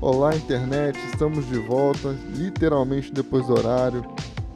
Olá, 0.00 0.34
internet, 0.34 0.98
estamos 1.12 1.46
de 1.48 1.58
volta, 1.58 2.16
literalmente 2.34 3.12
depois 3.12 3.46
do 3.46 3.52
horário, 3.52 4.02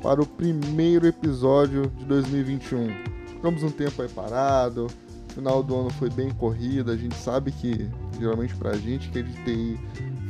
para 0.02 0.22
o 0.22 0.26
primeiro 0.26 1.06
episódio 1.06 1.88
de 1.98 2.06
2021. 2.06 2.88
Ficamos 3.26 3.62
um 3.62 3.70
tempo 3.70 4.00
aí 4.00 4.08
parado, 4.08 4.86
final 5.28 5.62
do 5.62 5.78
ano 5.78 5.90
foi 5.90 6.08
bem 6.08 6.30
corrido, 6.30 6.90
a 6.90 6.96
gente 6.96 7.16
sabe 7.16 7.52
que, 7.52 7.86
geralmente 8.18 8.54
pra 8.54 8.72
gente 8.74 9.10
que 9.10 9.18
é 9.18 9.22
de 9.22 9.32
TI, 9.44 9.80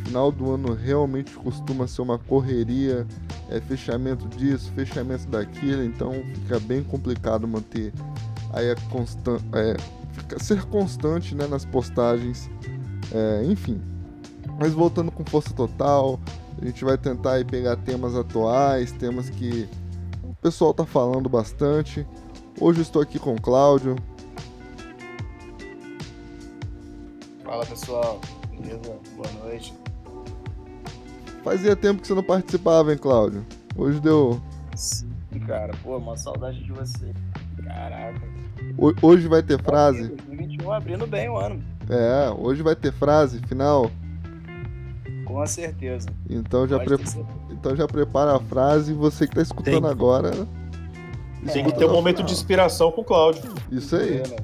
final 0.05 0.31
do 0.31 0.53
ano 0.53 0.75
realmente 0.75 1.33
costuma 1.33 1.87
ser 1.87 2.03
uma 2.03 2.19
correria, 2.19 3.07
é 3.49 3.61
fechamento 3.61 4.29
disso, 4.29 4.71
fechamento 4.75 5.27
daquilo, 5.29 5.85
então 5.85 6.13
fica 6.35 6.61
bem 6.61 6.83
complicado 6.83 7.47
manter 7.47 7.93
aí 8.53 8.71
a 8.71 8.77
constan 8.91 9.39
é, 9.55 9.77
ser 10.39 10.65
constante 10.67 11.35
né, 11.35 11.47
nas 11.47 11.65
postagens, 11.65 12.51
é, 13.13 13.45
enfim. 13.45 13.81
Mas 14.59 14.73
voltando 14.73 15.11
com 15.11 15.25
força 15.25 15.53
total, 15.55 16.21
a 16.61 16.65
gente 16.65 16.85
vai 16.85 16.99
tentar 16.99 17.33
aí 17.33 17.45
pegar 17.45 17.77
temas 17.77 18.15
atuais, 18.15 18.93
temas 18.93 19.31
que 19.31 19.69
o 20.23 20.35
pessoal 20.35 20.75
tá 20.75 20.85
falando 20.85 21.29
bastante. 21.29 22.07
Hoje 22.61 22.81
eu 22.81 22.83
estou 22.83 23.03
aqui 23.03 23.19
com 23.19 23.35
o 23.35 23.41
Cláudio. 23.41 23.97
Fala 27.43 27.67
pessoal, 27.67 28.21
beleza? 28.51 28.99
Boa 29.17 29.33
noite. 29.45 29.82
Fazia 31.43 31.75
tempo 31.75 32.01
que 32.01 32.07
você 32.07 32.15
não 32.15 32.23
participava, 32.23 32.93
hein, 32.93 32.99
Cláudio? 32.99 33.45
Hoje 33.77 34.01
deu. 34.01 34.41
Sim, 34.77 35.11
cara, 35.47 35.75
pô, 35.83 35.97
uma 35.97 36.17
saudade 36.17 36.63
de 36.63 36.73
você. 36.73 37.13
Caraca. 37.65 38.21
Hoje 39.03 39.27
vai 39.27 39.43
ter 39.43 39.61
frase? 39.61 40.09
2021 40.09 40.73
abrindo 40.73 41.07
bem 41.07 41.29
o 41.29 41.37
ano. 41.37 41.63
É, 41.91 42.31
hoje 42.31 42.63
vai 42.63 42.77
ter 42.77 42.93
frase 42.93 43.41
final. 43.47 43.91
Com 45.25 45.45
certeza. 45.47 46.09
Então 46.29 46.67
já, 46.67 46.79
pre... 46.79 46.97
então 47.51 47.75
já 47.75 47.87
prepara 47.87 48.37
a 48.37 48.41
frase 48.41 48.93
e 48.93 48.95
você 48.95 49.27
que 49.27 49.35
tá 49.35 49.43
escutando 49.43 49.83
Tem. 49.83 49.91
agora. 49.91 50.31
Tem 51.53 51.65
que 51.65 51.73
ter 51.73 51.87
um 51.87 51.93
momento 51.93 52.23
de 52.23 52.33
inspiração 52.33 52.93
com 52.93 53.01
o 53.01 53.05
Cláudio. 53.05 53.43
Isso 53.71 53.97
aí. 53.97 54.19
É, 54.19 54.29
né? 54.29 54.37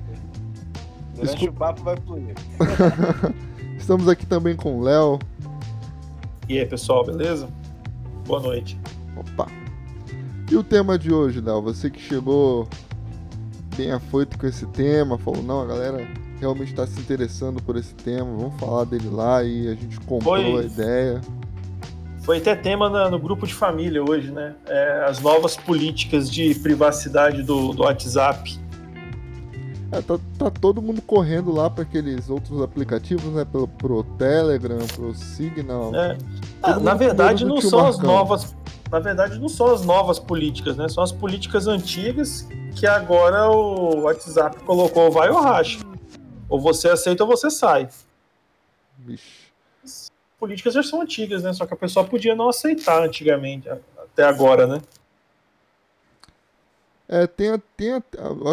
Durante 1.14 1.34
Escu... 1.36 1.50
o 1.50 1.52
papo 1.52 1.82
vai 1.82 1.96
fluir. 1.96 2.34
Estamos 3.78 4.08
aqui 4.08 4.26
também 4.26 4.56
com 4.56 4.78
o 4.78 4.82
Léo. 4.82 5.18
E 6.48 6.58
aí, 6.58 6.64
pessoal, 6.64 7.04
beleza? 7.04 7.46
Boa 8.26 8.40
noite. 8.40 8.80
Opa. 9.14 9.46
E 10.50 10.56
o 10.56 10.64
tema 10.64 10.98
de 10.98 11.12
hoje, 11.12 11.42
Léo? 11.42 11.60
Você 11.60 11.90
que 11.90 12.00
chegou 12.00 12.66
bem 13.76 13.92
afoito 13.92 14.38
com 14.38 14.46
esse 14.46 14.64
tema, 14.68 15.18
falou, 15.18 15.42
não, 15.42 15.60
a 15.60 15.66
galera 15.66 16.08
realmente 16.40 16.70
está 16.70 16.86
se 16.86 16.98
interessando 16.98 17.62
por 17.62 17.76
esse 17.76 17.94
tema, 17.94 18.24
vamos 18.24 18.58
falar 18.58 18.84
dele 18.84 19.10
lá 19.10 19.44
e 19.44 19.68
a 19.68 19.74
gente 19.74 20.00
comprou 20.00 20.36
Foi... 20.36 20.62
a 20.62 20.62
ideia. 20.62 21.20
Foi 22.22 22.38
até 22.38 22.56
tema 22.56 22.88
na, 22.88 23.10
no 23.10 23.18
grupo 23.18 23.46
de 23.46 23.52
família 23.52 24.02
hoje, 24.02 24.30
né? 24.30 24.54
É, 24.66 25.04
as 25.06 25.20
novas 25.20 25.54
políticas 25.54 26.30
de 26.30 26.54
privacidade 26.54 27.42
do, 27.42 27.74
do 27.74 27.82
WhatsApp. 27.82 28.58
É, 29.90 30.02
tá, 30.02 30.18
tá, 30.38 30.50
todo 30.50 30.82
mundo 30.82 31.00
correndo 31.00 31.50
lá 31.50 31.70
para 31.70 31.82
aqueles 31.82 32.28
outros 32.28 32.60
aplicativos, 32.60 33.32
né? 33.32 33.44
Pro, 33.44 33.66
pro 33.66 34.04
Telegram, 34.18 34.86
pro 34.94 35.14
Signal. 35.14 35.94
É. 35.94 36.18
Ah, 36.62 36.78
na 36.78 36.94
verdade, 36.94 37.44
não 37.44 37.60
são 37.60 37.86
as 37.86 37.98
novas. 37.98 38.54
Na 38.90 38.98
verdade, 38.98 39.38
não 39.38 39.48
são 39.48 39.72
as 39.72 39.84
novas 39.84 40.18
políticas, 40.18 40.76
né? 40.76 40.88
São 40.88 41.02
as 41.02 41.12
políticas 41.12 41.66
antigas 41.66 42.46
que 42.76 42.86
agora 42.86 43.50
o 43.50 44.02
WhatsApp 44.02 44.58
colocou 44.64 45.10
vai 45.10 45.30
ou 45.30 45.40
racha. 45.40 45.78
Ou 46.48 46.60
você 46.60 46.88
aceita 46.88 47.24
ou 47.24 47.28
você 47.28 47.50
sai. 47.50 47.88
Vixe. 48.98 49.48
As 49.84 50.10
políticas 50.38 50.74
já 50.74 50.82
são 50.82 51.00
antigas, 51.00 51.42
né? 51.42 51.52
Só 51.52 51.66
que 51.66 51.74
a 51.74 51.76
pessoa 51.76 52.04
podia 52.04 52.34
não 52.34 52.48
aceitar 52.48 53.02
antigamente, 53.02 53.68
até 53.68 54.24
agora, 54.24 54.66
né? 54.66 54.82
É, 57.08 57.26
tem, 57.26 57.58
tem 57.74 57.92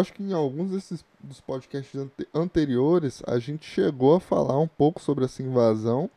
acho 0.00 0.14
que 0.14 0.22
em 0.22 0.32
alguns 0.32 0.70
desses 0.70 1.04
dos 1.20 1.40
podcasts 1.40 1.94
ante, 1.94 2.26
anteriores 2.34 3.22
a 3.26 3.38
gente 3.38 3.66
chegou 3.66 4.14
a 4.14 4.20
falar 4.20 4.58
um 4.58 4.68
pouco 4.68 5.00
sobre 5.00 5.26
essa 5.26 5.42
invasão, 5.42 6.08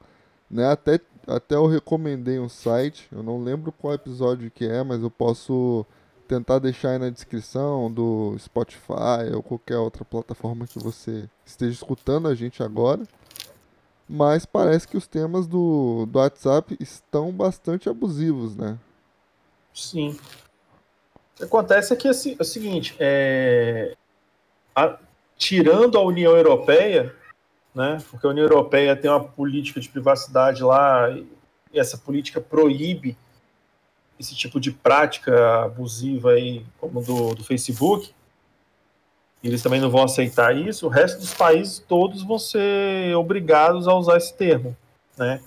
né? 0.50 0.72
Até, 0.72 1.02
até 1.28 1.56
eu 1.56 1.68
recomendei 1.68 2.40
um 2.40 2.48
site, 2.48 3.10
eu 3.12 3.22
não 3.22 3.44
lembro 3.44 3.74
qual 3.74 3.94
episódio 3.94 4.50
que 4.50 4.66
é, 4.66 4.84
mas 4.84 5.02
eu 5.04 5.12
posso 5.12 5.86
tentar 6.30 6.60
deixar 6.60 6.92
aí 6.92 7.00
na 7.00 7.10
descrição 7.10 7.92
do 7.92 8.38
Spotify 8.38 9.34
ou 9.34 9.44
qualquer 9.44 9.78
outra 9.78 10.06
plataforma 10.06 10.68
que 10.68 10.80
você 10.80 11.28
esteja 11.46 11.74
escutando 11.74 12.28
a 12.28 12.36
gente 12.36 12.64
agora. 12.64 13.04
Mas 14.08 14.46
parece 14.46 14.88
que 14.88 14.98
os 14.98 15.08
temas 15.08 15.46
do, 15.46 16.06
do 16.06 16.20
WhatsApp 16.20 16.78
estão 16.80 17.32
bastante 17.32 17.90
abusivos, 17.90 18.56
né? 18.56 18.78
Sim. 19.74 20.18
Que 21.40 21.46
acontece 21.46 21.94
é 21.94 21.96
que 21.96 22.06
é, 22.06 22.12
é 22.12 22.42
o 22.42 22.44
seguinte, 22.44 22.98
é, 23.00 23.96
a, 24.76 24.98
tirando 25.38 25.98
a 25.98 26.04
União 26.04 26.36
Europeia, 26.36 27.16
né, 27.74 27.98
porque 28.12 28.28
a 28.28 28.30
União 28.30 28.44
Europeia 28.44 28.94
tem 28.94 29.10
uma 29.10 29.24
política 29.24 29.80
de 29.80 29.88
privacidade 29.88 30.62
lá, 30.62 31.10
e 31.10 31.80
essa 31.80 31.98
política 31.98 32.42
proíbe 32.42 33.18
esse 34.20 34.36
tipo 34.36 34.60
de 34.60 34.70
prática 34.70 35.64
abusiva 35.64 36.32
aí, 36.32 36.66
como 36.78 37.02
do, 37.02 37.34
do 37.36 37.44
Facebook, 37.46 38.14
eles 39.42 39.64
também 39.64 39.80
não 39.80 39.90
vão 39.90 40.04
aceitar 40.04 40.54
isso, 40.54 40.88
o 40.88 40.90
resto 40.90 41.20
dos 41.20 41.34
países 41.34 41.80
todos 41.80 42.22
vão 42.22 42.38
ser 42.38 43.16
obrigados 43.16 43.88
a 43.88 43.94
usar 43.94 44.18
esse 44.18 44.34
termo, 44.34 44.76
né? 45.18 45.42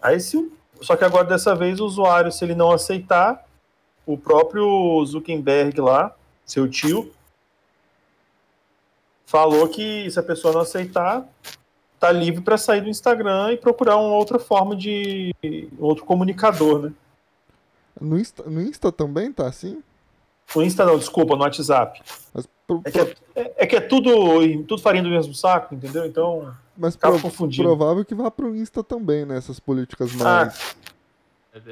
Aí 0.00 0.20
se, 0.20 0.52
só 0.80 0.94
que 0.94 1.02
agora 1.02 1.24
dessa 1.24 1.56
vez 1.56 1.80
o 1.80 1.86
usuário, 1.86 2.30
se 2.30 2.44
ele 2.44 2.54
não 2.54 2.70
aceitar, 2.70 3.47
o 4.08 4.16
próprio 4.16 5.04
Zuckerberg 5.04 5.78
lá, 5.82 6.16
seu 6.42 6.66
tio, 6.66 7.12
falou 9.26 9.68
que 9.68 10.10
se 10.10 10.18
a 10.18 10.22
pessoa 10.22 10.54
não 10.54 10.62
aceitar, 10.62 11.28
tá 12.00 12.10
livre 12.10 12.40
para 12.40 12.56
sair 12.56 12.80
do 12.80 12.88
Instagram 12.88 13.52
e 13.52 13.58
procurar 13.58 13.96
uma 13.96 14.16
outra 14.16 14.38
forma 14.38 14.74
de 14.74 15.34
outro 15.78 16.06
comunicador, 16.06 16.84
né? 16.84 16.92
No 18.00 18.18
Insta, 18.18 18.44
no 18.44 18.62
Insta 18.62 18.90
também 18.90 19.30
tá 19.30 19.46
assim? 19.46 19.82
No 20.56 20.62
Insta 20.62 20.86
não, 20.86 20.96
desculpa, 20.98 21.36
no 21.36 21.42
WhatsApp. 21.42 22.00
Mas, 22.32 22.48
pro, 22.66 22.80
é, 22.86 22.90
que 22.90 23.00
é, 23.00 23.14
é, 23.34 23.54
é, 23.58 23.66
que 23.66 23.76
é, 23.76 23.80
tudo, 23.80 24.10
tudo 24.64 24.80
farinha 24.80 25.02
do 25.02 25.10
mesmo 25.10 25.34
saco, 25.34 25.74
entendeu? 25.74 26.06
Então. 26.06 26.54
Mas 26.74 26.96
pro, 26.96 27.18
provável 27.20 28.06
que 28.06 28.14
vá 28.14 28.30
pro 28.30 28.56
Insta 28.56 28.82
também, 28.82 29.26
né? 29.26 29.36
Essas 29.36 29.60
políticas 29.60 30.14
mais. 30.14 30.74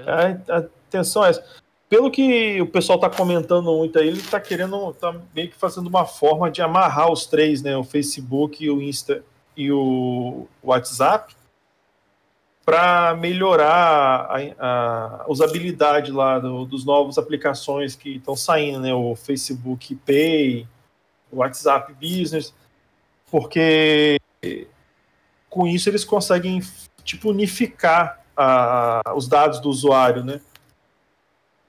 Ah, 0.07 0.29
é 0.29 0.53
atenção 0.53 1.23
a 1.23 1.29
essa. 1.29 1.43
Pelo 1.89 2.11
que 2.11 2.61
o 2.61 2.67
pessoal 2.67 2.99
tá 2.99 3.09
comentando 3.09 3.73
muito 3.73 3.99
aí, 3.99 4.09
ele 4.09 4.23
tá 4.23 4.41
querendo, 4.41 4.93
tá 4.95 5.15
meio 5.35 5.49
que 5.49 5.57
fazendo 5.57 5.87
uma 5.87 6.05
forma 6.05 6.51
de 6.51 6.61
amarrar 6.61 7.13
os 7.13 7.27
três, 7.27 7.63
né? 7.63 7.77
O 7.77 7.85
Facebook, 7.85 8.69
o 8.69 8.83
Insta 8.83 9.23
e 9.57 9.71
o 9.71 10.47
WhatsApp 10.63 11.35
para 12.67 13.15
melhorar 13.15 14.29
a, 14.29 14.37
a, 14.59 15.25
usabilidade 15.29 16.11
lá 16.11 16.41
do, 16.41 16.65
dos 16.65 16.85
novos 16.85 17.17
aplicações 17.17 17.95
que 17.95 18.17
estão 18.17 18.35
saindo, 18.35 18.81
né? 18.81 18.93
O 18.93 19.15
Facebook 19.15 19.95
Pay, 20.05 20.67
o 21.31 21.37
WhatsApp 21.37 21.95
Business, 21.95 22.53
porque 23.31 24.21
com 25.49 25.65
isso 25.69 25.89
eles 25.89 26.05
conseguem 26.05 26.61
tipo 27.05 27.31
unificar 27.31 28.21
a, 28.37 29.01
os 29.15 29.29
dados 29.29 29.61
do 29.61 29.71
usuário, 29.71 30.25
né? 30.25 30.41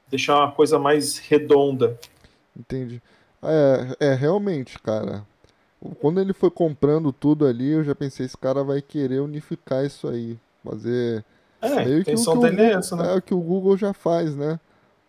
Deixar 0.09 0.37
uma 0.37 0.51
coisa 0.51 0.79
mais 0.79 1.17
redonda. 1.17 1.99
Entendi. 2.57 3.01
É, 3.43 4.07
é 4.11 4.13
realmente, 4.13 4.79
cara. 4.79 5.25
Quando 5.99 6.19
ele 6.19 6.33
foi 6.33 6.49
comprando 6.49 7.11
tudo 7.11 7.45
ali, 7.45 7.71
eu 7.71 7.83
já 7.83 7.93
pensei, 7.93 8.25
esse 8.25 8.37
cara 8.37 8.63
vai 8.63 8.81
querer 8.81 9.19
unificar 9.19 9.85
isso 9.85 10.07
aí. 10.07 10.37
Fazer. 10.63 11.23
É, 11.61 11.85
meio 11.85 12.03
que 12.03 12.11
o 12.11 12.15
que, 12.15 12.21
o 12.21 12.33
Google, 12.33 12.59
é 12.59 12.71
essa, 12.73 12.95
né? 12.95 13.13
é 13.13 13.15
o 13.15 13.21
que 13.21 13.33
o 13.33 13.39
Google 13.39 13.77
já 13.77 13.93
faz, 13.93 14.35
né? 14.35 14.59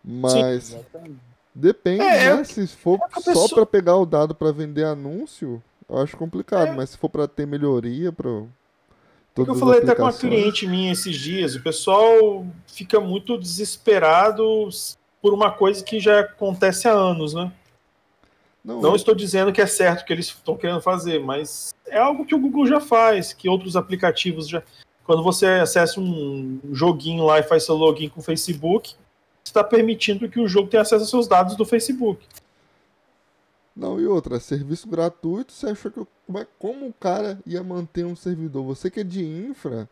Mas. 0.03 0.63
Sim, 0.63 1.17
depende, 1.53 2.01
é, 2.01 2.35
né? 2.35 2.41
É 2.41 2.43
se 2.43 2.67
for 2.67 2.99
é 2.99 3.19
só 3.19 3.31
pessoa... 3.31 3.49
para 3.49 3.65
pegar 3.65 3.97
o 3.97 4.05
dado 4.05 4.33
para 4.33 4.51
vender 4.51 4.85
anúncio, 4.85 5.61
eu 5.89 5.97
acho 5.97 6.15
complicado. 6.15 6.69
É. 6.69 6.75
Mas 6.75 6.91
se 6.91 6.97
for 6.97 7.09
para 7.09 7.27
ter 7.27 7.47
melhoria 7.47 8.11
para 9.45 9.53
eu 9.53 9.59
falei 9.59 9.79
até 9.81 9.95
com 9.95 10.03
uma 10.03 10.13
cliente 10.13 10.67
minha 10.67 10.91
esses 10.91 11.15
dias, 11.15 11.55
o 11.55 11.61
pessoal 11.61 12.45
fica 12.67 12.99
muito 12.99 13.37
desesperado 13.37 14.69
por 15.21 15.33
uma 15.33 15.51
coisa 15.51 15.83
que 15.83 15.99
já 15.99 16.21
acontece 16.21 16.87
há 16.87 16.91
anos, 16.91 17.33
né? 17.33 17.51
Não, 18.63 18.81
Não 18.81 18.95
estou 18.95 19.15
dizendo 19.15 19.51
que 19.51 19.61
é 19.61 19.67
certo 19.67 20.05
que 20.05 20.13
eles 20.13 20.27
estão 20.27 20.55
querendo 20.55 20.81
fazer, 20.81 21.19
mas 21.19 21.73
é 21.87 21.97
algo 21.97 22.25
que 22.25 22.35
o 22.35 22.39
Google 22.39 22.67
já 22.67 22.79
faz, 22.79 23.33
que 23.33 23.49
outros 23.49 23.75
aplicativos 23.75 24.47
já 24.47 24.61
quando 25.09 25.23
você 25.23 25.47
acessa 25.47 25.99
um 25.99 26.59
joguinho 26.71 27.25
lá 27.25 27.39
e 27.39 27.43
faz 27.43 27.65
seu 27.65 27.73
login 27.73 28.09
com 28.09 28.19
o 28.19 28.23
Facebook, 28.23 28.93
está 29.43 29.63
permitindo 29.63 30.29
que 30.29 30.39
o 30.39 30.47
jogo 30.47 30.67
tenha 30.67 30.81
acesso 30.81 31.01
aos 31.01 31.09
seus 31.09 31.27
dados 31.27 31.55
do 31.55 31.65
Facebook. 31.65 32.23
Não, 33.79 33.97
e 33.97 34.05
outra, 34.05 34.41
serviço 34.41 34.89
gratuito, 34.89 35.53
você 35.53 35.67
achou 35.67 35.89
que 35.89 36.05
como, 36.27 36.37
é, 36.37 36.45
como 36.59 36.87
o 36.87 36.93
cara 36.93 37.39
ia 37.45 37.63
manter 37.63 38.05
um 38.05 38.13
servidor? 38.13 38.61
Você 38.65 38.91
que 38.91 38.99
é 38.99 39.03
de 39.05 39.23
infra, 39.23 39.87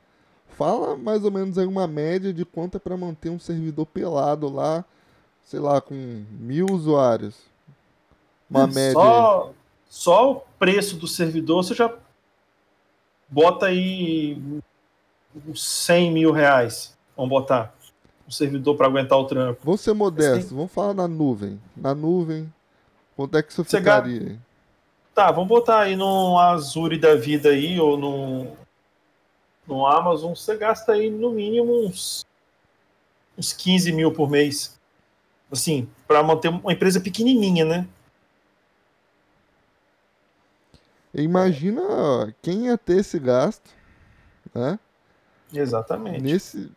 fala 0.49 0.97
mais 0.97 1.23
ou 1.23 1.31
menos 1.31 1.57
aí 1.57 1.65
uma 1.65 1.87
média 1.87 2.33
de 2.33 2.43
quanto 2.43 2.75
é 2.75 2.79
para 2.81 2.97
manter 2.97 3.29
um 3.29 3.39
servidor 3.39 3.85
pelado 3.85 4.53
lá, 4.53 4.83
sei 5.45 5.61
lá, 5.61 5.79
com 5.79 5.95
mil 6.31 6.65
usuários. 6.69 7.37
Uma 8.51 8.67
média. 8.67 8.91
Só, 8.91 9.53
só 9.87 10.31
o 10.33 10.41
preço 10.59 10.97
do 10.97 11.07
servidor 11.07 11.63
você 11.63 11.73
já 11.73 11.89
bota 13.29 13.67
aí 13.67 14.37
uns 15.47 15.63
100 15.85 16.11
mil 16.11 16.33
reais. 16.33 16.93
Vamos 17.15 17.29
botar 17.29 17.73
um 18.27 18.31
servidor 18.31 18.75
para 18.75 18.87
aguentar 18.87 19.17
o 19.17 19.23
tranco. 19.23 19.61
Vamos 19.63 19.79
ser 19.79 19.93
modestos, 19.93 20.51
vamos 20.51 20.73
falar 20.73 20.93
na 20.93 21.07
nuvem. 21.07 21.57
Na 21.73 21.95
nuvem, 21.95 22.51
quanto 23.17 23.37
é 23.37 23.43
que 23.43 23.51
isso 23.51 23.63
você 23.63 23.79
ficaria? 23.79 24.39
Tá, 25.13 25.31
vamos 25.31 25.49
botar 25.49 25.79
aí 25.79 25.95
no 25.95 26.37
Azure 26.37 26.99
da 26.99 27.15
vida 27.15 27.49
aí, 27.49 27.79
ou 27.79 27.97
no, 27.97 28.55
no 29.65 29.87
Amazon, 29.87 30.35
você 30.35 30.55
gasta 30.55 30.91
aí 30.91 31.09
no 31.09 31.31
mínimo 31.31 31.87
uns, 31.87 32.23
uns 33.35 33.51
15 33.51 33.91
mil 33.91 34.13
por 34.13 34.29
mês. 34.29 34.79
Assim, 35.51 35.89
para 36.07 36.21
manter 36.21 36.49
uma 36.49 36.71
empresa 36.71 37.01
pequenininha, 37.01 37.65
né? 37.65 37.87
Imagina 41.13 41.81
quem 42.43 42.67
ia 42.67 42.77
ter 42.77 42.99
esse 42.99 43.17
gasto, 43.17 43.71
né? 44.53 44.77
Exatamente. 45.51 46.21
Nesse, 46.21 46.71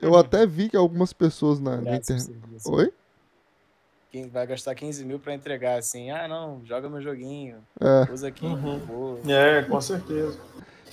eu 0.00 0.16
até 0.16 0.46
vi 0.46 0.68
que 0.68 0.76
algumas 0.76 1.12
pessoas 1.12 1.58
na, 1.58 1.78
na 1.78 1.96
internet. 1.96 2.38
Oi? 2.66 2.92
Quem 4.10 4.28
vai 4.28 4.44
gastar 4.46 4.74
15 4.74 5.04
mil 5.04 5.20
para 5.20 5.34
entregar 5.34 5.78
assim, 5.78 6.10
ah 6.10 6.26
não, 6.26 6.60
joga 6.64 6.88
meu 6.88 7.00
joguinho, 7.00 7.58
é. 7.80 8.12
usa 8.12 8.28
aqui. 8.28 8.44
Uhum. 8.44 9.20
É, 9.28 9.62
com 9.62 9.80
certeza. 9.80 10.38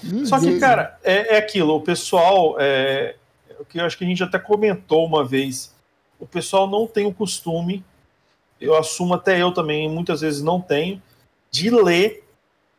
Ninguém... 0.04 0.26
Só 0.28 0.40
que, 0.40 0.60
cara, 0.60 1.00
é, 1.04 1.36
é 1.36 1.38
aquilo, 1.38 1.76
o 1.76 1.82
pessoal, 1.82 2.56
é, 2.60 3.16
o 3.60 3.66
que 3.66 3.80
eu 3.80 3.86
acho 3.86 3.98
que 3.98 4.06
a 4.06 4.08
gente 4.08 4.22
até 4.22 4.38
comentou 4.38 5.04
uma 5.04 5.26
vez, 5.26 5.74
o 6.20 6.28
pessoal 6.28 6.70
não 6.70 6.86
tem 6.86 7.08
o 7.08 7.14
costume, 7.14 7.84
eu 8.62 8.76
assumo 8.76 9.16
até 9.16 9.42
eu 9.42 9.52
também, 9.52 9.90
muitas 9.90 10.22
vezes 10.22 10.44
não 10.44 10.62
tenho, 10.62 11.02
de 11.50 11.72
ler 11.72 12.24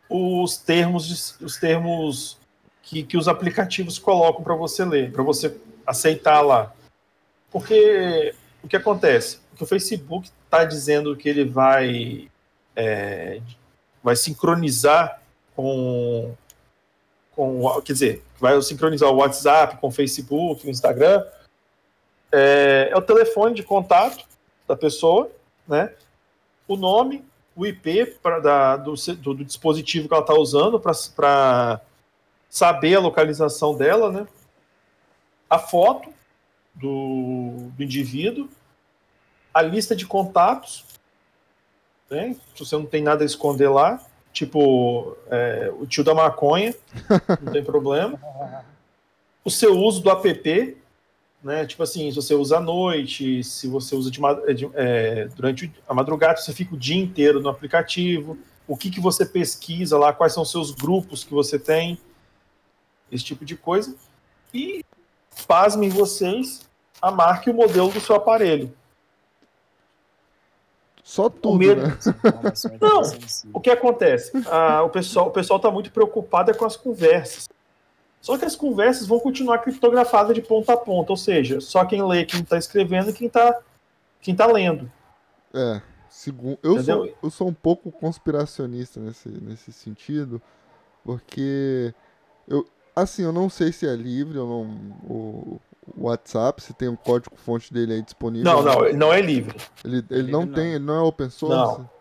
os 0.08 0.56
termos, 0.56 1.40
os 1.40 1.56
termos 1.56 2.38
que, 2.82 3.02
que 3.02 3.16
os 3.16 3.26
aplicativos 3.26 3.98
colocam 3.98 4.42
para 4.42 4.54
você 4.54 4.84
ler, 4.84 5.10
para 5.10 5.22
você 5.22 5.56
aceitar 5.84 6.40
lá. 6.40 6.72
Porque 7.50 8.34
o 8.62 8.68
que 8.68 8.76
acontece? 8.76 9.40
Que 9.58 9.64
o 9.64 9.66
Facebook 9.66 10.30
está 10.44 10.64
dizendo 10.64 11.16
que 11.16 11.28
ele 11.28 11.44
vai, 11.44 12.30
é, 12.76 13.42
vai 14.02 14.14
sincronizar 14.14 15.20
com, 15.56 16.32
com. 17.32 17.80
Quer 17.82 17.92
dizer, 17.92 18.24
vai 18.38 18.62
sincronizar 18.62 19.10
o 19.10 19.16
WhatsApp 19.16 19.78
com 19.78 19.88
o 19.88 19.92
Facebook, 19.92 20.64
o 20.64 20.70
Instagram. 20.70 21.24
É, 22.30 22.90
é 22.92 22.96
o 22.96 23.02
telefone 23.02 23.56
de 23.56 23.64
contato 23.64 24.24
da 24.68 24.76
pessoa, 24.76 25.28
né? 25.66 25.92
O 26.68 26.76
nome, 26.76 27.24
o 27.56 27.66
IP 27.66 28.06
pra, 28.22 28.38
da, 28.38 28.76
do, 28.76 28.94
do, 28.94 29.34
do 29.34 29.44
dispositivo 29.44 30.06
que 30.06 30.14
ela 30.14 30.22
está 30.22 30.34
usando 30.34 30.78
para 30.78 31.80
saber 32.48 32.94
a 32.94 33.00
localização 33.00 33.76
dela, 33.76 34.12
né? 34.12 34.28
A 35.50 35.58
foto 35.58 36.12
do, 36.72 37.70
do 37.76 37.82
indivíduo, 37.82 38.48
a 39.52 39.62
lista 39.62 39.94
de 39.94 40.06
contatos, 40.06 40.84
né? 42.10 42.36
Se 42.54 42.64
você 42.64 42.76
não 42.76 42.86
tem 42.86 43.02
nada 43.02 43.22
a 43.22 43.26
esconder 43.26 43.68
lá, 43.68 44.00
tipo 44.32 45.16
é, 45.30 45.72
o 45.78 45.86
tio 45.86 46.04
da 46.04 46.14
maconha, 46.14 46.74
não 47.42 47.52
tem 47.52 47.64
problema. 47.64 48.18
O 49.44 49.50
seu 49.50 49.76
uso 49.76 50.02
do 50.02 50.10
app, 50.10 50.76
né? 51.42 51.66
Tipo 51.66 51.82
assim, 51.82 52.10
se 52.10 52.16
você 52.16 52.34
usa 52.34 52.58
à 52.58 52.60
noite, 52.60 53.42
se 53.44 53.68
você 53.68 53.94
usa 53.94 54.10
de, 54.10 54.20
de 54.54 54.70
é, 54.74 55.28
durante 55.34 55.72
a 55.88 55.94
madrugada, 55.94 56.38
você 56.38 56.52
fica 56.52 56.74
o 56.74 56.78
dia 56.78 57.00
inteiro 57.00 57.40
no 57.40 57.48
aplicativo, 57.48 58.38
o 58.66 58.76
que, 58.76 58.90
que 58.90 59.00
você 59.00 59.24
pesquisa 59.24 59.98
lá, 59.98 60.12
quais 60.12 60.34
são 60.34 60.42
os 60.42 60.50
seus 60.50 60.70
grupos 60.70 61.24
que 61.24 61.32
você 61.32 61.58
tem 61.58 61.98
esse 63.10 63.24
tipo 63.24 63.44
de 63.44 63.56
coisa. 63.56 63.96
E, 64.52 64.84
pasmem 65.46 65.88
vocês, 65.88 66.68
a 67.00 67.10
marca 67.10 67.48
e 67.48 67.52
o 67.52 67.56
modelo 67.56 67.90
do 67.90 68.00
seu 68.00 68.16
aparelho. 68.16 68.72
Só 71.08 71.30
tudo, 71.30 71.54
o 71.54 71.56
medo... 71.56 71.80
né? 71.80 71.98
Não, 72.78 73.00
o 73.54 73.60
que 73.60 73.70
acontece? 73.70 74.30
Ah, 74.46 74.82
o 74.82 74.90
pessoal 74.90 75.28
o 75.28 75.30
pessoal 75.30 75.56
está 75.56 75.70
muito 75.70 75.90
preocupado 75.90 76.50
é 76.50 76.54
com 76.54 76.66
as 76.66 76.76
conversas. 76.76 77.48
Só 78.20 78.36
que 78.36 78.44
as 78.44 78.54
conversas 78.54 79.06
vão 79.06 79.18
continuar 79.18 79.60
criptografadas 79.60 80.34
de 80.34 80.42
ponta 80.42 80.74
a 80.74 80.76
ponta, 80.76 81.10
ou 81.10 81.16
seja, 81.16 81.62
só 81.62 81.82
quem 81.86 82.06
lê, 82.06 82.26
quem 82.26 82.40
está 82.40 82.58
escrevendo 82.58 83.08
e 83.08 83.14
quem 83.14 83.26
está 83.26 83.58
quem 84.20 84.36
tá 84.36 84.44
lendo. 84.44 84.92
É, 85.54 85.80
segundo, 86.10 86.58
eu, 86.62 86.82
sou, 86.82 87.16
eu 87.22 87.30
sou 87.30 87.48
um 87.48 87.54
pouco 87.54 87.90
conspiracionista 87.90 89.00
nesse, 89.00 89.30
nesse 89.30 89.72
sentido, 89.72 90.42
porque 91.02 91.94
eu, 92.46 92.66
Assim, 93.00 93.22
eu 93.22 93.32
não 93.32 93.48
sei 93.48 93.70
se 93.70 93.86
é 93.86 93.94
livre 93.94 94.38
ou 94.38 94.48
não. 94.48 94.72
O, 95.08 95.60
WhatsApp, 95.96 96.62
se 96.62 96.72
tem 96.74 96.88
um 96.88 96.96
código 96.96 97.36
fonte 97.36 97.72
dele 97.72 97.94
aí 97.94 98.02
disponível. 98.02 98.44
Não, 98.44 98.62
não, 98.62 98.86
ele 98.86 98.96
não 98.96 99.12
é 99.12 99.20
livre. 99.20 99.56
Ele, 99.84 100.04
ele 100.10 100.30
não, 100.30 100.44
não 100.44 100.52
tem, 100.52 100.74
ele 100.74 100.84
não 100.84 100.94
é 100.94 101.00
open 101.00 101.30
source. 101.30 101.80
Não. 101.80 101.98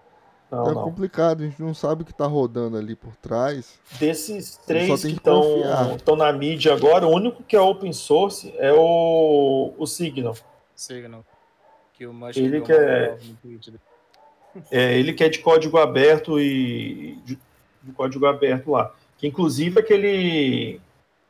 Não, 0.49 0.61
então 0.61 0.71
é 0.71 0.75
não. 0.75 0.83
complicado, 0.83 1.43
a 1.43 1.45
gente 1.45 1.61
não 1.61 1.73
sabe 1.73 2.03
o 2.03 2.05
que 2.05 2.11
está 2.11 2.25
rodando 2.25 2.77
ali 2.77 2.95
por 2.95 3.15
trás. 3.17 3.77
Desses 3.99 4.55
três 4.65 5.01
que 5.01 5.07
estão 5.09 6.15
na 6.15 6.31
mídia 6.31 6.73
agora, 6.73 7.05
o 7.05 7.11
único 7.11 7.43
que 7.43 7.55
é 7.55 7.59
open 7.59 7.91
source 7.91 8.53
é 8.57 8.71
o, 8.71 9.73
o 9.77 9.85
Signal. 9.85 10.35
Signal. 10.73 11.25
Que 11.93 12.07
o 12.07 12.13
ele 12.35 12.61
que 12.61 12.71
é, 12.71 13.17
é, 14.71 14.97
ele 14.97 15.13
que 15.13 15.23
é 15.23 15.29
de 15.29 15.39
código 15.39 15.77
aberto 15.77 16.39
e 16.39 17.19
de, 17.25 17.37
de 17.83 17.91
código 17.91 18.25
aberto 18.25 18.71
lá. 18.71 18.93
Que 19.17 19.27
inclusive 19.27 19.79
aquele 19.79 20.79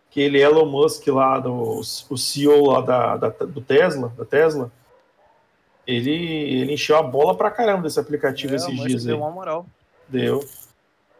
aquele 0.09 0.41
Elon 0.41 0.65
Musk 0.65 1.07
lá, 1.07 1.39
do, 1.39 1.79
o 1.79 2.17
CEO 2.17 2.71
lá 2.71 2.81
da, 2.81 3.17
da, 3.17 3.29
do 3.29 3.61
Tesla, 3.61 4.11
da 4.17 4.25
Tesla, 4.25 4.71
ele, 5.85 6.11
ele 6.11 6.73
encheu 6.73 6.97
a 6.97 7.03
bola 7.03 7.35
pra 7.35 7.51
caramba 7.51 7.83
desse 7.83 7.99
aplicativo 7.99 8.53
é, 8.53 8.55
esses 8.57 8.75
dias 8.75 9.01
aí. 9.03 9.07
Deu 9.07 9.19
uma 9.19 9.31
moral. 9.31 9.65
Deu. 10.07 10.43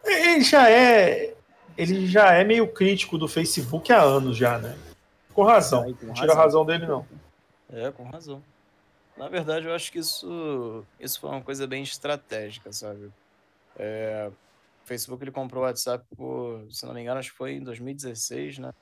Ele 0.04 0.42
já 0.42 0.70
é. 0.70 1.34
Ele 1.76 2.06
já 2.06 2.34
é 2.34 2.44
meio 2.44 2.66
crítico 2.66 3.16
do 3.16 3.28
Facebook 3.28 3.92
há 3.92 4.02
anos 4.02 4.36
já, 4.36 4.58
né? 4.58 4.76
Com 5.32 5.44
razão. 5.44 5.94
Com 5.94 6.06
não 6.06 6.14
tira 6.14 6.32
a 6.32 6.36
razão 6.36 6.64
dele, 6.66 6.86
não. 6.86 7.06
É, 7.72 7.90
com 7.92 8.02
razão. 8.04 8.42
Na 9.16 9.28
verdade, 9.28 9.66
eu 9.66 9.74
acho 9.74 9.90
que 9.90 9.98
isso, 9.98 10.84
isso 10.98 11.20
foi 11.20 11.30
uma 11.30 11.40
coisa 11.40 11.66
bem 11.66 11.82
estratégica, 11.82 12.72
sabe? 12.72 13.10
É, 13.78 14.30
Facebook 14.88 15.22
ele 15.22 15.30
comprou 15.30 15.62
o 15.62 15.66
WhatsApp 15.66 16.04
por, 16.16 16.66
se 16.70 16.84
não 16.86 16.94
me 16.94 17.02
engano, 17.02 17.20
acho 17.20 17.30
que 17.30 17.36
foi 17.36 17.52
em 17.52 17.62
2016, 17.62 18.58
né? 18.58 18.72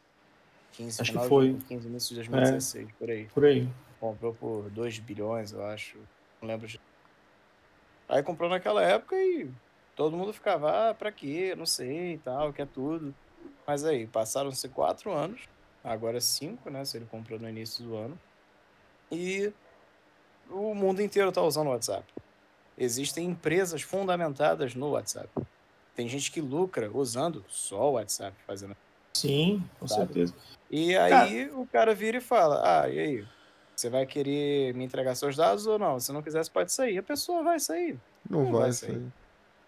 15, 0.72 1.02
acho 1.02 1.12
que 1.12 1.28
foi. 1.28 1.58
15, 1.68 1.88
início 1.88 2.08
de 2.10 2.14
2016, 2.16 2.88
é, 2.88 2.92
por 2.98 3.10
aí. 3.10 3.24
Por 3.26 3.44
aí. 3.44 3.68
Comprou 3.98 4.34
por 4.34 4.70
2 4.70 4.98
bilhões, 5.00 5.52
eu 5.52 5.64
acho. 5.64 5.98
Não 6.40 6.48
lembro 6.48 6.66
de. 6.66 6.80
Aí 8.08 8.22
comprou 8.22 8.48
naquela 8.48 8.82
época 8.82 9.16
e 9.16 9.50
todo 9.96 10.16
mundo 10.16 10.32
ficava, 10.32 10.90
ah, 10.90 10.94
pra 10.94 11.10
quê? 11.10 11.54
Não 11.56 11.66
sei 11.66 12.14
e 12.14 12.18
tal, 12.18 12.52
que 12.52 12.62
é 12.62 12.66
tudo. 12.66 13.14
Mas 13.66 13.84
aí, 13.84 14.06
passaram-se 14.06 14.68
quatro 14.68 15.10
anos, 15.12 15.42
agora 15.82 16.20
cinco, 16.20 16.70
né? 16.70 16.84
Se 16.84 16.98
ele 16.98 17.06
comprou 17.06 17.38
no 17.38 17.48
início 17.48 17.84
do 17.84 17.96
ano. 17.96 18.18
E 19.10 19.52
o 20.50 20.74
mundo 20.74 21.02
inteiro 21.02 21.32
tá 21.32 21.42
usando 21.42 21.68
o 21.68 21.70
WhatsApp. 21.70 22.04
Existem 22.78 23.26
empresas 23.26 23.82
fundamentadas 23.82 24.74
no 24.74 24.90
WhatsApp. 24.90 25.28
Tem 25.96 26.06
gente 26.06 26.30
que 26.30 26.42
lucra 26.42 26.90
usando 26.92 27.42
só 27.48 27.90
o 27.90 27.92
WhatsApp 27.94 28.36
fazendo. 28.46 28.76
Sim, 29.14 29.64
com 29.80 29.88
sabe? 29.88 30.12
certeza. 30.12 30.34
E 30.70 30.94
aí 30.94 31.46
cara... 31.46 31.58
o 31.58 31.66
cara 31.66 31.94
vira 31.94 32.18
e 32.18 32.20
fala: 32.20 32.60
Ah, 32.62 32.88
e 32.88 32.98
aí? 32.98 33.24
Você 33.74 33.90
vai 33.90 34.06
querer 34.06 34.74
me 34.74 34.84
entregar 34.84 35.14
seus 35.14 35.36
dados 35.36 35.66
ou 35.66 35.78
não? 35.78 35.98
Se 35.98 36.12
não 36.12 36.22
quiser, 36.22 36.44
você 36.44 36.50
pode 36.50 36.72
sair. 36.72 36.98
A 36.98 37.02
pessoa 37.02 37.42
vai 37.42 37.58
sair. 37.58 37.98
Não, 38.28 38.44
não 38.44 38.52
vai, 38.52 38.62
vai, 38.62 38.72
sair. 38.72 38.92
sair. 38.92 39.12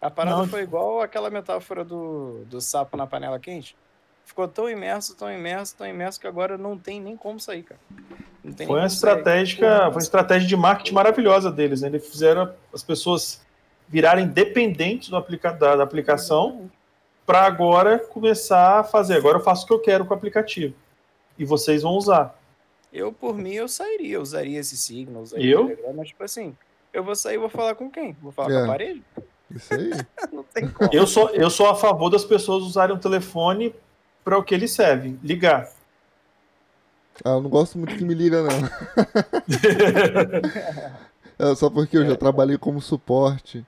A 0.01 0.11
parada 0.11 0.37
não. 0.37 0.49
foi 0.49 0.63
igual 0.63 1.01
aquela 1.01 1.29
metáfora 1.29 1.85
do, 1.85 2.45
do 2.47 2.61
sapo 2.61 2.97
na 2.97 3.07
panela 3.07 3.39
quente. 3.39 3.77
Ficou 4.25 4.47
tão 4.47 4.69
imerso, 4.69 5.17
tão 5.17 5.31
imerso, 5.31 5.77
tão 5.77 5.87
imerso 5.87 6.21
que 6.21 6.27
agora 6.27 6.57
não 6.57 6.79
tem 6.79 7.01
nem 7.01 7.17
como 7.17 7.41
sair, 7.41 7.63
cara. 7.63 7.81
foi 8.43 8.67
uma 8.67 8.87
estratégia, 8.87 9.59
foi 9.59 9.91
uma 9.91 9.99
estratégia 9.99 10.47
de 10.47 10.57
marketing 10.57 10.95
maravilhosa 10.95 11.51
deles, 11.51 11.81
né? 11.81 11.89
Eles 11.89 12.07
fizeram 12.07 12.53
as 12.73 12.83
pessoas 12.83 13.41
virarem 13.89 14.27
dependentes 14.27 15.09
do 15.09 15.17
aplica 15.17 15.51
da, 15.53 15.77
da 15.77 15.85
aplicação 15.85 16.71
para 17.27 17.43
agora 17.43 17.99
começar 17.99 18.81
a 18.81 18.85
fazer. 18.85 19.15
Agora 19.17 19.39
eu 19.39 19.43
faço 19.43 19.65
o 19.65 19.67
que 19.67 19.73
eu 19.73 19.79
quero 19.81 20.05
com 20.05 20.15
o 20.15 20.17
aplicativo. 20.17 20.75
e 21.39 21.45
vocês 21.45 21.83
vão 21.83 21.93
usar. 21.93 22.37
Eu, 22.93 23.13
por 23.13 23.37
mim, 23.37 23.53
eu 23.53 23.69
sairia, 23.69 24.15
eu 24.17 24.23
usaria 24.23 24.59
esse 24.59 24.77
signo, 24.77 25.21
usaria 25.21 25.53
Eu? 25.53 25.65
o 25.65 25.69
Telegram, 25.69 25.93
mas 25.95 26.09
tipo 26.09 26.25
assim, 26.25 26.57
eu 26.93 27.05
vou 27.05 27.15
sair 27.15 27.35
e 27.35 27.39
vou 27.39 27.51
falar 27.51 27.75
com 27.75 27.91
quem? 27.91 28.17
Vou 28.23 28.33
falar 28.33 28.51
É. 28.51 28.59
com 28.59 28.65
a 28.65 28.67
parede? 28.67 29.05
Isso 29.51 29.75
aí. 29.75 29.91
Não 30.33 30.43
tem 30.43 30.69
como. 30.69 30.91
Eu 30.93 31.07
sou, 31.07 31.29
eu 31.31 31.51
sou 31.51 31.69
a 31.69 31.75
favor 31.75 32.09
das 32.11 32.25
pessoas 32.25 32.63
usarem 32.65 32.97
o 32.97 32.99
telefone 32.99 33.75
para 34.25 34.39
o 34.39 34.43
que 34.43 34.55
ele 34.55 34.67
serve, 34.69 35.19
ligar. 35.23 35.69
Ah, 37.25 37.31
eu 37.31 37.41
não 37.43 37.51
gosto 37.51 37.77
muito 37.79 37.97
que 37.97 38.05
me 38.05 38.15
liga, 38.15 38.43
não. 38.43 38.49
É, 41.41 41.55
só 41.55 41.71
porque 41.71 41.97
eu 41.97 42.05
já 42.05 42.17
trabalhei 42.17 42.59
como 42.59 42.81
suporte 42.81 43.65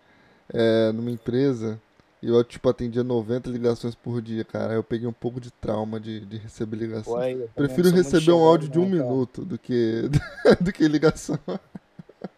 é, 0.53 0.93
numa 0.93 1.11
empresa 1.11 1.81
e 2.23 2.29
eu, 2.29 2.45
tipo, 2.45 2.69
atendia 2.69 3.03
90 3.03 3.49
ligações 3.49 3.95
por 3.95 4.21
dia, 4.21 4.45
cara. 4.45 4.73
Aí 4.73 4.77
Eu 4.77 4.85
peguei 4.85 5.07
um 5.09 5.13
pouco 5.13 5.41
de 5.41 5.51
trauma 5.51 5.99
de, 5.99 6.21
de 6.27 6.37
receber 6.37 6.77
ligação. 6.77 7.15
Também 7.15 7.49
Prefiro 7.55 7.91
receber 7.91 8.33
um 8.33 8.45
áudio 8.45 8.69
de 8.69 8.79
um 8.79 8.83
não, 8.87 8.99
cara. 8.99 9.11
minuto 9.11 9.45
do 9.45 9.59
que, 9.59 10.03
do 10.61 10.71
que 10.73 10.87
ligação. 10.87 11.39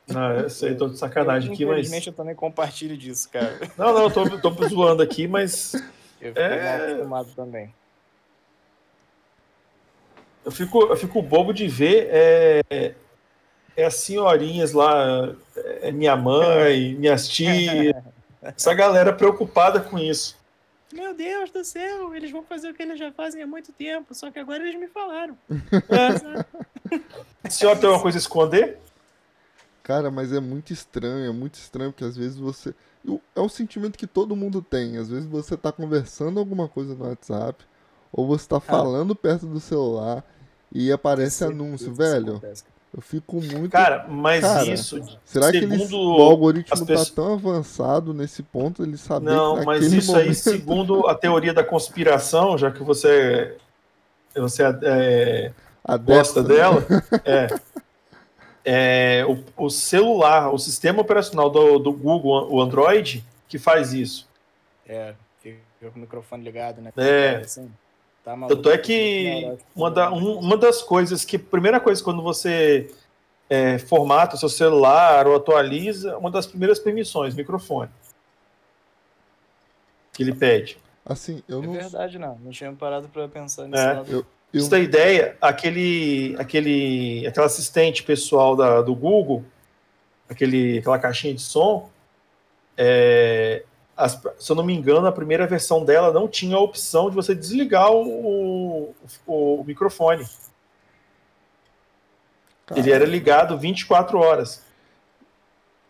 Não, 0.07 0.33
eu 0.33 0.51
sei, 0.51 0.75
tô 0.77 0.89
de 0.89 0.99
sacanagem 0.99 1.53
aqui, 1.53 1.65
mas. 1.65 1.73
Infelizmente 1.79 2.07
eu 2.09 2.13
também 2.13 2.35
compartilho 2.35 2.97
disso, 2.97 3.29
cara. 3.29 3.59
Não, 3.77 3.93
não, 3.93 4.03
eu 4.05 4.11
tô, 4.11 4.39
tô 4.53 4.69
zoando 4.69 5.03
aqui, 5.03 5.27
mas 5.27 5.75
Eu 6.21 6.29
fiquei 6.29 6.43
É. 6.43 6.77
acostumado 6.93 7.29
também. 7.35 7.75
eu 10.45 10.51
fico, 10.53 10.83
eu 10.83 10.97
fico 10.97 11.23
bobo 11.23 11.53
de 11.53 11.67
ver 11.69 12.09
é, 12.11 12.95
é 13.77 13.85
as 13.85 13.95
senhorinhas 13.97 14.73
lá, 14.73 15.35
é 15.81 15.91
minha 15.91 16.17
mãe, 16.17 16.95
minhas 16.95 17.29
tias, 17.29 17.95
essa 18.43 18.75
galera 18.75 19.13
preocupada 19.13 19.81
com 19.81 19.99
isso. 19.99 20.37
Meu 20.93 21.15
Deus 21.15 21.51
do 21.51 21.65
céu, 21.65 22.15
eles 22.15 22.31
vão 22.31 22.43
fazer 22.43 22.69
o 22.69 22.75
que 22.75 22.83
eles 22.83 22.99
já 22.99 23.11
fazem 23.11 23.43
há 23.43 23.47
muito 23.47 23.73
tempo, 23.73 24.15
só 24.15 24.31
que 24.31 24.39
agora 24.39 24.63
eles 24.63 24.79
me 24.79 24.89
falaram. 24.89 25.37
É. 26.93 27.01
A 27.43 27.49
senhora 27.49 27.79
tem 27.79 27.87
alguma 27.87 28.03
coisa 28.03 28.19
a 28.19 28.21
esconder? 28.21 28.79
Cara, 29.83 30.11
mas 30.11 30.31
é 30.33 30.41
muito 30.41 30.73
estranho, 30.73 31.27
é 31.27 31.33
muito 31.33 31.55
estranho, 31.55 31.91
porque 31.91 32.05
às 32.05 32.17
vezes 32.17 32.37
você. 32.37 32.75
É 33.35 33.41
um 33.41 33.49
sentimento 33.49 33.99
que 33.99 34.07
todo 34.07 34.37
mundo 34.37 34.61
tem. 34.61 34.99
Às 34.99 35.09
vezes 35.09 35.25
você 35.27 35.57
tá 35.57 35.73
conversando 35.73 36.39
alguma 36.39 36.69
coisa 36.69 36.95
no 36.95 37.05
WhatsApp, 37.05 37.65
ou 38.13 38.27
você 38.27 38.47
tá 38.47 38.61
falando 38.61 39.17
perto 39.17 39.47
do 39.47 39.59
celular 39.59 40.23
e 40.71 40.93
aparece 40.93 41.45
anúncio, 41.45 41.93
velho. 41.95 42.37
acontece. 42.37 42.65
Eu 42.95 43.01
fico 43.01 43.41
muito. 43.41 43.71
Cara, 43.71 44.07
mas 44.07 44.43
Cara, 44.43 44.67
isso. 44.67 45.19
Será 45.25 45.51
que 45.51 45.57
eles, 45.57 45.91
o 45.91 46.21
algoritmo 46.21 46.75
as 46.75 46.81
tá 46.81 46.87
pessoas- 46.87 47.11
tão 47.11 47.33
avançado 47.33 48.13
nesse 48.13 48.43
ponto, 48.43 48.83
ele 48.83 48.99
saber 48.99 49.31
Não, 49.31 49.61
que 49.61 49.65
mas 49.65 49.91
isso 49.91 50.15
aí, 50.15 50.25
momento... 50.25 50.35
segundo 50.35 51.09
a 51.09 51.15
teoria 51.15 51.55
da 51.55 51.65
conspiração, 51.65 52.59
já 52.59 52.71
que 52.71 52.83
você, 52.83 53.57
você 54.35 54.63
é, 54.83 55.53
gosta 56.05 56.43
né? 56.43 56.49
dela, 56.49 56.87
é, 57.25 57.49
é, 58.63 59.25
o, 59.27 59.65
o 59.65 59.71
celular, 59.71 60.53
o 60.53 60.59
sistema 60.59 61.01
operacional 61.01 61.49
do, 61.49 61.79
do 61.79 61.93
Google, 61.95 62.47
o 62.53 62.61
Android, 62.61 63.25
que 63.49 63.59
faz 63.59 63.95
isso. 63.95 64.29
É, 64.87 65.15
fica 65.41 65.91
com 65.91 65.99
o 65.99 66.03
microfone 66.03 66.45
ligado, 66.45 66.83
né? 66.83 66.93
É. 66.97 67.37
Assim, 67.37 67.73
tá 68.25 68.37
maluco. 68.37 68.57
Tanto 68.57 68.71
é 68.71 68.79
que 68.79 69.57
uma, 69.75 69.91
da- 69.91 70.13
um- 70.13 70.39
uma 70.39 70.57
das 70.57 70.83
coisas 70.83 71.25
que, 71.25 71.39
primeira 71.39 71.81
coisa, 71.81 72.03
quando 72.03 72.23
você 72.23 72.91
é, 73.51 73.79
formata 73.79 74.35
o 74.37 74.39
seu 74.39 74.49
celular 74.49 75.27
ou 75.27 75.37
atualiza, 75.37 76.17
uma 76.17 76.31
das 76.31 76.47
primeiras 76.47 76.79
permissões, 76.79 77.35
microfone. 77.35 77.91
Que 80.13 80.23
ele 80.23 80.35
pede. 80.35 80.79
Assim, 81.05 81.43
eu 81.49 81.63
É 81.63 81.67
não. 81.67 81.73
verdade, 81.73 82.19
não. 82.19 82.39
Não 82.39 82.51
tinha 82.51 82.73
parado 82.73 83.09
pra 83.09 83.27
pensar 83.29 83.67
nesse 83.67 83.83
É, 83.83 84.03
eu- 84.15 84.25
você 84.55 84.69
ter 84.71 84.83
ideia, 84.83 85.37
aquele, 85.41 86.37
aquele, 86.39 87.27
aquele 87.27 87.47
assistente 87.47 88.03
pessoal 88.03 88.55
da, 88.55 88.83
do 88.83 88.95
Google, 88.95 89.43
aquele, 90.29 90.79
aquela 90.79 90.99
caixinha 90.99 91.33
de 91.35 91.41
som, 91.41 91.91
é, 92.77 93.65
as- 93.97 94.21
se 94.39 94.51
eu 94.51 94.57
não 94.57 94.65
me 94.65 94.75
engano, 94.75 95.07
a 95.07 95.13
primeira 95.13 95.47
versão 95.47 95.85
dela 95.85 96.13
não 96.13 96.27
tinha 96.29 96.57
a 96.57 96.61
opção 96.61 97.09
de 97.11 97.17
você 97.17 97.35
desligar 97.35 97.91
o, 97.93 98.95
o, 99.27 99.61
o 99.61 99.65
microfone. 99.65 100.27
Cara, 102.67 102.81
Ele 102.81 102.91
era 102.91 103.05
ligado 103.05 103.59
24 103.59 104.19
horas. 104.19 104.63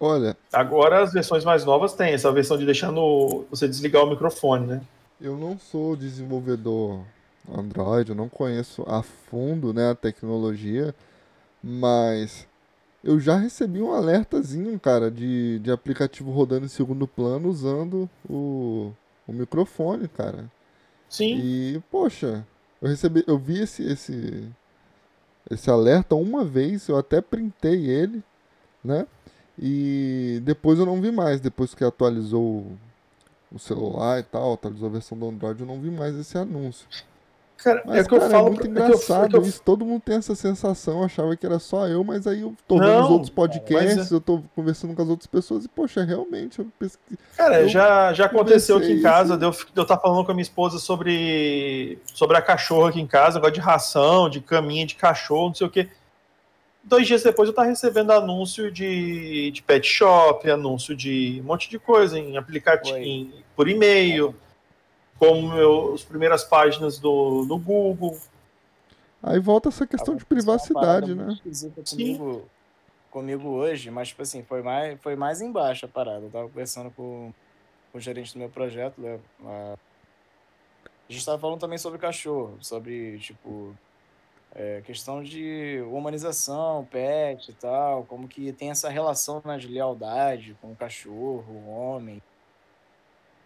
Olha, 0.00 0.36
Agora 0.52 1.02
as 1.02 1.12
versões 1.12 1.44
mais 1.44 1.64
novas 1.64 1.92
têm 1.92 2.12
essa 2.12 2.32
versão 2.32 2.58
de 2.58 2.66
deixar 2.66 2.90
no, 2.90 3.44
você 3.48 3.68
desligar 3.68 4.02
o 4.02 4.10
microfone, 4.10 4.66
né? 4.66 4.80
eu 5.20 5.36
não 5.36 5.56
sou 5.56 5.94
desenvolvedor 5.94 7.04
Android, 7.48 8.10
eu 8.10 8.16
não 8.16 8.28
conheço 8.28 8.82
a 8.88 9.02
fundo, 9.02 9.72
né, 9.72 9.90
a 9.90 9.94
tecnologia, 9.94 10.92
mas 11.62 12.46
eu 13.02 13.18
já 13.18 13.36
recebi 13.36 13.80
um 13.82 13.92
alertazinho, 13.92 14.78
cara, 14.78 15.10
de, 15.10 15.58
de 15.60 15.70
aplicativo 15.70 16.30
rodando 16.30 16.66
em 16.66 16.68
segundo 16.68 17.06
plano 17.06 17.48
usando 17.48 18.08
o, 18.28 18.92
o 19.26 19.32
microfone, 19.32 20.08
cara. 20.08 20.50
Sim. 21.08 21.36
E, 21.36 21.82
poxa, 21.90 22.46
eu 22.80 22.88
recebi, 22.88 23.24
eu 23.26 23.38
vi 23.38 23.60
esse, 23.60 23.82
esse, 23.82 24.48
esse 25.50 25.70
alerta 25.70 26.14
uma 26.14 26.44
vez, 26.44 26.88
eu 26.88 26.96
até 26.96 27.20
printei 27.20 27.86
ele, 27.90 28.22
né? 28.84 29.06
E 29.58 30.40
depois 30.44 30.78
eu 30.78 30.86
não 30.86 31.00
vi 31.00 31.12
mais, 31.12 31.40
depois 31.40 31.74
que 31.74 31.84
atualizou 31.84 32.66
o- 33.52 33.58
celular 33.58 34.18
e 34.18 34.22
tal, 34.22 34.54
atualizou 34.54 34.88
a 34.88 34.92
versão 34.92 35.18
do 35.18 35.28
Android, 35.28 35.60
eu 35.60 35.66
não 35.66 35.78
vi 35.80 35.90
mais 35.90 36.14
esse 36.16 36.38
anúncio. 36.38 36.86
Cara, 37.62 37.82
Mas, 37.86 38.04
é 38.04 38.08
que 38.08 38.14
eu 38.14 38.20
falo 38.20 38.34
é 38.46 38.50
muito 38.50 38.60
é 38.60 38.62
que 38.62 38.68
eu- 38.68 38.82
é 38.82 38.86
engraçado 38.86 39.30
que 39.30 39.36
eu- 39.36 39.42
isso, 39.42 39.62
todo 39.62 39.84
mundo 39.84 40.02
tem 40.04 40.16
essa 40.16 40.34
sensação, 40.34 41.04
achava 41.04 41.36
que 41.36 41.46
era 41.46 41.58
só 41.58 41.86
eu, 41.86 42.02
mas 42.02 42.26
aí 42.26 42.40
eu 42.40 42.54
tô 42.66 42.78
vendo 42.78 43.02
os 43.04 43.10
outros 43.10 43.30
podcasts, 43.30 43.96
mas 43.96 44.10
é- 44.10 44.14
eu 44.14 44.20
tô 44.20 44.42
conversando 44.54 44.94
com 44.94 45.02
as 45.02 45.08
outras 45.08 45.26
pessoas 45.26 45.64
e, 45.64 45.68
poxa, 45.68 46.02
realmente, 46.02 46.58
eu. 46.58 46.66
Cara, 47.36 47.60
Eu 47.60 47.68
já, 47.68 48.12
já 48.12 48.26
aconteceu 48.26 48.76
aqui 48.78 48.92
em 48.92 49.00
casa, 49.02 49.34
isso. 49.34 49.38
de 49.38 49.44
eu, 49.44 49.54
eu 49.76 49.82
estar 49.82 49.98
falando 49.98 50.24
com 50.24 50.32
a 50.32 50.34
minha 50.34 50.42
esposa 50.42 50.78
sobre, 50.78 51.98
sobre 52.14 52.36
a 52.36 52.42
cachorra 52.42 52.88
aqui 52.90 53.00
em 53.00 53.06
casa, 53.06 53.36
negócio 53.36 53.54
de 53.54 53.60
ração, 53.60 54.28
de 54.28 54.40
caminha 54.40 54.84
de 54.86 54.94
cachorro, 54.96 55.48
não 55.48 55.54
sei 55.54 55.66
o 55.66 55.70
quê. 55.70 55.88
Dois 56.84 57.06
dias 57.06 57.22
depois 57.22 57.46
eu 57.46 57.52
estava 57.52 57.68
recebendo 57.68 58.10
anúncio 58.10 58.68
de, 58.72 59.52
de 59.52 59.62
pet 59.62 59.86
shop, 59.86 60.50
anúncio 60.50 60.96
de 60.96 61.40
um 61.40 61.46
monte 61.46 61.70
de 61.70 61.78
coisa 61.78 62.18
em 62.18 62.36
aplicativo, 62.36 62.96
em- 62.96 63.32
por 63.54 63.68
e-mail, 63.68 64.34
como 65.22 65.54
meu, 65.54 65.94
as 65.94 66.02
primeiras 66.02 66.42
páginas 66.42 66.98
do, 66.98 67.44
do 67.44 67.56
Google. 67.56 68.18
Aí 69.22 69.38
volta 69.38 69.68
essa 69.68 69.86
questão 69.86 70.16
de 70.16 70.24
privacidade, 70.24 71.14
né? 71.14 71.26
muito 71.26 71.36
esquisita 71.36 71.80
Sim. 71.86 72.16
Comigo, 72.16 72.50
comigo 73.08 73.48
hoje, 73.50 73.88
mas 73.88 74.08
tipo 74.08 74.22
assim, 74.22 74.42
foi 74.42 74.62
mais, 74.62 75.00
foi 75.00 75.14
mais 75.14 75.40
embaixo 75.40 75.86
a 75.86 75.88
parada. 75.88 76.26
Eu 76.26 76.30
tava 76.30 76.48
conversando 76.48 76.90
com, 76.90 77.32
com 77.92 77.98
o 77.98 78.00
gerente 78.00 78.32
do 78.32 78.40
meu 78.40 78.48
projeto, 78.48 79.00
né? 79.00 79.20
A, 79.44 79.76
a 81.08 81.12
gente 81.12 81.24
tava 81.24 81.38
falando 81.38 81.60
também 81.60 81.78
sobre 81.78 82.00
cachorro, 82.00 82.58
sobre, 82.60 83.16
tipo, 83.20 83.76
é, 84.56 84.82
questão 84.84 85.22
de 85.22 85.84
humanização, 85.86 86.84
pet 86.90 87.48
e 87.48 87.54
tal, 87.54 88.02
como 88.06 88.26
que 88.26 88.52
tem 88.52 88.70
essa 88.70 88.88
relação 88.88 89.40
né, 89.44 89.56
de 89.56 89.68
lealdade 89.68 90.56
com 90.60 90.72
o 90.72 90.76
cachorro, 90.76 91.44
o 91.48 91.70
homem. 91.70 92.20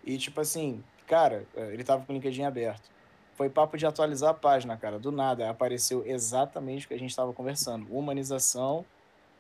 E 0.03 0.17
tipo 0.17 0.41
assim, 0.41 0.83
cara, 1.07 1.45
é, 1.57 1.73
ele 1.73 1.85
tava 1.85 2.05
com 2.05 2.13
o 2.13 2.17
LinkedIn 2.17 2.43
aberto. 2.43 2.91
Foi 3.35 3.51
papo 3.51 3.77
de 3.77 3.85
atualizar 3.87 4.31
a 4.31 4.35
página, 4.35 4.77
cara. 4.77 4.99
Do 4.99 5.13
nada 5.13 5.49
apareceu 5.51 6.03
exatamente 6.07 6.87
o 6.87 6.89
que 6.89 6.95
a 6.95 6.99
gente 6.99 7.11
estava 7.11 7.33
conversando: 7.33 7.87
humanização 7.91 8.85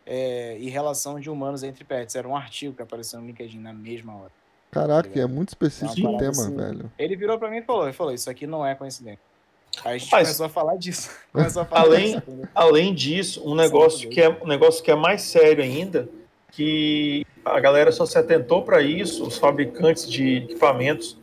é, 0.07 0.57
e 0.59 0.69
relação 0.69 1.19
de 1.19 1.31
humanos 1.31 1.63
entre 1.63 1.83
pets. 1.85 2.15
Era 2.15 2.29
um 2.29 2.37
artigo 2.37 2.75
que 2.75 2.83
apareceu 2.83 3.21
no 3.21 3.27
LinkedIn 3.27 3.59
na 3.59 3.73
mesma 3.73 4.15
hora. 4.15 4.33
Caraca, 4.71 5.09
e 5.15 5.21
é 5.21 5.27
muito 5.27 5.49
específico 5.51 6.01
Uma 6.01 6.11
o 6.11 6.13
parada 6.19 6.33
tema, 6.33 6.47
assim. 6.47 6.57
velho. 6.57 6.93
Ele 6.99 7.17
virou 7.17 7.39
pra 7.39 7.49
mim 7.51 7.59
e 7.59 7.63
falou: 7.63 7.85
ele 7.85 7.93
falou, 7.95 8.13
isso 8.13 8.29
aqui 8.29 8.47
não 8.47 8.67
é 8.67 8.75
coincidência. 8.75 9.21
Aí 9.85 9.97
a 9.97 9.99
gente 9.99 10.07
Rapaz, 10.11 10.29
começou 10.29 10.47
a 10.47 10.49
falar 10.49 10.77
disso. 10.77 11.11
A 11.35 11.49
falar 11.65 11.83
além- 11.83 12.19
disso? 12.19 12.49
Além 12.55 12.95
disso, 12.95 13.43
um 13.51 13.55
negócio 13.55 14.09
que 14.09 14.21
é 14.21 14.29
um 14.29 14.47
negócio 14.47 14.83
que 14.83 14.91
é 14.91 14.95
mais 14.95 15.23
sério 15.23 15.63
ainda, 15.63 16.09
que 16.53 17.27
a 17.45 17.61
galera 17.61 17.93
só 17.93 18.07
se 18.07 18.17
atentou 18.19 18.63
para 18.63 18.81
isso, 18.83 19.27
os 19.27 19.37
fabricantes 19.37 20.09
de 20.11 20.37
equipamentos 20.39 21.19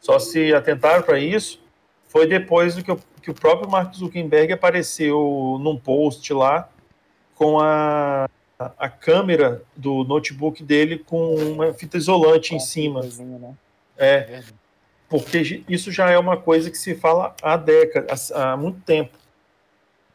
só 0.00 0.18
se 0.18 0.54
atentaram 0.54 1.02
para 1.02 1.18
isso, 1.18 1.60
foi 2.08 2.26
depois 2.26 2.74
do 2.74 2.82
que 2.82 2.90
o, 2.90 2.98
que 3.22 3.30
o 3.30 3.34
próprio 3.34 3.70
Mark 3.70 3.94
Zuckerberg 3.94 4.52
apareceu 4.52 5.58
num 5.60 5.76
post 5.76 6.32
lá 6.32 6.68
com 7.34 7.60
a, 7.60 8.28
a 8.58 8.88
câmera 8.88 9.62
do 9.76 10.04
notebook 10.04 10.62
dele 10.62 10.98
com 10.98 11.34
uma 11.34 11.72
fita 11.72 11.96
isolante 11.96 12.54
em 12.54 12.60
cima. 12.60 13.02
Né? 13.02 13.54
É, 13.96 14.04
É 14.06 14.42
porque 15.10 15.64
isso 15.68 15.90
já 15.90 16.08
é 16.08 16.16
uma 16.16 16.36
coisa 16.36 16.70
que 16.70 16.78
se 16.78 16.94
fala 16.94 17.34
há 17.42 17.56
décadas, 17.56 18.30
há 18.30 18.56
muito 18.56 18.80
tempo. 18.82 19.18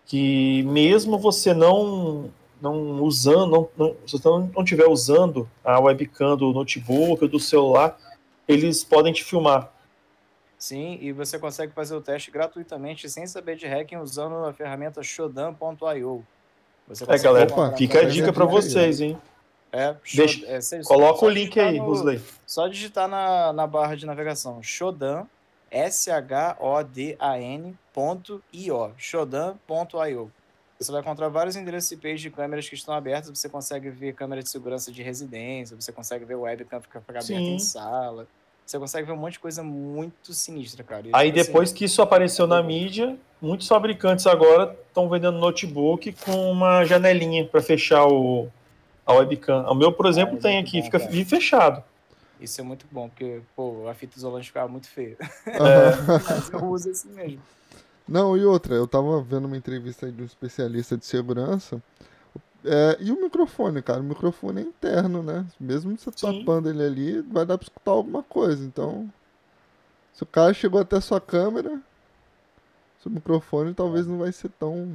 Que 0.05 0.63
mesmo 0.63 1.19
você 1.19 1.53
não 1.53 2.31
não 2.61 3.03
usando, 3.03 3.51
não, 3.51 3.69
não, 3.77 3.95
se 4.07 4.17
você 4.17 4.27
não 4.27 4.63
estiver 4.63 4.87
usando 4.87 5.47
a 5.63 5.77
webcam 5.79 6.37
do 6.37 6.53
notebook 6.53 7.21
ou 7.21 7.29
do 7.29 7.39
celular, 7.39 7.99
eles 8.47 8.83
podem 8.83 9.11
te 9.11 9.23
filmar. 9.23 9.71
Sim, 10.65 10.97
e 10.99 11.11
você 11.11 11.37
consegue 11.37 11.71
fazer 11.73 11.93
o 11.93 12.01
teste 12.01 12.31
gratuitamente 12.31 13.07
sem 13.07 13.27
saber 13.27 13.55
de 13.55 13.67
hacking 13.67 13.97
usando 13.97 14.33
a 14.45 14.51
ferramenta 14.51 15.03
shodan.io. 15.03 16.25
É, 17.07 17.19
galera, 17.19 17.77
fica 17.77 17.99
a 17.99 18.05
dica 18.05 18.33
para 18.33 18.45
vocês, 18.45 18.99
hein? 18.99 19.15
É, 19.71 19.95
Deixa, 20.15 20.43
é, 20.47 20.57
coloca 20.83 21.23
o 21.23 21.29
link 21.29 21.59
aí, 21.59 21.79
Busley. 21.79 22.19
Só 22.47 22.67
digitar 22.67 23.07
na, 23.07 23.53
na 23.53 23.67
barra 23.67 23.93
de 23.95 24.07
navegação 24.07 24.63
shodan, 24.63 25.27
S-H-O-D-A-N 25.69 26.17
ponto 27.93 28.43
I-O, 28.51 28.89
shodan.io. 28.97 30.31
Você 30.79 30.91
vai 30.91 31.01
encontrar 31.01 31.29
vários 31.29 31.55
endereços 31.55 31.91
IP 31.91 32.15
de 32.15 32.31
câmeras 32.31 32.67
que 32.67 32.73
estão 32.73 32.95
abertas. 32.95 33.29
Você 33.29 33.47
consegue 33.47 33.91
ver 33.91 34.15
câmera 34.15 34.41
de 34.41 34.49
segurança 34.49 34.91
de 34.91 35.03
residência, 35.03 35.79
você 35.79 35.91
consegue 35.91 36.25
ver 36.25 36.33
webcam 36.33 36.81
ficar 36.81 37.03
aberta 37.07 37.33
em 37.33 37.59
sala. 37.59 38.27
Você 38.65 38.79
consegue 38.79 39.05
ver 39.05 39.13
um 39.13 39.17
monte 39.17 39.33
de 39.33 39.39
coisa 39.39 39.61
muito 39.61 40.33
sinistra, 40.33 40.83
cara. 40.83 41.07
E, 41.07 41.11
Aí 41.13 41.27
tipo 41.27 41.39
assim, 41.39 41.47
depois 41.47 41.71
que 41.71 41.85
isso 41.85 42.01
apareceu 42.01 42.47
na 42.47 42.63
mídia, 42.63 43.15
muitos 43.41 43.67
fabricantes 43.67 44.25
agora 44.25 44.75
estão 44.87 45.07
vendendo 45.07 45.37
notebook 45.37 46.11
com 46.25 46.51
uma 46.51 46.83
janelinha 46.83 47.45
para 47.45 47.61
fechar 47.61 48.07
o, 48.07 48.47
a 49.05 49.13
webcam. 49.13 49.65
O 49.69 49.75
meu, 49.75 49.91
por 49.91 50.07
exemplo, 50.07 50.37
ah, 50.37 50.41
tem 50.41 50.57
aqui, 50.57 50.79
bom, 50.79 50.85
fica 50.85 50.99
cara. 50.99 51.25
fechado. 51.25 51.83
Isso 52.41 52.59
é 52.59 52.63
muito 52.63 52.85
bom, 52.91 53.07
porque, 53.07 53.41
pô, 53.55 53.87
a 53.87 53.93
fita 53.93 54.17
isolante 54.17 54.47
ficava 54.47 54.67
muito 54.67 54.89
feia. 54.89 55.15
É. 55.47 55.95
Mas 56.07 56.51
eu 56.51 56.65
uso 56.65 56.89
assim 56.89 57.09
mesmo. 57.09 57.41
Não, 58.07 58.37
e 58.37 58.45
outra, 58.45 58.75
eu 58.75 58.87
tava 58.87 59.21
vendo 59.21 59.45
uma 59.45 59.57
entrevista 59.57 60.11
de 60.11 60.21
um 60.21 60.25
especialista 60.25 60.97
de 60.97 61.05
segurança. 61.05 61.81
É, 62.65 62.97
e 62.99 63.11
o 63.11 63.21
microfone, 63.21 63.81
cara, 63.81 63.99
o 63.99 64.03
microfone 64.03 64.61
é 64.61 64.63
interno, 64.63 65.21
né? 65.21 65.45
Mesmo 65.59 65.97
você 65.97 66.11
Sim. 66.15 66.39
tapando 66.39 66.69
ele 66.69 66.83
ali, 66.83 67.21
vai 67.21 67.45
dar 67.45 67.57
pra 67.57 67.65
escutar 67.65 67.91
alguma 67.91 68.23
coisa. 68.23 68.63
Então, 68.65 69.09
se 70.13 70.23
o 70.23 70.25
cara 70.25 70.53
chegou 70.53 70.81
até 70.81 70.97
a 70.97 71.01
sua 71.01 71.21
câmera, 71.21 71.79
seu 73.01 73.11
microfone 73.11 73.73
talvez 73.73 74.07
não 74.07 74.17
vai 74.17 74.31
ser 74.31 74.49
tão, 74.49 74.87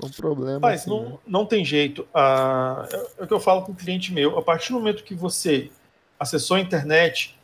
tão 0.00 0.10
problema. 0.10 0.60
Mas 0.60 0.82
assim, 0.82 0.90
não, 0.90 1.08
né? 1.10 1.18
não 1.26 1.44
tem 1.44 1.64
jeito. 1.64 2.08
Ah, 2.14 2.88
é 3.18 3.24
o 3.24 3.26
que 3.26 3.34
eu 3.34 3.40
falo 3.40 3.62
com 3.62 3.72
o 3.72 3.76
cliente 3.76 4.12
meu. 4.12 4.38
A 4.38 4.42
partir 4.42 4.72
do 4.72 4.78
momento 4.78 5.04
que 5.04 5.14
você 5.14 5.70
acessou 6.18 6.56
a 6.56 6.60
internet, 6.60 7.38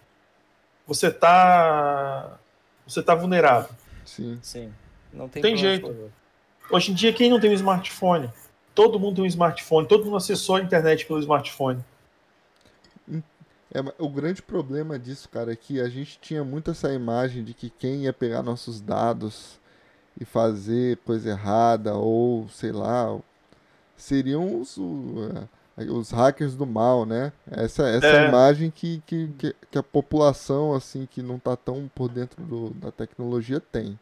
você 0.86 1.10
tá, 1.10 2.38
você 2.86 3.02
tá 3.02 3.14
vulnerável. 3.14 3.70
Sim. 4.06 4.38
Sim. 4.42 4.72
Não 5.12 5.28
tem, 5.28 5.42
tem 5.42 5.56
jeito. 5.56 6.10
Hoje 6.70 6.92
em 6.92 6.94
dia, 6.94 7.12
quem 7.12 7.28
não 7.28 7.40
tem 7.40 7.50
um 7.50 7.54
smartphone? 7.54 8.30
Todo 8.74 8.98
mundo 8.98 9.16
tem 9.16 9.24
um 9.24 9.26
smartphone, 9.26 9.86
todo 9.86 10.04
mundo 10.04 10.16
acessou 10.16 10.56
a 10.56 10.60
internet 10.60 11.06
pelo 11.06 11.20
smartphone. 11.20 11.84
É, 13.72 13.80
o 13.98 14.08
grande 14.08 14.42
problema 14.42 14.98
disso, 14.98 15.28
cara, 15.28 15.52
é 15.52 15.56
que 15.56 15.80
a 15.80 15.88
gente 15.88 16.18
tinha 16.20 16.42
muito 16.42 16.72
essa 16.72 16.92
imagem 16.92 17.44
de 17.44 17.54
que 17.54 17.70
quem 17.70 18.02
ia 18.02 18.12
pegar 18.12 18.42
nossos 18.42 18.80
dados 18.80 19.60
e 20.20 20.24
fazer 20.24 20.96
coisa 20.98 21.30
errada, 21.30 21.94
ou 21.94 22.48
sei 22.48 22.72
lá, 22.72 23.16
seriam 23.96 24.60
os, 24.60 24.76
os 24.76 26.10
hackers 26.10 26.56
do 26.56 26.66
mal, 26.66 27.06
né? 27.06 27.32
Essa, 27.48 27.88
essa 27.88 28.06
é. 28.06 28.28
imagem 28.28 28.70
que, 28.70 29.00
que, 29.06 29.30
que, 29.70 29.78
a 29.78 29.82
população, 29.82 30.74
assim, 30.74 31.06
que 31.06 31.22
não 31.22 31.38
tá 31.38 31.56
tão 31.56 31.88
por 31.94 32.08
dentro 32.08 32.42
do, 32.42 32.70
da 32.70 32.90
tecnologia 32.90 33.60
tem. 33.60 33.98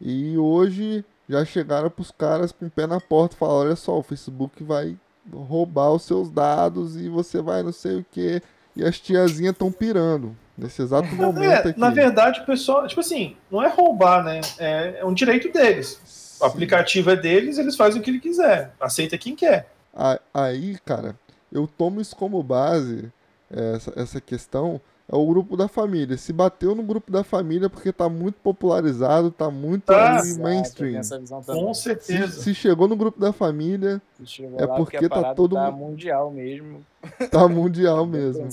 E 0.00 0.38
hoje 0.38 1.04
já 1.28 1.44
chegaram 1.44 1.90
pros 1.90 2.10
caras 2.10 2.52
com 2.52 2.66
o 2.66 2.70
pé 2.70 2.86
na 2.86 3.00
porta 3.00 3.34
e 3.34 3.38
falaram, 3.38 3.60
olha 3.60 3.76
só, 3.76 3.98
o 3.98 4.02
Facebook 4.02 4.62
vai 4.62 4.96
roubar 5.32 5.90
os 5.90 6.02
seus 6.02 6.30
dados 6.30 6.96
e 6.96 7.08
você 7.08 7.40
vai 7.40 7.62
não 7.62 7.72
sei 7.72 7.98
o 7.98 8.06
que. 8.10 8.42
E 8.76 8.84
as 8.84 8.98
tiazinhas 8.98 9.52
estão 9.52 9.70
pirando 9.70 10.36
nesse 10.56 10.82
exato 10.82 11.08
é, 11.08 11.12
momento 11.12 11.68
é, 11.68 11.70
aqui. 11.70 11.80
Na 11.80 11.90
verdade, 11.90 12.40
o 12.40 12.44
pessoal, 12.44 12.86
tipo 12.86 13.00
assim, 13.00 13.36
não 13.50 13.62
é 13.62 13.68
roubar, 13.68 14.22
né? 14.22 14.40
É, 14.58 14.98
é 15.00 15.04
um 15.04 15.14
direito 15.14 15.50
deles. 15.52 16.00
Sim. 16.04 16.44
O 16.44 16.46
aplicativo 16.46 17.10
é 17.10 17.16
deles, 17.16 17.58
eles 17.58 17.76
fazem 17.76 18.00
o 18.00 18.04
que 18.04 18.10
ele 18.10 18.20
quiser. 18.20 18.74
Aceita 18.80 19.16
quem 19.16 19.34
quer. 19.34 19.70
Aí, 20.32 20.76
cara, 20.84 21.16
eu 21.52 21.66
tomo 21.66 22.00
isso 22.00 22.16
como 22.16 22.42
base, 22.42 23.12
essa, 23.50 23.92
essa 23.96 24.20
questão, 24.20 24.80
é 25.06 25.14
o 25.14 25.26
grupo 25.26 25.56
da 25.56 25.68
família. 25.68 26.16
Se 26.16 26.32
bateu 26.32 26.74
no 26.74 26.82
grupo 26.82 27.10
da 27.10 27.22
família 27.22 27.68
porque 27.68 27.92
tá 27.92 28.08
muito 28.08 28.36
popularizado, 28.36 29.30
tá 29.30 29.50
muito 29.50 29.90
ah, 29.90 30.22
mainstream. 30.38 31.00
Com 31.46 31.74
certeza. 31.74 32.32
Se, 32.32 32.42
se, 32.44 32.54
chegou 32.54 32.88
no 32.88 32.96
grupo 32.96 33.20
da 33.20 33.32
família, 33.32 34.00
é 34.58 34.66
porque 34.66 35.08
tá 35.08 35.34
todo 35.34 35.56
tá 35.56 35.70
mundial 35.70 36.30
mesmo. 36.30 36.84
Tá 37.30 37.46
mundial 37.46 38.06
mesmo. 38.06 38.48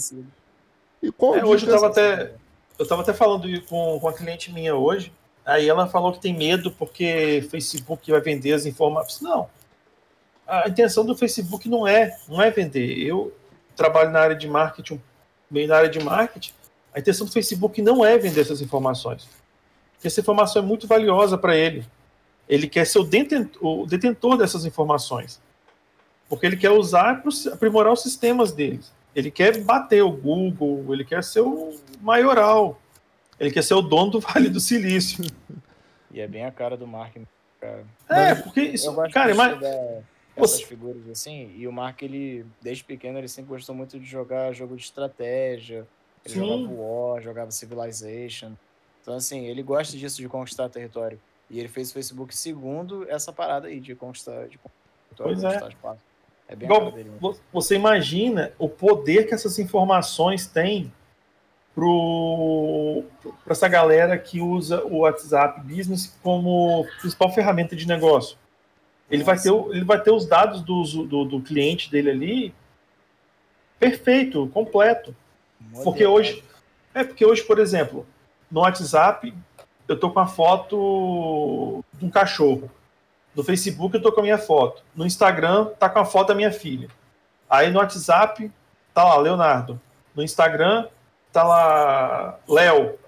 E 1.02 1.12
qual 1.12 1.36
é, 1.36 1.46
hoje 1.46 1.66
eu 1.66 1.74
tava 1.74 1.88
até 1.88 2.34
eu 2.78 2.88
tava 2.88 3.02
até 3.04 3.14
falando 3.14 3.48
com, 3.68 4.00
com 4.00 4.08
uma 4.08 4.14
cliente 4.14 4.52
minha 4.52 4.76
hoje, 4.76 5.14
aí 5.46 5.70
ela 5.70 5.88
falou 5.88 6.12
que 6.12 6.20
tem 6.20 6.36
medo 6.36 6.72
porque 6.72 7.48
Facebook 7.50 8.10
vai 8.12 8.20
vender 8.20 8.54
as 8.54 8.66
informações. 8.66 9.22
Não. 9.22 9.48
A 10.48 10.68
intenção 10.68 11.06
do 11.06 11.16
Facebook 11.16 11.70
não 11.70 11.88
é, 11.88 12.18
não 12.28 12.42
é 12.42 12.52
vender. 12.52 12.98
Eu 12.98 13.32
trabalho 13.76 14.10
na 14.10 14.20
área 14.20 14.36
de 14.36 14.48
marketing 14.48 15.02
bem 15.52 15.68
na 15.68 15.76
área 15.76 15.90
de 15.90 16.00
marketing, 16.00 16.54
a 16.94 17.00
intenção 17.00 17.26
do 17.26 17.32
Facebook 17.32 17.82
não 17.82 18.04
é 18.06 18.18
vender 18.18 18.42
essas 18.42 18.62
informações. 18.62 19.28
Porque 19.94 20.08
essa 20.08 20.20
informação 20.20 20.64
é 20.64 20.66
muito 20.66 20.88
valiosa 20.88 21.38
para 21.38 21.56
ele. 21.56 21.86
Ele 22.50 22.68
quer 22.68 22.86
ser 22.86 23.00
o 23.00 23.04
detentor, 23.04 23.64
o 23.64 23.86
detentor 23.86 24.38
dessas 24.38 24.66
informações. 24.66 25.40
Porque 26.28 26.46
ele 26.46 26.58
quer 26.58 26.72
usar 26.72 27.22
para 27.22 27.32
aprimorar 27.54 27.94
os 27.94 28.02
sistemas 28.02 28.52
deles. 28.52 28.92
Ele 29.16 29.30
quer 29.30 29.62
bater 29.62 30.02
o 30.02 30.12
Google, 30.12 30.94
ele 30.94 31.04
quer 31.04 31.24
ser 31.24 31.42
o 31.42 31.78
maioral. 32.02 32.80
Ele 33.40 33.52
quer 33.52 33.64
ser 33.64 33.74
o 33.74 33.82
dono 33.82 34.12
do 34.12 34.20
Vale 34.20 34.50
do 34.50 34.60
Silício. 34.60 35.26
E 36.14 36.20
é 36.20 36.28
bem 36.28 36.44
a 36.44 36.52
cara 36.52 36.76
do 36.76 36.86
marketing, 36.86 37.26
cara. 37.62 37.86
É, 38.10 38.36
porque 38.36 38.60
isso, 38.60 38.94
cara, 39.14 39.34
mas 39.34 39.58
essas 40.36 40.60
Você... 40.60 40.66
figuras 40.66 41.08
assim. 41.10 41.54
E 41.56 41.68
o 41.68 41.72
Mark, 41.72 42.02
ele, 42.02 42.46
desde 42.62 42.84
pequeno, 42.84 43.18
ele 43.18 43.28
sempre 43.28 43.50
gostou 43.50 43.76
muito 43.76 44.00
de 44.00 44.06
jogar 44.06 44.54
jogo 44.54 44.76
de 44.76 44.84
estratégia. 44.84 45.86
Ele 46.26 46.34
Sim. 46.34 46.40
jogava 46.40 46.74
War, 46.74 47.22
jogava 47.22 47.52
Civilization. 47.52 48.54
Então, 49.02 49.16
assim, 49.16 49.46
ele 49.46 49.64
gosta 49.64 49.98
disso 49.98 50.18
de 50.18 50.30
conquistar 50.30 50.70
território. 50.70 51.20
E 51.50 51.60
ele 51.60 51.68
fez 51.68 51.90
o 51.90 51.94
Facebook 51.94 52.36
segundo 52.36 53.10
essa 53.10 53.34
parada 53.34 53.68
aí 53.68 53.80
de 53.80 53.96
conquistar, 53.96 54.48
de 54.48 54.58
território, 55.18 55.42
pois 55.42 55.44
é. 55.44 55.68
espaço. 55.68 56.00
É 56.48 56.56
bem 56.56 56.66
Igual, 56.66 56.92
dele, 56.92 57.12
Você 57.52 57.76
imagina 57.76 58.52
o 58.60 58.68
poder 58.68 59.26
que 59.26 59.34
essas 59.34 59.58
informações 59.58 60.48
têm 60.48 60.92
para 61.74 63.54
essa 63.54 63.68
galera 63.68 64.18
que 64.18 64.42
usa 64.42 64.84
o 64.84 65.00
WhatsApp 65.00 65.62
Business 65.62 66.14
como 66.22 66.86
principal 67.00 67.34
ferramenta 67.34 67.76
de 67.76 67.88
negócio. 67.88 68.38
Ele 69.12 69.24
vai, 69.24 69.38
ter, 69.38 69.52
ele 69.52 69.84
vai 69.84 70.02
ter 70.02 70.12
os 70.12 70.26
dados 70.26 70.62
do, 70.62 70.84
do, 71.06 71.26
do 71.26 71.42
cliente 71.42 71.92
dele 71.92 72.10
ali 72.10 72.56
perfeito, 73.78 74.48
completo. 74.54 75.16
Porque 75.84 76.06
hoje. 76.06 76.44
É 76.94 77.04
porque 77.04 77.26
hoje, 77.26 77.42
por 77.44 77.58
exemplo, 77.58 78.06
no 78.50 78.62
WhatsApp, 78.62 79.34
eu 79.88 80.00
tô 80.00 80.12
com 80.12 80.20
a 80.20 80.28
foto 80.28 81.84
de 81.94 82.06
um 82.06 82.10
cachorro. 82.10 82.70
No 83.34 83.44
Facebook 83.44 83.96
eu 83.96 84.02
tô 84.02 84.12
com 84.12 84.20
a 84.20 84.24
minha 84.24 84.38
foto. 84.38 84.84
No 84.96 85.06
Instagram 85.06 85.68
tá 85.80 85.90
com 85.90 86.00
a 86.00 86.06
foto 86.06 86.30
da 86.30 86.36
minha 86.36 86.52
filha. 86.52 86.90
Aí 87.50 87.70
no 87.72 87.80
WhatsApp 87.80 88.52
tá 88.94 89.04
lá, 89.04 89.18
Leonardo. 89.18 89.80
No 90.14 90.22
Instagram 90.22 90.88
tá 91.32 91.44
lá, 91.44 92.40
Léo. 92.48 93.00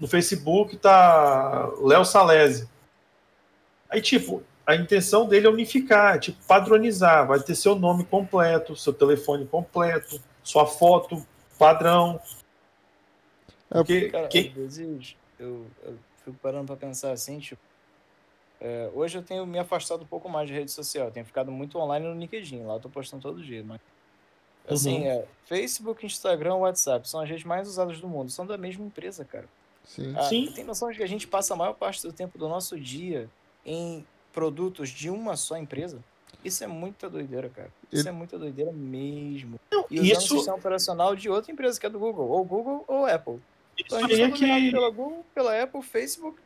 No 0.00 0.08
Facebook 0.08 0.76
tá 0.78 1.70
Léo 1.82 2.04
Salese. 2.04 2.68
Aí, 3.90 4.00
tipo, 4.00 4.42
a 4.68 4.76
intenção 4.76 5.26
dele 5.26 5.46
é 5.46 5.50
unificar, 5.50 6.20
tipo, 6.20 6.36
padronizar. 6.46 7.26
Vai 7.26 7.40
ter 7.40 7.54
seu 7.54 7.74
nome 7.74 8.04
completo, 8.04 8.76
seu 8.76 8.92
telefone 8.92 9.46
completo, 9.46 10.20
sua 10.44 10.66
foto 10.66 11.26
padrão. 11.58 12.20
É, 13.70 13.78
Porque, 13.78 14.10
Cara, 14.10 14.28
que... 14.28 14.48
às 14.48 14.54
vezes 14.54 15.16
eu, 15.40 15.64
eu, 15.82 15.98
fico 16.22 16.36
parando 16.42 16.66
para 16.66 16.76
pensar 16.76 17.12
assim, 17.12 17.38
tipo, 17.38 17.62
é, 18.60 18.90
hoje 18.92 19.16
eu 19.16 19.22
tenho 19.22 19.46
me 19.46 19.58
afastado 19.58 20.02
um 20.02 20.06
pouco 20.06 20.28
mais 20.28 20.46
de 20.46 20.52
rede 20.52 20.70
social, 20.70 21.06
eu 21.06 21.12
tenho 21.12 21.24
ficado 21.24 21.50
muito 21.50 21.78
online 21.78 22.06
no 22.06 22.20
LinkedIn, 22.20 22.64
lá 22.64 22.74
eu 22.74 22.80
tô 22.80 22.90
postando 22.90 23.22
todo 23.22 23.42
dia, 23.42 23.64
mas 23.64 23.80
assim, 24.68 24.98
uhum. 24.98 25.06
é, 25.06 25.24
Facebook, 25.46 26.04
Instagram, 26.04 26.56
WhatsApp 26.56 27.08
são 27.08 27.20
as 27.20 27.28
redes 27.28 27.44
mais 27.44 27.66
usadas 27.66 27.98
do 28.02 28.06
mundo, 28.06 28.30
são 28.30 28.44
da 28.44 28.58
mesma 28.58 28.84
empresa, 28.84 29.24
cara. 29.24 29.48
Sim. 29.82 30.12
Ah, 30.14 30.24
Sim. 30.24 30.52
Tem 30.54 30.64
noção 30.64 30.90
de 30.90 30.98
que 30.98 31.02
a 31.02 31.08
gente 31.08 31.26
passa 31.26 31.54
a 31.54 31.56
maior 31.56 31.72
parte 31.72 32.02
do 32.02 32.12
tempo 32.12 32.36
do 32.36 32.46
nosso 32.50 32.78
dia 32.78 33.30
em 33.64 34.04
produtos 34.38 34.90
de 34.90 35.10
uma 35.10 35.36
só 35.36 35.56
empresa, 35.56 35.98
isso 36.44 36.62
é 36.62 36.68
muita 36.68 37.10
doideira, 37.10 37.48
cara. 37.48 37.72
Isso 37.90 38.02
Ele... 38.02 38.10
é 38.10 38.12
muita 38.12 38.38
doideira 38.38 38.70
mesmo. 38.70 39.58
Não, 39.68 39.84
e 39.90 39.98
usando 39.98 40.12
isso... 40.12 40.34
o 40.34 40.36
sistema 40.36 40.56
operacional 40.56 41.16
de 41.16 41.28
outra 41.28 41.50
empresa 41.50 41.80
que 41.80 41.86
é 41.86 41.90
do 41.90 41.98
Google, 41.98 42.28
ou 42.28 42.44
Google 42.44 42.84
ou 42.86 43.04
Apple. 43.04 43.40
Isso 43.76 43.96
então, 43.96 44.06
aí 44.06 44.22
é 44.22 44.30
que... 44.30 44.70
pela 44.70 44.90
Google, 44.90 45.26
pela 45.34 45.60
Apple, 45.60 45.82
Facebook. 45.82 46.38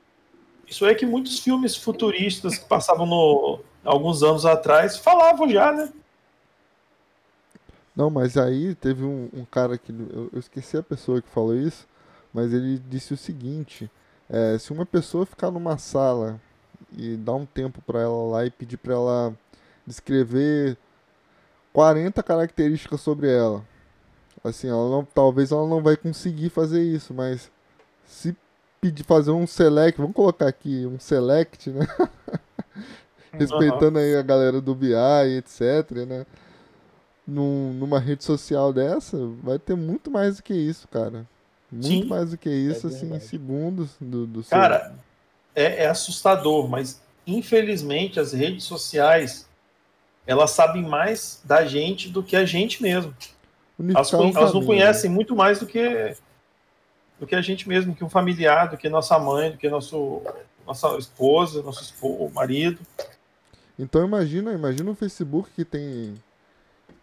Isso 0.66 0.87
é 0.87 0.94
que 0.94 1.05
muitos 1.05 1.38
filmes 1.40 1.76
futuristas 1.76 2.57
que 2.57 2.64
passavam 2.64 3.05
no 3.05 3.61
alguns 3.85 4.22
anos 4.22 4.46
atrás 4.46 4.96
falavam 4.96 5.46
já, 5.50 5.70
né? 5.70 5.92
Não, 7.94 8.09
mas 8.09 8.38
aí 8.38 8.74
teve 8.74 9.05
um, 9.05 9.28
um 9.35 9.44
cara 9.44 9.76
que 9.76 9.92
eu, 9.92 10.31
eu, 10.33 10.38
esqueci 10.38 10.78
a 10.78 10.83
pessoa 10.83 11.20
que 11.20 11.28
falou 11.28 11.55
isso, 11.55 11.87
mas 12.33 12.55
ele 12.55 12.78
disse 12.88 13.12
o 13.12 13.18
seguinte: 13.18 13.90
é, 14.31 14.57
se 14.57 14.72
uma 14.72 14.87
pessoa 14.87 15.26
ficar 15.26 15.50
numa 15.50 15.76
sala 15.76 16.40
e 16.96 17.16
dar 17.16 17.35
um 17.35 17.46
tempo 17.46 17.81
para 17.83 18.00
ela 18.00 18.22
lá 18.31 18.46
e 18.46 18.50
pedir 18.50 18.76
para 18.76 18.94
ela 18.94 19.35
descrever 19.87 20.76
40 21.72 22.22
características 22.22 23.00
sobre 23.00 23.31
ela, 23.31 23.64
assim, 24.44 24.68
ela 24.68 24.88
não, 24.90 25.05
talvez 25.05 25.50
ela 25.52 25.66
não 25.66 25.83
vai 25.83 25.96
conseguir 25.96 26.50
fazer 26.50 26.83
isso, 26.83 27.12
mas 27.14 27.50
se 28.07 28.37
pedir 28.81 29.05
fazer 29.05 29.31
um 29.31 29.46
select, 29.46 29.98
vamos 30.00 30.14
colocar 30.14 30.48
aqui 30.48 30.85
um 30.87 30.98
select, 30.98 31.70
né? 31.70 31.87
Respeitando 33.33 33.98
aí 33.98 34.14
a 34.16 34.22
galera 34.22 34.61
do 34.61 34.74
BI, 34.74 34.92
etc, 35.38 35.90
né? 36.07 36.26
Num, 37.26 37.72
numa 37.72 37.98
rede 37.98 38.24
social 38.24 38.72
dessa, 38.72 39.16
vai 39.42 39.59
ter 39.59 39.74
muito 39.76 40.11
mais 40.11 40.37
do 40.37 40.42
que 40.42 40.52
isso, 40.52 40.87
cara. 40.88 41.26
Muito 41.70 41.87
Sim. 41.87 42.05
mais 42.07 42.31
do 42.33 42.37
que 42.37 42.50
isso, 42.50 42.88
É 42.88 42.90
assim, 42.90 43.14
em 43.14 43.20
segundos 43.20 43.96
do, 44.00 44.26
do 44.26 44.42
seu- 44.42 44.59
Cara, 44.59 44.94
é, 45.54 45.84
é 45.84 45.86
assustador, 45.88 46.68
mas 46.68 47.00
infelizmente 47.26 48.18
as 48.18 48.32
redes 48.32 48.64
sociais 48.64 49.48
elas 50.26 50.52
sabem 50.52 50.82
mais 50.82 51.40
da 51.44 51.64
gente 51.64 52.08
do 52.08 52.22
que 52.22 52.36
a 52.36 52.44
gente 52.44 52.82
mesmo. 52.82 53.14
Elas, 53.78 54.12
elas 54.12 54.54
não 54.54 54.64
conhecem 54.64 55.10
muito 55.10 55.34
mais 55.34 55.58
do 55.58 55.66
que 55.66 56.16
do 57.18 57.26
que 57.26 57.34
a 57.36 57.40
gente 57.40 57.68
mesmo, 57.68 57.94
que 57.94 58.02
um 58.02 58.08
familiar, 58.08 58.68
do 58.68 58.76
que 58.76 58.88
nossa 58.88 59.16
mãe, 59.18 59.52
do 59.52 59.56
que 59.56 59.68
nosso 59.68 60.22
nossa 60.66 60.96
esposa, 60.96 61.62
nosso 61.62 61.82
esposo, 61.82 62.32
marido. 62.32 62.80
Então 63.78 64.04
imagina, 64.04 64.52
imagina 64.52 64.90
um 64.90 64.94
Facebook 64.94 65.50
que 65.54 65.64
tem 65.64 66.14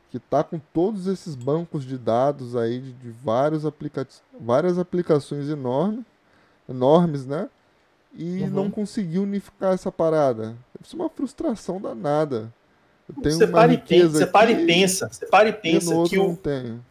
que 0.09 0.17
tá 0.19 0.43
com 0.43 0.57
todos 0.73 1.07
esses 1.07 1.35
bancos 1.35 1.85
de 1.85 1.97
dados 1.97 2.55
aí 2.55 2.79
de, 2.79 2.93
de 2.93 3.09
vários 3.11 3.65
aplicativos, 3.65 4.23
várias 4.39 4.79
aplicações 4.79 5.49
enormes, 5.49 6.03
enormes, 6.67 7.25
né? 7.25 7.47
E 8.13 8.41
Uhum. 8.43 8.49
não 8.49 8.71
conseguiu 8.71 9.23
unificar 9.23 9.73
essa 9.73 9.91
parada. 9.91 10.55
Isso 10.83 10.95
é 10.95 10.99
uma 10.99 11.09
frustração 11.09 11.79
danada. 11.79 12.51
Eu 13.07 13.21
tenho 13.21 13.35
Você 13.35 13.45
uma 13.45 13.51
para 13.53 13.73
e 13.73 13.77
pensa, 13.77 13.93
riqueza 13.93 14.17
você 14.19 14.25
para 14.27 14.51
e 14.51 14.65
pensa, 14.65 15.09
você 15.11 15.25
para 15.25 15.49
e 15.49 15.53
pensa 15.53 16.03
que 16.07 16.19
o 16.19 16.35
tenho. 16.35 16.85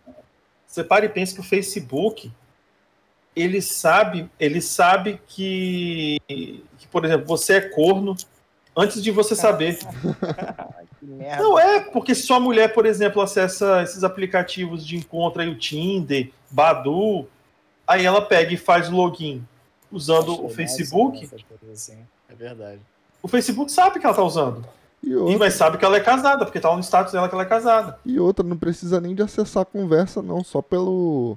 você 0.67 0.85
para 0.85 1.05
e 1.05 1.09
pensa 1.09 1.35
que 1.35 1.41
o 1.41 1.45
Facebook 1.45 2.33
ele 3.37 3.63
sabe, 3.63 4.29
ele 4.39 4.61
sabe 4.61 5.21
que, 5.29 6.21
que, 6.77 6.89
por 6.91 7.05
exemplo, 7.05 7.25
você 7.27 7.55
é 7.55 7.61
corno 7.61 8.17
antes 8.77 9.01
de 9.03 9.11
você 9.13 9.37
saber. 9.37 9.79
Não 11.39 11.59
é, 11.59 11.81
porque 11.81 12.15
se 12.15 12.23
sua 12.23 12.41
mulher, 12.41 12.75
por 12.75 12.85
exemplo, 12.85 13.23
acessa 13.23 13.83
esses 13.83 14.03
aplicativos 14.03 14.85
de 14.85 14.97
encontro 14.97 15.41
aí, 15.41 15.49
o 15.49 15.57
Tinder, 15.57 16.31
Badu, 16.51 17.27
aí 17.87 18.05
ela 18.05 18.21
pega 18.21 18.53
e 18.53 18.57
faz 18.57 18.89
o 18.89 18.97
login 18.97 19.45
usando 19.91 20.31
Achei 20.33 20.39
o 20.41 20.43
massa, 20.45 20.55
Facebook, 20.57 21.31
assim. 21.73 21.99
É 22.31 22.35
verdade. 22.35 22.81
o 23.23 23.29
Facebook 23.29 23.71
sabe 23.73 23.99
que 23.99 24.07
ela 24.07 24.15
tá 24.15 24.23
usando. 24.23 24.65
E 25.03 25.11
E 25.11 25.17
outra, 25.17 25.39
mas 25.39 25.55
sabe 25.55 25.79
que 25.79 25.85
ela 25.85 25.97
é 25.97 26.01
casada, 26.01 26.45
porque 26.45 26.59
tá 26.61 26.75
no 26.75 26.83
status 26.83 27.13
dela 27.13 27.29
que 27.29 27.35
ela 27.35 27.45
é 27.45 27.47
casada. 27.47 27.99
e 28.05 28.19
outra, 28.19 28.45
não 28.45 28.57
precisa 28.57 29.01
nem 29.01 29.15
de 29.15 29.23
acessar 29.23 29.63
a 29.63 29.67
conversa, 29.67 30.21
não. 30.21 30.43
Só 30.43 30.61
pelo 30.61 31.37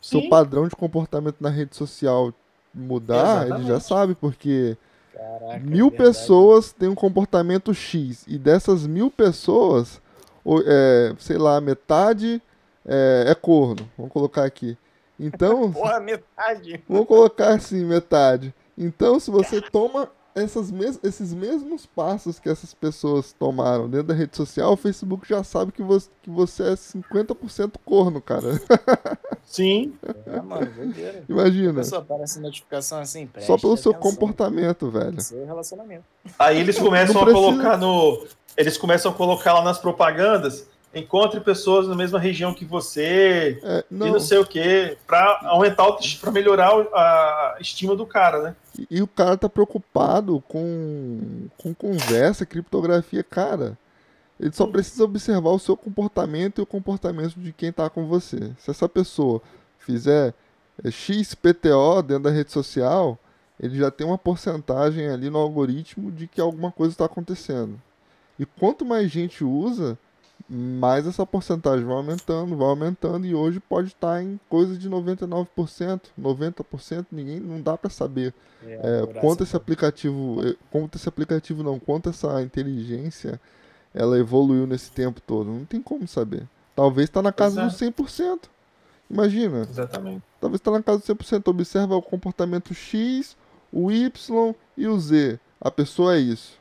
seu 0.00 0.20
Sim. 0.20 0.28
padrão 0.28 0.66
de 0.68 0.76
comportamento 0.76 1.36
na 1.40 1.50
rede 1.50 1.74
social 1.76 2.32
mudar, 2.72 3.40
ele 3.42 3.48
já 3.50 3.54
Exatamente. 3.76 3.84
sabe, 3.84 4.14
porque 4.14 4.76
Caraca, 5.12 5.58
mil 5.58 5.88
é 5.88 5.90
pessoas 5.90 6.72
têm 6.72 6.88
um 6.88 6.94
comportamento 6.94 7.74
X 7.74 8.24
e 8.28 8.38
dessas 8.38 8.86
mil 8.86 9.10
pessoas, 9.10 10.00
o- 10.44 10.62
é, 10.64 11.12
sei 11.18 11.36
lá, 11.36 11.60
metade 11.60 12.40
é, 12.86 13.24
é 13.28 13.34
corno. 13.34 13.88
Vamos 13.98 14.12
colocar 14.12 14.44
aqui. 14.44 14.78
Então, 15.20 15.70
Porra, 15.72 16.00
metade. 16.00 16.82
vamos 16.88 17.06
colocar 17.06 17.50
assim, 17.54 17.84
metade. 17.84 18.54
Então, 18.76 19.20
se 19.20 19.30
você 19.30 19.60
toma 19.60 20.08
essas 20.32 20.70
mes 20.70 20.98
esses 21.02 21.34
mesmos 21.34 21.86
passos 21.86 22.38
que 22.38 22.48
essas 22.48 22.72
pessoas 22.72 23.32
tomaram 23.32 23.88
dentro 23.90 24.06
da 24.06 24.14
rede 24.14 24.36
social, 24.36 24.72
o 24.72 24.76
Facebook 24.76 25.28
já 25.28 25.42
sabe 25.42 25.72
que 25.72 25.82
você, 25.82 26.08
que 26.22 26.30
você 26.30 26.62
é 26.62 26.72
50% 26.74 27.72
corno, 27.84 28.20
cara. 28.22 28.46
Sim, 29.44 29.92
É, 30.26 30.40
mano, 30.40 30.66
doideira. 30.72 31.24
Imagina. 31.28 31.74
Pessoa 31.74 32.00
aparece 32.00 32.38
notificação 32.40 33.00
assim, 33.00 33.28
Só 33.40 33.58
pelo 33.58 33.76
seu 33.76 33.90
atenção. 33.90 34.10
comportamento, 34.10 34.88
velho. 34.90 35.20
Seu 35.20 35.44
relacionamento. 35.44 36.04
Aí 36.38 36.58
eles 36.60 36.78
começam 36.78 37.20
a 37.20 37.24
colocar 37.32 37.76
no. 37.76 38.24
Eles 38.56 38.78
começam 38.78 39.10
a 39.10 39.14
colocar 39.14 39.52
lá 39.54 39.62
nas 39.64 39.78
propagandas. 39.78 40.66
Encontre 40.92 41.38
pessoas 41.40 41.86
na 41.86 41.94
mesma 41.94 42.18
região 42.18 42.52
que 42.52 42.64
você, 42.64 43.60
É, 43.62 43.84
e 43.90 43.94
não, 43.94 44.08
não 44.08 44.20
sei 44.20 44.38
o 44.38 44.46
quê, 44.46 44.98
pra 45.06 45.40
aumentar 45.44 45.86
o 45.86 45.98
para 46.20 46.32
melhorar 46.32 46.70
a 46.92 47.56
estima 47.60 47.94
do 47.94 48.04
cara, 48.04 48.42
né? 48.42 48.56
E, 48.76 48.98
e 48.98 49.02
o 49.02 49.06
cara 49.06 49.36
tá 49.36 49.48
preocupado 49.48 50.42
com, 50.48 51.48
com 51.56 51.72
conversa, 51.72 52.44
criptografia, 52.44 53.22
cara. 53.22 53.78
Ele 54.40 54.52
só 54.52 54.66
precisa 54.66 55.04
observar 55.04 55.50
o 55.50 55.58
seu 55.58 55.76
comportamento 55.76 56.60
e 56.60 56.62
o 56.62 56.66
comportamento 56.66 57.34
de 57.38 57.52
quem 57.52 57.70
tá 57.70 57.88
com 57.90 58.06
você. 58.06 58.52
Se 58.58 58.70
essa 58.70 58.88
pessoa 58.88 59.40
fizer 59.78 60.34
é, 60.82 60.90
XPTO 60.90 62.02
dentro 62.02 62.24
da 62.24 62.30
rede 62.30 62.50
social, 62.50 63.18
ele 63.60 63.78
já 63.78 63.90
tem 63.90 64.06
uma 64.06 64.16
porcentagem 64.18 65.08
ali 65.08 65.28
no 65.28 65.38
algoritmo 65.38 66.10
de 66.10 66.26
que 66.26 66.40
alguma 66.40 66.72
coisa 66.72 66.94
está 66.94 67.04
acontecendo. 67.04 67.78
E 68.38 68.46
quanto 68.46 68.86
mais 68.86 69.10
gente 69.10 69.44
usa, 69.44 69.98
mais 70.52 71.06
essa 71.06 71.24
porcentagem 71.24 71.84
vai 71.84 71.94
aumentando, 71.94 72.56
vai 72.56 72.66
aumentando 72.66 73.24
e 73.24 73.32
hoje 73.32 73.60
pode 73.60 73.88
estar 73.88 74.20
em 74.20 74.40
coisa 74.48 74.76
de 74.76 74.90
99%, 74.90 76.00
90%, 76.20 77.06
ninguém 77.12 77.38
não 77.38 77.60
dá 77.60 77.78
para 77.78 77.88
saber 77.88 78.34
é, 78.64 79.06
por 79.06 79.14
quanto 79.20 79.44
esse 79.44 79.56
aplicativo, 79.56 80.38
eh, 80.44 80.56
quanto 80.68 80.96
esse 80.96 81.08
aplicativo 81.08 81.62
não, 81.62 81.78
quanto 81.78 82.08
essa 82.08 82.42
inteligência 82.42 83.40
ela 83.94 84.18
evoluiu 84.18 84.66
nesse 84.66 84.90
tempo 84.90 85.20
todo, 85.20 85.48
não 85.50 85.64
tem 85.64 85.80
como 85.80 86.08
saber. 86.08 86.48
Talvez 86.74 87.08
está 87.08 87.22
na 87.22 87.32
casa 87.32 87.60
Pois 87.60 87.72
dos 87.72 87.80
100%. 87.80 88.40
Imagina, 89.08 89.60
Exatamente. 89.60 90.22
talvez 90.40 90.60
está 90.60 90.72
na 90.72 90.82
casa 90.82 90.98
dos 90.98 91.06
100%, 91.06 91.48
observa 91.48 91.94
o 91.94 92.02
comportamento 92.02 92.74
X, 92.74 93.36
o 93.72 93.92
Y 93.92 94.54
e 94.76 94.88
o 94.88 94.98
Z. 94.98 95.38
A 95.60 95.70
pessoa 95.70 96.16
é 96.16 96.18
isso. 96.18 96.58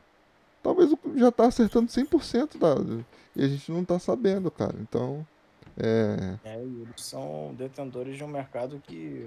Talvez 0.61 0.91
já 1.15 1.29
está 1.29 1.47
acertando 1.47 1.87
100% 1.87 2.57
da 2.59 2.75
e 3.39 3.45
a 3.45 3.47
gente 3.47 3.71
não 3.71 3.81
está 3.81 3.97
sabendo, 3.99 4.49
cara. 4.51 4.75
Então, 4.81 5.25
é, 5.77 6.35
É, 6.43 6.55
eles 6.61 6.87
são 6.97 7.53
detentores 7.57 8.17
de 8.17 8.23
um 8.23 8.27
mercado 8.27 8.81
que 8.85 9.25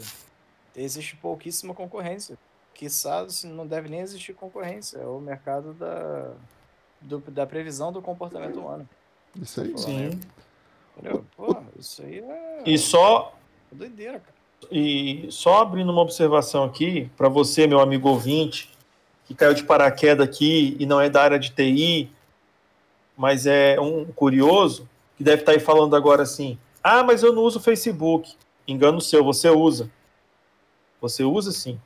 existe 0.76 1.16
pouquíssima 1.16 1.74
concorrência. 1.74 2.36
Quiçá 2.74 3.28
se 3.28 3.46
não 3.46 3.66
deve 3.66 3.88
nem 3.88 4.00
existir 4.00 4.34
concorrência. 4.34 4.98
É 4.98 5.06
o 5.06 5.20
mercado 5.20 5.72
da, 5.74 6.32
do- 7.00 7.20
da 7.30 7.46
previsão 7.46 7.92
do 7.92 8.00
comportamento 8.02 8.58
humano. 8.60 8.88
isso 9.40 9.60
aí. 9.60 9.76
Sim. 9.78 10.20
Entendeu? 10.96 11.24
Pô, 11.36 11.56
isso 11.78 12.02
aí 12.02 12.18
é 12.18 12.62
E 12.66 12.76
só, 12.78 13.34
doideira, 13.70 14.20
cara. 14.20 14.34
e 14.70 15.26
só 15.30 15.62
abrindo 15.62 15.90
uma 15.90 16.02
observação 16.02 16.64
aqui, 16.64 17.10
para 17.16 17.28
você, 17.28 17.66
meu 17.66 17.80
amigo 17.80 18.08
ouvinte, 18.10 18.70
que 19.24 19.34
caiu 19.34 19.54
de 19.54 19.64
paraquedas 19.64 20.26
aqui 20.26 20.76
e 20.78 20.84
não 20.84 21.00
é 21.00 21.08
da 21.08 21.22
área 21.22 21.38
de 21.38 21.50
TI, 21.50 22.10
mas 23.16 23.46
é 23.46 23.78
um 23.80 24.04
curioso, 24.06 24.88
que 25.16 25.24
deve 25.24 25.42
estar 25.42 25.52
aí 25.52 25.60
falando 25.60 25.94
agora 25.96 26.22
assim: 26.22 26.58
ah, 26.82 27.02
mas 27.02 27.22
eu 27.22 27.32
não 27.32 27.42
uso 27.42 27.60
Facebook. 27.60 28.34
Engano 28.66 29.00
seu, 29.00 29.24
você 29.24 29.48
usa. 29.50 29.90
Você 31.00 31.24
usa 31.24 31.50
sim. 31.50 31.80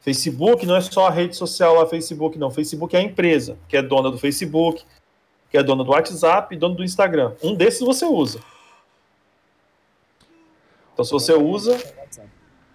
Facebook 0.00 0.64
não 0.64 0.76
é 0.76 0.80
só 0.80 1.08
a 1.08 1.10
rede 1.10 1.34
social 1.34 1.74
lá, 1.74 1.86
Facebook, 1.86 2.38
não. 2.38 2.50
Facebook 2.50 2.94
é 2.94 3.00
a 3.00 3.02
empresa, 3.02 3.58
que 3.68 3.76
é 3.76 3.82
dona 3.82 4.08
do 4.10 4.18
Facebook, 4.18 4.84
que 5.50 5.58
é 5.58 5.62
dona 5.62 5.82
do 5.82 5.90
WhatsApp 5.90 6.56
dona 6.56 6.76
do 6.76 6.84
Instagram. 6.84 7.34
Um 7.42 7.54
desses 7.54 7.80
você 7.80 8.04
usa. 8.04 8.40
Então, 10.92 11.04
se 11.04 11.10
você 11.10 11.34
usa, 11.34 11.76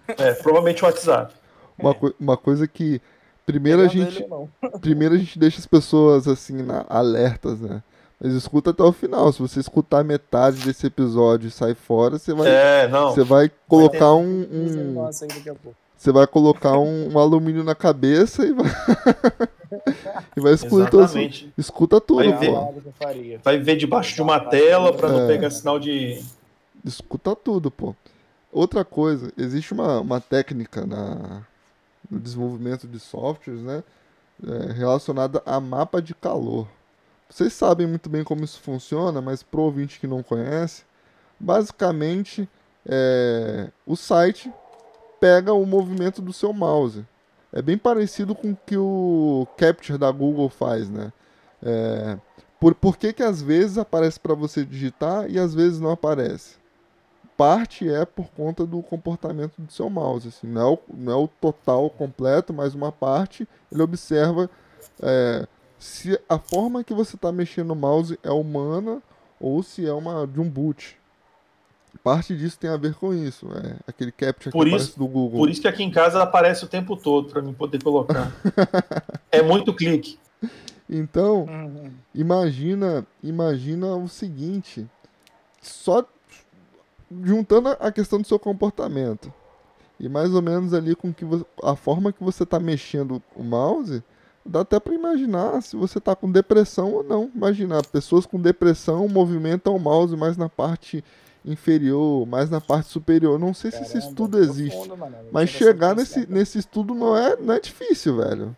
é, 0.06 0.34
provavelmente 0.34 0.82
o 0.82 0.86
WhatsApp. 0.86 1.34
Uma, 1.78 1.94
coi- 1.94 2.14
uma 2.20 2.36
coisa 2.36 2.68
que 2.68 3.00
primeiro 3.46 3.82
a 3.82 3.86
gente 3.88 4.26
não. 4.26 4.48
primeiro 4.80 5.14
a 5.14 5.18
gente 5.18 5.38
deixa 5.38 5.58
as 5.58 5.66
pessoas 5.66 6.26
assim 6.28 6.62
na- 6.62 6.84
alertas, 6.88 7.60
né? 7.60 7.82
Mas 8.20 8.34
escuta 8.34 8.70
até 8.70 8.82
o 8.84 8.92
final. 8.92 9.32
Se 9.32 9.40
você 9.40 9.58
escutar 9.58 10.04
metade 10.04 10.64
desse 10.64 10.86
episódio 10.86 11.48
e 11.48 11.50
sair 11.50 11.74
fora, 11.74 12.18
você 12.18 12.32
vai, 12.32 12.48
É, 12.48 12.88
não. 12.88 13.10
você 13.12 13.24
vai 13.24 13.50
colocar 13.66 14.14
um, 14.14 14.46
Usa 14.64 14.78
um- 14.78 14.92
nossa 14.92 15.26
pouco. 15.26 15.74
você 15.96 16.12
vai 16.12 16.26
colocar 16.26 16.78
um, 16.78 17.12
um 17.12 17.18
alumínio 17.18 17.64
na 17.64 17.74
cabeça 17.74 18.44
e 18.46 18.52
vai 18.52 18.66
e 20.36 20.40
vai 20.40 20.52
excluir 20.54 20.88
tudo. 20.90 21.10
Escuta 21.58 22.00
tudo, 22.00 22.30
Vai 22.30 22.38
ver. 22.38 23.40
Vai 23.42 23.58
ver 23.58 23.76
debaixo 23.76 24.14
de 24.14 24.22
uma 24.22 24.38
tela 24.38 24.92
para 24.92 25.08
não 25.08 25.20
É. 25.22 25.26
pegar 25.26 25.50
sinal 25.50 25.78
de. 25.80 26.22
Escuta 26.84 27.34
tudo, 27.34 27.70
pô. 27.70 27.94
Outra 28.52 28.84
coisa, 28.84 29.32
existe 29.36 29.72
uma, 29.72 30.00
uma 30.00 30.20
técnica 30.20 30.84
na, 30.86 31.40
no 32.12 32.20
desenvolvimento 32.20 32.86
de 32.86 33.00
softwares, 33.00 33.62
né? 33.62 33.82
é, 34.46 34.72
relacionada 34.72 35.42
a 35.46 35.60
mapa 35.60 36.02
de 36.02 36.14
calor. 36.14 36.68
Vocês 37.28 37.52
sabem 37.52 37.86
muito 37.86 38.10
bem 38.10 38.24
como 38.24 38.44
isso 38.44 38.60
funciona, 38.60 39.20
mas 39.20 39.42
pro 39.42 39.62
ouvinte 39.62 39.98
que 39.98 40.06
não 40.06 40.22
conhece, 40.22 40.84
basicamente 41.40 42.48
é, 42.84 43.70
o 43.86 43.96
site 43.96 44.52
pega 45.20 45.52
o 45.54 45.64
movimento 45.64 46.20
do 46.20 46.32
seu 46.32 46.52
mouse. 46.52 47.06
É 47.52 47.62
bem 47.62 47.78
parecido 47.78 48.34
com 48.34 48.52
o 48.52 48.56
que 48.66 48.76
o 48.76 49.46
Capture 49.56 49.98
da 49.98 50.10
Google 50.10 50.48
faz, 50.48 50.90
né? 50.90 51.12
É, 51.62 52.18
por, 52.58 52.74
por 52.74 52.96
que, 52.96 53.12
que 53.12 53.22
às 53.22 53.40
vezes 53.42 53.78
aparece 53.78 54.18
para 54.18 54.34
você 54.34 54.64
digitar 54.64 55.30
e 55.30 55.38
às 55.38 55.54
vezes 55.54 55.80
não 55.80 55.90
aparece? 55.90 56.56
Parte 57.42 57.88
é 57.88 58.04
por 58.04 58.28
conta 58.28 58.64
do 58.64 58.80
comportamento 58.80 59.54
do 59.58 59.72
seu 59.72 59.90
mouse. 59.90 60.28
Assim, 60.28 60.46
não, 60.46 60.60
é 60.60 60.72
o, 60.74 60.78
não 60.94 61.12
é 61.12 61.16
o 61.16 61.26
total 61.26 61.90
completo, 61.90 62.52
mas 62.52 62.72
uma 62.72 62.92
parte 62.92 63.48
ele 63.72 63.82
observa 63.82 64.48
é, 65.02 65.44
se 65.76 66.16
a 66.28 66.38
forma 66.38 66.84
que 66.84 66.94
você 66.94 67.16
está 67.16 67.32
mexendo 67.32 67.66
no 67.66 67.74
mouse 67.74 68.16
é 68.22 68.30
humana 68.30 69.02
ou 69.40 69.60
se 69.60 69.84
é 69.84 69.92
uma 69.92 70.24
de 70.24 70.40
um 70.40 70.48
boot. 70.48 70.96
Parte 72.04 72.36
disso 72.36 72.56
tem 72.60 72.70
a 72.70 72.76
ver 72.76 72.94
com 72.94 73.12
isso, 73.12 73.48
é 73.52 73.74
aquele 73.88 74.12
captcha 74.12 74.52
por 74.52 74.62
que 74.64 74.68
isso, 74.68 74.76
aparece 74.76 74.98
do 75.00 75.08
Google. 75.08 75.40
Por 75.40 75.50
isso 75.50 75.60
que 75.60 75.66
aqui 75.66 75.82
em 75.82 75.90
casa 75.90 76.22
aparece 76.22 76.64
o 76.64 76.68
tempo 76.68 76.96
todo 76.96 77.28
para 77.28 77.42
mim 77.42 77.52
poder 77.52 77.82
colocar. 77.82 78.30
é 79.32 79.42
muito 79.42 79.74
clique. 79.74 80.16
Então, 80.88 81.42
Uhum. 81.46 81.90
imagina, 82.14 83.04
imagina 83.20 83.96
o 83.96 84.08
seguinte, 84.08 84.86
só 85.60 86.06
juntando 87.24 87.68
a- 87.80 87.92
questão 87.92 88.20
do 88.20 88.26
seu 88.26 88.38
comportamento 88.38 89.32
e 90.00 90.08
mais 90.08 90.34
ou 90.34 90.42
menos 90.42 90.72
ali 90.74 90.94
com 90.94 91.12
que 91.12 91.24
vo- 91.24 91.46
a 91.62 91.76
forma 91.76 92.12
que 92.12 92.22
você 92.22 92.42
está 92.42 92.58
mexendo 92.58 93.22
o 93.36 93.42
mouse, 93.42 94.02
dá 94.44 94.60
até 94.60 94.80
para 94.80 94.94
imaginar 94.94 95.62
se 95.62 95.76
você 95.76 95.98
está 95.98 96.16
com 96.16 96.30
depressão 96.30 96.92
ou 96.92 97.02
não. 97.04 97.30
Imagina, 97.34 97.82
pessoas 97.82 98.26
com 98.26 98.40
depressão 98.40 99.06
movimentam 99.08 99.76
o 99.76 99.78
mouse 99.80 100.16
mais 100.16 100.36
na 100.36 100.48
parte 100.48 101.04
inferior, 101.44 102.26
mais 102.26 102.50
na 102.50 102.60
parte 102.60 102.88
superior. 102.88 103.38
Não 103.38 103.52
sei 103.54 103.70
se 103.70 103.82
esse 103.82 103.92
Caramba, 103.94 104.08
estudo 104.08 104.36
profundo, 104.38 104.52
existe, 104.60 104.88
mano. 104.88 105.16
Mas 105.30 105.50
chegar 105.50 105.94
nesse, 105.94 106.20
nisso, 106.20 106.32
nesse 106.32 106.58
estudo 106.58 106.94
não 106.94 107.16
é, 107.16 107.36
não 107.36 107.54
é 107.54 107.60
difícil, 107.60 108.16
velho. 108.16 108.56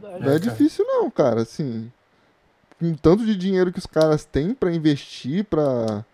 Verdade. 0.00 0.24
Não 0.24 0.32
é 0.32 0.38
cara. 0.38 0.40
difícil 0.40 0.84
não, 0.86 1.10
cara, 1.10 1.42
assim. 1.42 1.90
Com 2.78 2.94
tanto 2.94 3.24
de 3.24 3.36
dinheiro 3.36 3.72
que 3.72 3.78
os 3.78 3.86
caras 3.86 4.24
têm 4.24 4.54
pra 4.54 4.72
investir, 4.74 5.44
pra 5.44 6.04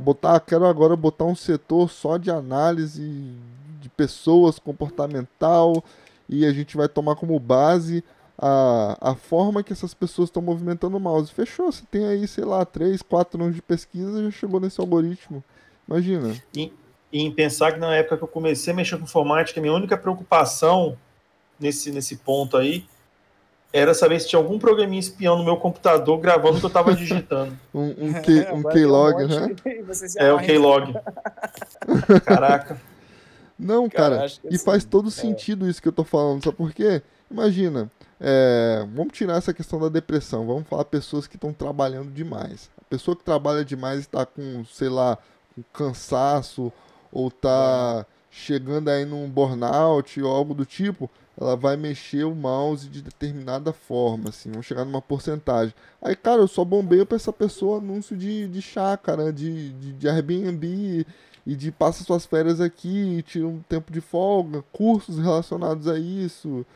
botar, 0.00 0.40
quero 0.40 0.66
agora 0.66 0.96
botar 0.96 1.24
um 1.24 1.34
setor 1.34 1.88
só 1.90 2.16
de 2.16 2.30
análise 2.30 3.34
de 3.80 3.88
pessoas, 3.90 4.58
comportamental, 4.58 5.82
e 6.28 6.44
a 6.44 6.52
gente 6.52 6.76
vai 6.76 6.88
tomar 6.88 7.14
como 7.14 7.38
base 7.38 8.02
a, 8.38 9.12
a 9.12 9.14
forma 9.14 9.62
que 9.62 9.72
essas 9.72 9.94
pessoas 9.94 10.28
estão 10.28 10.42
movimentando 10.42 10.96
o 10.96 11.00
mouse. 11.00 11.32
Fechou, 11.32 11.70
você 11.70 11.84
tem 11.90 12.04
aí, 12.04 12.26
sei 12.26 12.44
lá, 12.44 12.64
3, 12.64 13.00
4 13.02 13.42
anos 13.42 13.54
de 13.54 13.62
pesquisa 13.62 14.20
e 14.20 14.24
já 14.24 14.30
chegou 14.30 14.60
nesse 14.60 14.80
algoritmo. 14.80 15.42
Imagina. 15.88 16.34
E 16.54 16.72
em 17.12 17.30
pensar 17.30 17.72
que 17.72 17.78
na 17.78 17.94
época 17.94 18.18
que 18.18 18.24
eu 18.24 18.28
comecei 18.28 18.72
a 18.72 18.76
mexer 18.76 18.98
com 18.98 19.04
informática, 19.04 19.60
minha 19.60 19.72
única 19.72 19.96
preocupação 19.96 20.98
nesse, 21.58 21.90
nesse 21.92 22.16
ponto 22.16 22.56
aí 22.56 22.84
era 23.72 23.92
saber 23.94 24.20
se 24.20 24.28
tinha 24.28 24.40
algum 24.40 24.58
programinha 24.58 25.00
espião 25.00 25.36
no 25.36 25.44
meu 25.44 25.56
computador 25.56 26.18
gravando 26.18 26.56
o 26.56 26.58
que 26.58 26.66
eu 26.66 26.68
estava 26.68 26.94
digitando. 26.94 27.56
Um, 27.74 28.08
um, 28.08 28.12
key, 28.22 28.40
um 28.52 28.58
Agora 28.58 28.74
keylog, 28.74 29.24
um 29.24 29.28
né? 29.28 29.56
É 30.16 30.32
o 30.32 30.38
keylog. 30.38 30.94
Caraca. 32.24 32.80
Não, 33.58 33.88
Cara, 33.88 34.16
cara, 34.16 34.32
e 34.44 34.54
assim, 34.54 34.64
faz 34.64 34.84
todo 34.84 35.08
é. 35.08 35.10
sentido 35.10 35.68
isso 35.68 35.80
que 35.80 35.88
eu 35.88 35.92
tô 35.92 36.04
falando, 36.04 36.44
sabe 36.44 36.56
por 36.56 36.72
quê? 36.72 37.02
Imagina, 37.30 37.90
é, 38.20 38.86
vamos 38.94 39.12
tirar 39.12 39.36
essa 39.36 39.52
questão 39.52 39.78
da 39.78 39.88
depressão, 39.88 40.46
vamos 40.46 40.68
falar 40.68 40.84
pessoas 40.84 41.26
que 41.26 41.36
estão 41.36 41.52
trabalhando 41.52 42.10
demais. 42.10 42.70
A 42.78 42.84
pessoa 42.84 43.16
que 43.16 43.24
trabalha 43.24 43.64
demais 43.64 44.00
está 44.00 44.26
com, 44.26 44.64
sei 44.66 44.88
lá, 44.88 45.18
com 45.54 45.62
cansaço, 45.72 46.72
ou 47.10 47.30
tá 47.30 48.04
chegando 48.30 48.88
aí 48.90 49.06
num 49.06 49.28
burnout 49.28 50.20
ou 50.20 50.30
algo 50.30 50.54
do 50.54 50.66
tipo, 50.66 51.10
ela 51.38 51.54
vai 51.56 51.76
mexer 51.76 52.24
o 52.24 52.34
mouse 52.34 52.88
de 52.88 53.02
determinada 53.02 53.72
forma, 53.72 54.30
assim, 54.30 54.50
vamos 54.50 54.66
chegar 54.66 54.84
numa 54.84 55.02
porcentagem. 55.02 55.74
Aí, 56.00 56.16
cara, 56.16 56.40
eu 56.40 56.48
só 56.48 56.64
bombeio 56.64 57.04
pra 57.04 57.16
essa 57.16 57.32
pessoa 57.32 57.78
anúncio 57.78 58.16
de, 58.16 58.48
de 58.48 58.62
chácara, 58.62 59.32
de, 59.32 59.72
de, 59.72 59.92
de 59.92 60.08
Airbnb, 60.08 61.06
e 61.46 61.54
de 61.54 61.70
passa 61.70 62.02
suas 62.02 62.26
férias 62.26 62.60
aqui, 62.60 63.22
tira 63.22 63.46
um 63.46 63.60
tempo 63.68 63.92
de 63.92 64.00
folga, 64.00 64.64
cursos 64.72 65.18
relacionados 65.18 65.86
a 65.86 65.96
isso. 65.96 66.66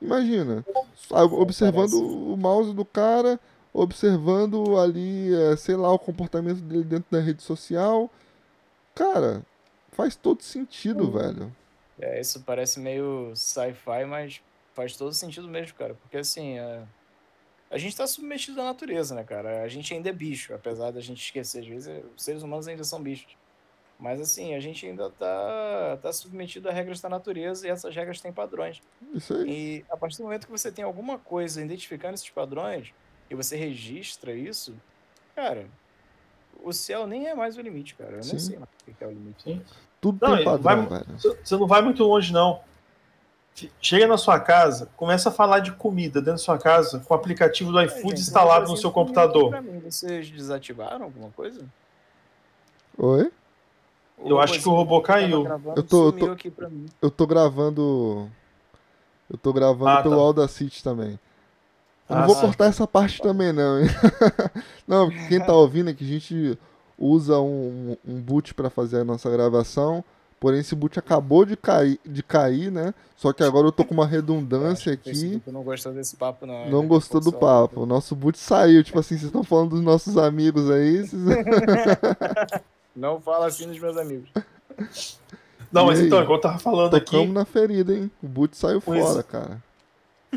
Imagina, 0.00 0.64
observando 1.10 1.94
o 1.94 2.36
mouse 2.36 2.72
do 2.72 2.84
cara, 2.84 3.40
observando 3.72 4.78
ali, 4.78 5.34
é, 5.34 5.56
sei 5.56 5.74
lá, 5.74 5.92
o 5.92 5.98
comportamento 5.98 6.60
dele 6.60 6.84
dentro 6.84 7.06
da 7.10 7.20
rede 7.20 7.42
social. 7.42 8.08
Cara, 8.94 9.42
faz 9.90 10.14
todo 10.14 10.42
sentido, 10.42 11.10
velho. 11.10 11.52
É, 12.00 12.20
isso 12.20 12.42
parece 12.42 12.78
meio 12.78 13.32
sci-fi, 13.34 14.04
mas 14.06 14.40
faz 14.74 14.96
todo 14.96 15.12
sentido 15.12 15.48
mesmo, 15.48 15.76
cara. 15.76 15.94
Porque 15.94 16.18
assim, 16.18 16.58
é, 16.58 16.82
a 17.70 17.76
gente 17.76 17.96
tá 17.96 18.06
submetido 18.06 18.60
à 18.60 18.64
natureza, 18.64 19.14
né, 19.14 19.24
cara? 19.24 19.62
A 19.62 19.68
gente 19.68 19.92
ainda 19.92 20.08
é 20.08 20.12
bicho, 20.12 20.54
apesar 20.54 20.90
da 20.90 21.00
gente 21.00 21.22
esquecer, 21.22 21.60
às 21.60 21.66
vezes, 21.66 22.04
os 22.16 22.22
seres 22.22 22.42
humanos 22.42 22.68
ainda 22.68 22.84
são 22.84 23.02
bichos. 23.02 23.36
Mas 23.98 24.20
assim, 24.20 24.54
a 24.54 24.60
gente 24.60 24.86
ainda 24.86 25.10
tá, 25.10 25.98
tá 26.00 26.12
submetido 26.12 26.68
a 26.68 26.72
regras 26.72 27.00
da 27.00 27.08
natureza 27.08 27.66
e 27.66 27.70
essas 27.70 27.94
regras 27.94 28.20
têm 28.20 28.32
padrões. 28.32 28.80
Isso 29.12 29.34
aí. 29.34 29.50
E 29.50 29.84
a 29.90 29.96
partir 29.96 30.18
do 30.18 30.24
momento 30.24 30.46
que 30.46 30.52
você 30.52 30.70
tem 30.70 30.84
alguma 30.84 31.18
coisa 31.18 31.60
identificando 31.60 32.14
esses 32.14 32.30
padrões 32.30 32.94
e 33.28 33.34
você 33.34 33.56
registra 33.56 34.32
isso, 34.32 34.72
cara, 35.34 35.68
o 36.62 36.72
céu 36.72 37.08
nem 37.08 37.26
é 37.26 37.34
mais 37.34 37.56
o 37.56 37.60
limite, 37.60 37.96
cara. 37.96 38.16
Eu 38.16 38.22
Sim. 38.22 38.30
nem 38.30 38.38
sei 38.38 38.58
mais 38.58 38.70
o 38.86 38.94
que 38.94 39.02
é 39.02 39.06
o 39.06 39.10
limite. 39.10 39.42
Sim. 39.42 39.62
Tudo 40.00 40.18
Não, 40.26 40.36
tem 40.36 40.44
padrão, 40.44 40.86
vai- 40.86 41.00
velho. 41.00 41.18
Você 41.42 41.56
não 41.56 41.66
vai 41.66 41.82
muito 41.82 42.04
longe, 42.04 42.32
não. 42.32 42.60
Chega 43.82 44.06
na 44.06 44.16
sua 44.16 44.38
casa, 44.38 44.88
começa 44.96 45.30
a 45.30 45.32
falar 45.32 45.58
de 45.58 45.72
comida 45.72 46.20
dentro 46.20 46.34
da 46.34 46.38
sua 46.38 46.56
casa 46.58 47.00
com 47.00 47.12
o 47.12 47.16
aplicativo 47.16 47.72
do 47.72 47.80
É, 47.80 47.86
iFood 47.86 48.10
gente, 48.10 48.20
instalado 48.20 48.70
no 48.70 48.76
seu 48.76 48.92
computador. 48.92 49.60
mim. 49.60 49.80
Vocês 49.80 50.30
desativaram 50.30 51.06
alguma 51.06 51.30
coisa? 51.30 51.64
Oi? 52.96 53.32
Eu 54.24 54.40
acho 54.40 54.60
que 54.60 54.68
o 54.68 54.72
robô 54.72 55.00
caiu. 55.00 55.44
Eu 55.76 55.82
tô- 55.82 56.06
eu 56.08 56.12
tô-. 56.12 56.36
Eu 57.02 57.10
tô 57.10 57.26
gravando. 57.26 58.30
Eu 59.30 59.36
tô 59.36 59.52
gravando 59.52 59.88
Ah, 59.90 60.02
pelo 60.02 60.16
tá. 60.16 60.20
Audacity 60.22 60.82
também. 60.82 61.18
Eu 62.08 62.16
não 62.16 62.22
Ah, 62.22 62.26
vou 62.26 62.34
sim. 62.36 62.40
cortar 62.42 62.66
essa 62.66 62.86
parte 62.86 63.20
também, 63.20 63.52
não, 63.52 63.80
não, 64.88 65.10
porque 65.10 65.28
quem 65.28 65.40
tá 65.44 65.52
ouvindo 65.52 65.90
é 65.90 65.94
que 65.94 66.02
a 66.04 66.06
gente 66.06 66.58
usa 66.98 67.38
um, 67.40 67.96
um 68.06 68.20
boot 68.20 68.52
pra 68.54 68.68
fazer 68.70 69.00
a 69.00 69.04
nossa 69.04 69.30
gravação. 69.30 70.02
Porém, 70.40 70.60
esse 70.60 70.74
boot 70.74 70.96
acabou 70.98 71.44
de 71.44 71.56
cair, 71.56 71.98
de 72.06 72.22
cair, 72.22 72.70
né? 72.70 72.94
Só 73.16 73.32
que 73.32 73.42
agora 73.42 73.66
eu 73.66 73.72
tô 73.72 73.84
com 73.84 73.92
uma 73.94 74.06
redundância 74.06 74.92
aqui. 74.92 75.42
Não 75.48 75.62
gostou 75.64 75.92
desse 75.92 76.14
papo, 76.16 76.46
não. 76.46 76.70
Não 76.70 76.86
gostou 76.86 77.20
do 77.20 77.32
papo. 77.32 77.80
O 77.80 77.86
nosso 77.86 78.14
boot 78.14 78.38
saiu. 78.38 78.84
Tipo 78.84 79.00
assim, 79.00 79.16
vocês 79.16 79.24
estão 79.24 79.42
falando 79.42 79.70
dos 79.70 79.80
nossos 79.80 80.16
amigos 80.16 80.70
aí. 80.70 80.98
vocês- 80.98 81.12
Não 82.94 83.20
fala 83.20 83.46
assim 83.46 83.66
dos 83.68 83.78
meus 83.78 83.96
amigos. 83.96 84.28
Não, 85.72 85.84
E 85.84 85.86
mas 85.86 86.00
aí? 86.00 86.06
então, 86.06 86.22
igual 86.22 86.38
eu 86.38 86.42
tava 86.42 86.58
falando 86.58 86.94
aqui, 86.96 87.06
Tocamos 87.12 87.34
na 87.34 87.44
ferida, 87.44 87.92
hein? 87.94 88.10
O 88.22 88.26
boot 88.28 88.56
saiu 88.56 88.80
Pois- 88.80 89.04
fora, 89.04 89.22
cara. 89.22 89.62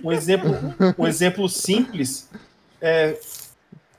um 0.04 0.12
exemplo, 0.12 0.50
um 0.98 1.08
exemplo 1.08 1.48
simples 1.50 2.30
é 2.82 3.18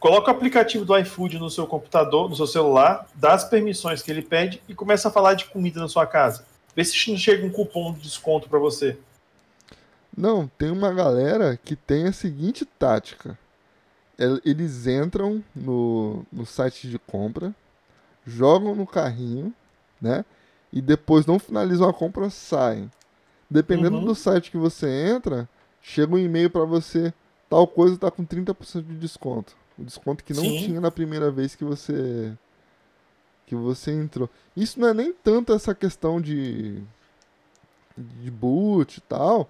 coloca 0.02 0.32
o 0.32 0.34
aplicativo 0.34 0.84
do 0.84 0.98
iFood 0.98 1.38
no 1.38 1.48
seu 1.48 1.64
computador, 1.64 2.28
no 2.28 2.34
seu 2.34 2.46
celular, 2.48 3.06
dá 3.14 3.34
as 3.34 3.44
permissões 3.44 4.02
que 4.02 4.10
ele 4.10 4.20
pede 4.20 4.60
e 4.68 4.74
começa 4.74 5.06
a 5.06 5.12
falar 5.12 5.34
de 5.34 5.44
comida 5.44 5.78
na 5.78 5.86
sua 5.86 6.04
casa. 6.04 6.44
Vê 6.74 6.84
se 6.84 7.08
não 7.08 7.16
chega 7.16 7.46
um 7.46 7.50
cupom 7.50 7.92
de 7.92 8.00
desconto 8.00 8.48
para 8.48 8.58
você. 8.58 8.98
Não, 10.16 10.48
tem 10.58 10.72
uma 10.72 10.92
galera 10.92 11.56
que 11.56 11.76
tem 11.76 12.08
a 12.08 12.12
seguinte 12.12 12.64
tática. 12.64 13.38
El- 14.18 14.40
Eles 14.44 14.88
entram 14.88 15.40
no, 15.54 16.24
no 16.32 16.44
site 16.44 16.88
de 16.88 16.98
compra, 16.98 17.54
jogam 18.26 18.74
no 18.74 18.86
carrinho, 18.88 19.54
né? 20.00 20.24
E 20.72 20.82
depois 20.82 21.26
não 21.26 21.38
finalizam 21.38 21.88
a 21.88 21.92
compra, 21.94 22.28
saem. 22.28 22.90
Dependendo 23.48 23.98
Uhum. 23.98 24.04
do 24.06 24.14
site 24.16 24.50
que 24.50 24.56
você 24.56 24.88
entra, 25.14 25.48
chega 25.80 26.12
um 26.12 26.18
e-mail 26.18 26.50
pra 26.50 26.64
você, 26.64 27.14
tal 27.48 27.68
coisa 27.68 27.96
tá 27.96 28.10
com 28.10 28.24
30% 28.24 28.82
de 28.82 28.96
desconto. 28.96 29.61
O 29.78 29.84
desconto 29.84 30.22
que 30.24 30.34
não 30.34 30.42
Sim. 30.44 30.58
tinha 30.66 30.80
na 30.80 30.90
primeira 30.90 31.30
vez 31.30 31.54
que 31.54 31.64
você 31.64 32.32
que 33.46 33.54
você 33.54 33.92
entrou. 33.92 34.30
Isso 34.56 34.78
não 34.80 34.88
é 34.88 34.94
nem 34.94 35.12
tanto 35.12 35.52
essa 35.52 35.74
questão 35.74 36.20
de 36.20 36.82
de 37.96 38.30
boot 38.30 38.96
e 38.98 39.00
tal, 39.02 39.48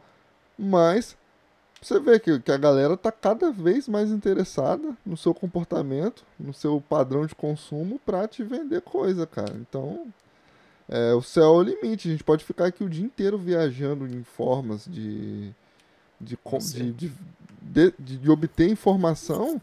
mas 0.59 1.17
você 1.81 1.99
vê 2.01 2.19
que, 2.19 2.41
que 2.41 2.51
a 2.53 2.57
galera 2.57 2.97
tá 2.97 3.11
cada 3.13 3.51
vez 3.53 3.87
mais 3.89 4.11
interessada 4.11 4.97
no 5.07 5.17
seu 5.17 5.33
comportamento, 5.33 6.25
no 6.39 6.53
seu 6.53 6.81
padrão 6.81 7.25
de 7.27 7.35
consumo 7.35 8.01
pra 8.05 8.27
te 8.27 8.43
vender 8.43 8.81
coisa, 8.83 9.27
cara. 9.27 9.55
Então, 9.57 10.07
é, 10.89 11.13
o 11.15 11.23
céu 11.23 11.45
é 11.45 11.49
o 11.59 11.63
limite. 11.63 12.09
A 12.09 12.13
gente 12.13 12.25
pode 12.25 12.45
ficar 12.45 12.67
aqui 12.67 12.83
o 12.85 12.89
dia 12.89 13.05
inteiro 13.05 13.39
viajando 13.39 14.07
em 14.07 14.23
formas 14.25 14.85
de 14.87 15.53
de, 16.21 16.37
de, 16.93 16.93
de, 16.93 17.95
de- 17.99 18.17
de 18.19 18.31
obter 18.31 18.69
informação 18.71 19.61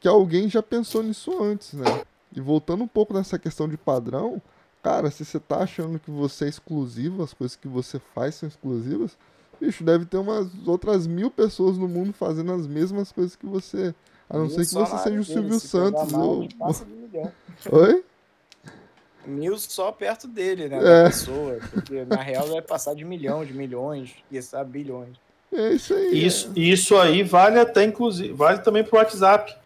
que 0.00 0.08
alguém 0.08 0.48
já 0.48 0.62
pensou 0.62 1.02
nisso 1.02 1.42
antes, 1.42 1.74
né? 1.74 2.02
E 2.34 2.40
voltando 2.40 2.82
um 2.82 2.88
pouco 2.88 3.12
nessa 3.12 3.38
questão 3.38 3.68
de 3.68 3.76
padrão, 3.76 4.40
Cara, 4.82 5.10
se 5.10 5.24
você 5.24 5.38
tá 5.38 5.58
achando 5.58 5.98
que 5.98 6.10
você 6.10 6.46
é 6.46 6.48
exclusivo, 6.48 7.22
as 7.22 7.34
coisas 7.34 7.54
que 7.54 7.68
você 7.68 8.00
faz 8.14 8.36
são 8.36 8.48
exclusivas, 8.48 9.16
bicho, 9.60 9.84
deve 9.84 10.06
ter 10.06 10.16
umas 10.16 10.48
outras 10.66 11.06
mil 11.06 11.30
pessoas 11.30 11.76
no 11.76 11.86
mundo 11.86 12.14
fazendo 12.14 12.52
as 12.52 12.66
mesmas 12.66 13.12
coisas 13.12 13.36
que 13.36 13.46
você. 13.46 13.94
A 14.28 14.38
não 14.38 14.46
Mil 14.46 14.50
ser 14.50 14.66
que 14.66 14.74
você 14.74 14.98
seja 14.98 15.20
o 15.20 15.24
Silvio 15.24 15.48
dele, 15.48 15.60
Santos 15.60 16.12
mal, 16.12 16.22
ou. 16.22 16.48
Passa 16.58 16.84
de 16.84 16.92
milhão. 16.92 17.32
Oi? 17.70 18.04
Mil 19.26 19.58
só 19.58 19.92
perto 19.92 20.26
dele, 20.26 20.68
né? 20.68 20.78
É. 20.78 20.80
Da 20.80 21.04
pessoa. 21.10 21.58
Porque 21.74 22.04
na 22.06 22.22
real 22.22 22.46
vai 22.46 22.62
passar 22.62 22.94
de 22.94 23.04
milhão, 23.04 23.44
de 23.44 23.52
milhões, 23.52 24.14
e 24.32 24.40
sabe, 24.40 24.70
bilhões. 24.70 25.14
É 25.52 25.74
isso 25.74 25.92
aí. 25.92 26.26
Isso, 26.26 26.52
isso 26.56 26.96
aí 26.96 27.22
vale 27.22 27.58
até, 27.58 27.84
inclusive, 27.84 28.32
vale 28.32 28.60
também 28.60 28.82
pro 28.82 28.96
WhatsApp. 28.96 29.59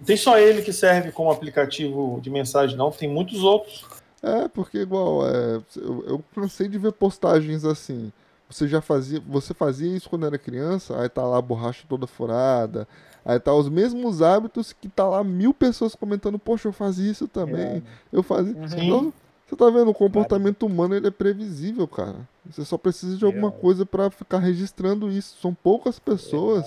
Não 0.00 0.06
tem 0.06 0.16
só 0.16 0.38
ele 0.38 0.62
que 0.62 0.72
serve 0.72 1.12
como 1.12 1.30
aplicativo 1.30 2.18
de 2.22 2.30
mensagem, 2.30 2.76
não. 2.76 2.90
Tem 2.90 3.08
muitos 3.08 3.44
outros. 3.44 3.84
É, 4.22 4.48
porque 4.48 4.78
igual, 4.78 5.26
é, 5.28 5.60
eu, 5.76 6.04
eu 6.06 6.24
cansei 6.34 6.68
de 6.68 6.78
ver 6.78 6.92
postagens 6.92 7.64
assim. 7.64 8.10
Você 8.48 8.66
já 8.66 8.80
fazia, 8.80 9.22
você 9.28 9.54
fazia 9.54 9.94
isso 9.96 10.10
quando 10.10 10.26
era 10.26 10.36
criança, 10.36 11.00
aí 11.00 11.08
tá 11.08 11.22
lá 11.22 11.38
a 11.38 11.42
borracha 11.42 11.84
toda 11.88 12.06
furada, 12.06 12.88
aí 13.24 13.38
tá 13.38 13.54
os 13.54 13.68
mesmos 13.68 14.20
hábitos 14.22 14.72
que 14.72 14.88
tá 14.88 15.06
lá 15.08 15.22
mil 15.22 15.54
pessoas 15.54 15.94
comentando, 15.94 16.36
poxa, 16.38 16.66
eu 16.66 16.72
fazia 16.72 17.10
isso 17.10 17.28
também, 17.28 17.76
É. 17.76 17.82
eu 18.12 18.22
fazia. 18.24 18.54
Uhum. 18.54 18.64
Então, 18.64 19.12
você 19.46 19.56
tá 19.56 19.70
vendo, 19.70 19.90
o 19.90 19.94
comportamento 19.94 20.66
humano 20.66 20.96
ele 20.96 21.06
é 21.06 21.10
previsível, 21.12 21.86
cara. 21.86 22.16
Você 22.48 22.64
só 22.64 22.78
precisa 22.78 23.16
de 23.16 23.24
alguma 23.24 23.50
Real. 23.50 23.60
coisa 23.60 23.84
pra 23.84 24.10
ficar 24.10 24.38
registrando 24.38 25.10
isso. 25.10 25.36
São 25.40 25.52
poucas 25.54 25.98
pessoas 25.98 26.64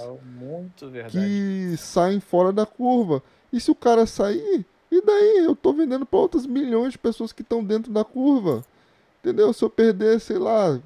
que 1.12 1.75
saem 1.77 2.19
fora 2.19 2.51
da 2.53 2.65
curva. 2.65 3.23
E 3.51 3.59
se 3.59 3.71
o 3.71 3.75
cara 3.75 4.05
sair, 4.05 4.65
e 4.91 5.01
daí? 5.01 5.43
Eu 5.45 5.55
tô 5.55 5.73
vendendo 5.73 6.05
para 6.05 6.19
outras 6.19 6.45
milhões 6.45 6.93
de 6.93 6.99
pessoas 6.99 7.31
que 7.31 7.41
estão 7.41 7.63
dentro 7.63 7.91
da 7.91 8.03
curva. 8.03 8.63
Entendeu? 9.19 9.51
Se 9.51 9.63
eu 9.63 9.69
perder, 9.69 10.19
sei 10.19 10.38
lá, 10.38 10.79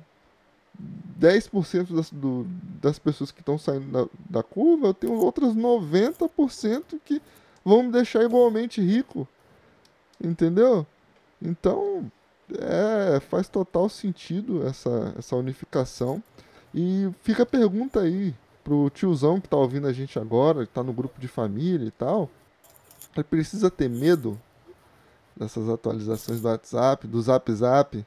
10% 1.20 1.94
das, 1.94 2.10
do, 2.12 2.46
das 2.82 2.98
pessoas 3.00 3.32
que 3.32 3.42
estão 3.42 3.58
saindo 3.58 3.92
da, 3.92 4.08
da 4.30 4.44
curva, 4.44 4.88
eu 4.88 4.94
tenho 4.94 5.14
outras 5.14 5.54
90% 5.54 7.00
que 7.04 7.22
vão 7.66 7.84
me 7.84 7.92
deixar 7.92 8.24
igualmente 8.24 8.80
rico. 8.82 9.28
Entendeu? 10.24 10.86
Então, 11.42 12.10
é, 12.56 13.20
faz 13.20 13.50
total 13.50 13.90
sentido 13.90 14.66
essa, 14.66 15.14
essa 15.18 15.36
unificação. 15.36 16.22
E 16.74 17.10
fica 17.22 17.44
a 17.44 17.46
pergunta 17.46 18.02
aí 18.02 18.34
pro 18.64 18.90
tiozão 18.90 19.40
que 19.40 19.48
tá 19.48 19.58
ouvindo 19.58 19.88
a 19.88 19.94
gente 19.94 20.20
agora, 20.20 20.66
que 20.66 20.74
tá 20.74 20.84
no 20.84 20.94
grupo 20.94 21.20
de 21.20 21.28
família 21.28 21.88
e 21.88 21.92
tal. 21.92 22.30
Ele 23.16 23.24
precisa 23.24 23.72
ter 23.72 23.90
medo 23.90 24.40
dessas 25.36 25.70
atualizações 25.70 26.42
do 26.42 26.48
WhatsApp, 26.48 27.08
do 27.08 27.22
Zap 27.22 27.52
Zap. 27.52 28.06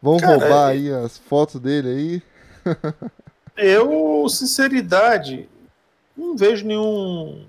Vão 0.00 0.18
Cara, 0.18 0.32
roubar 0.32 0.70
é- 0.70 0.72
aí 0.72 0.92
as 0.92 1.18
fotos 1.18 1.60
dele 1.60 1.88
aí. 1.88 2.22
Eu, 3.56 4.26
sinceridade, 4.28 5.48
não 6.16 6.36
vejo 6.36 6.66
nenhum. 6.66 7.44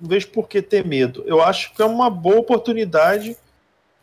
Não 0.00 0.08
vejo 0.08 0.28
por 0.28 0.48
que 0.48 0.62
ter 0.62 0.84
medo. 0.84 1.22
Eu 1.26 1.42
acho 1.42 1.74
que 1.74 1.82
é 1.82 1.84
uma 1.84 2.08
boa 2.08 2.38
oportunidade 2.38 3.36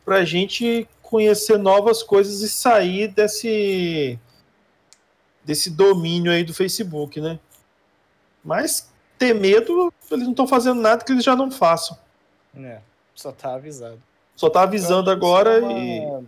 para 0.06 0.18
a 0.18 0.26
gente 0.26 0.88
conhecer 1.13 1.60
novas 1.60 2.02
coisas 2.02 2.41
e 2.41 2.49
sair 2.49 3.08
desse 3.08 4.19
desse 5.43 5.69
domínio 5.69 6.32
aí 6.32 6.43
do 6.43 6.56
Facebook, 6.56 7.21
né? 7.21 7.39
Mas 8.43 8.91
ter 9.15 9.36
medo, 9.36 9.93
eles 10.10 10.23
não 10.23 10.32
estão 10.32 10.47
fazendo 10.47 10.82
nada 10.82 11.06
que 11.06 11.12
eles 11.12 11.23
já 11.23 11.36
não 11.36 11.52
façam. 11.52 11.95
É, 12.56 12.82
só 13.13 13.32
tá 13.32 13.54
avisado. 13.54 14.02
Só 14.36 14.49
tá 14.49 14.63
avisando 14.63 15.04
que 15.04 15.12
agora 15.12 15.58
é 15.58 15.62
e 15.62 15.99
uma, 15.99 16.26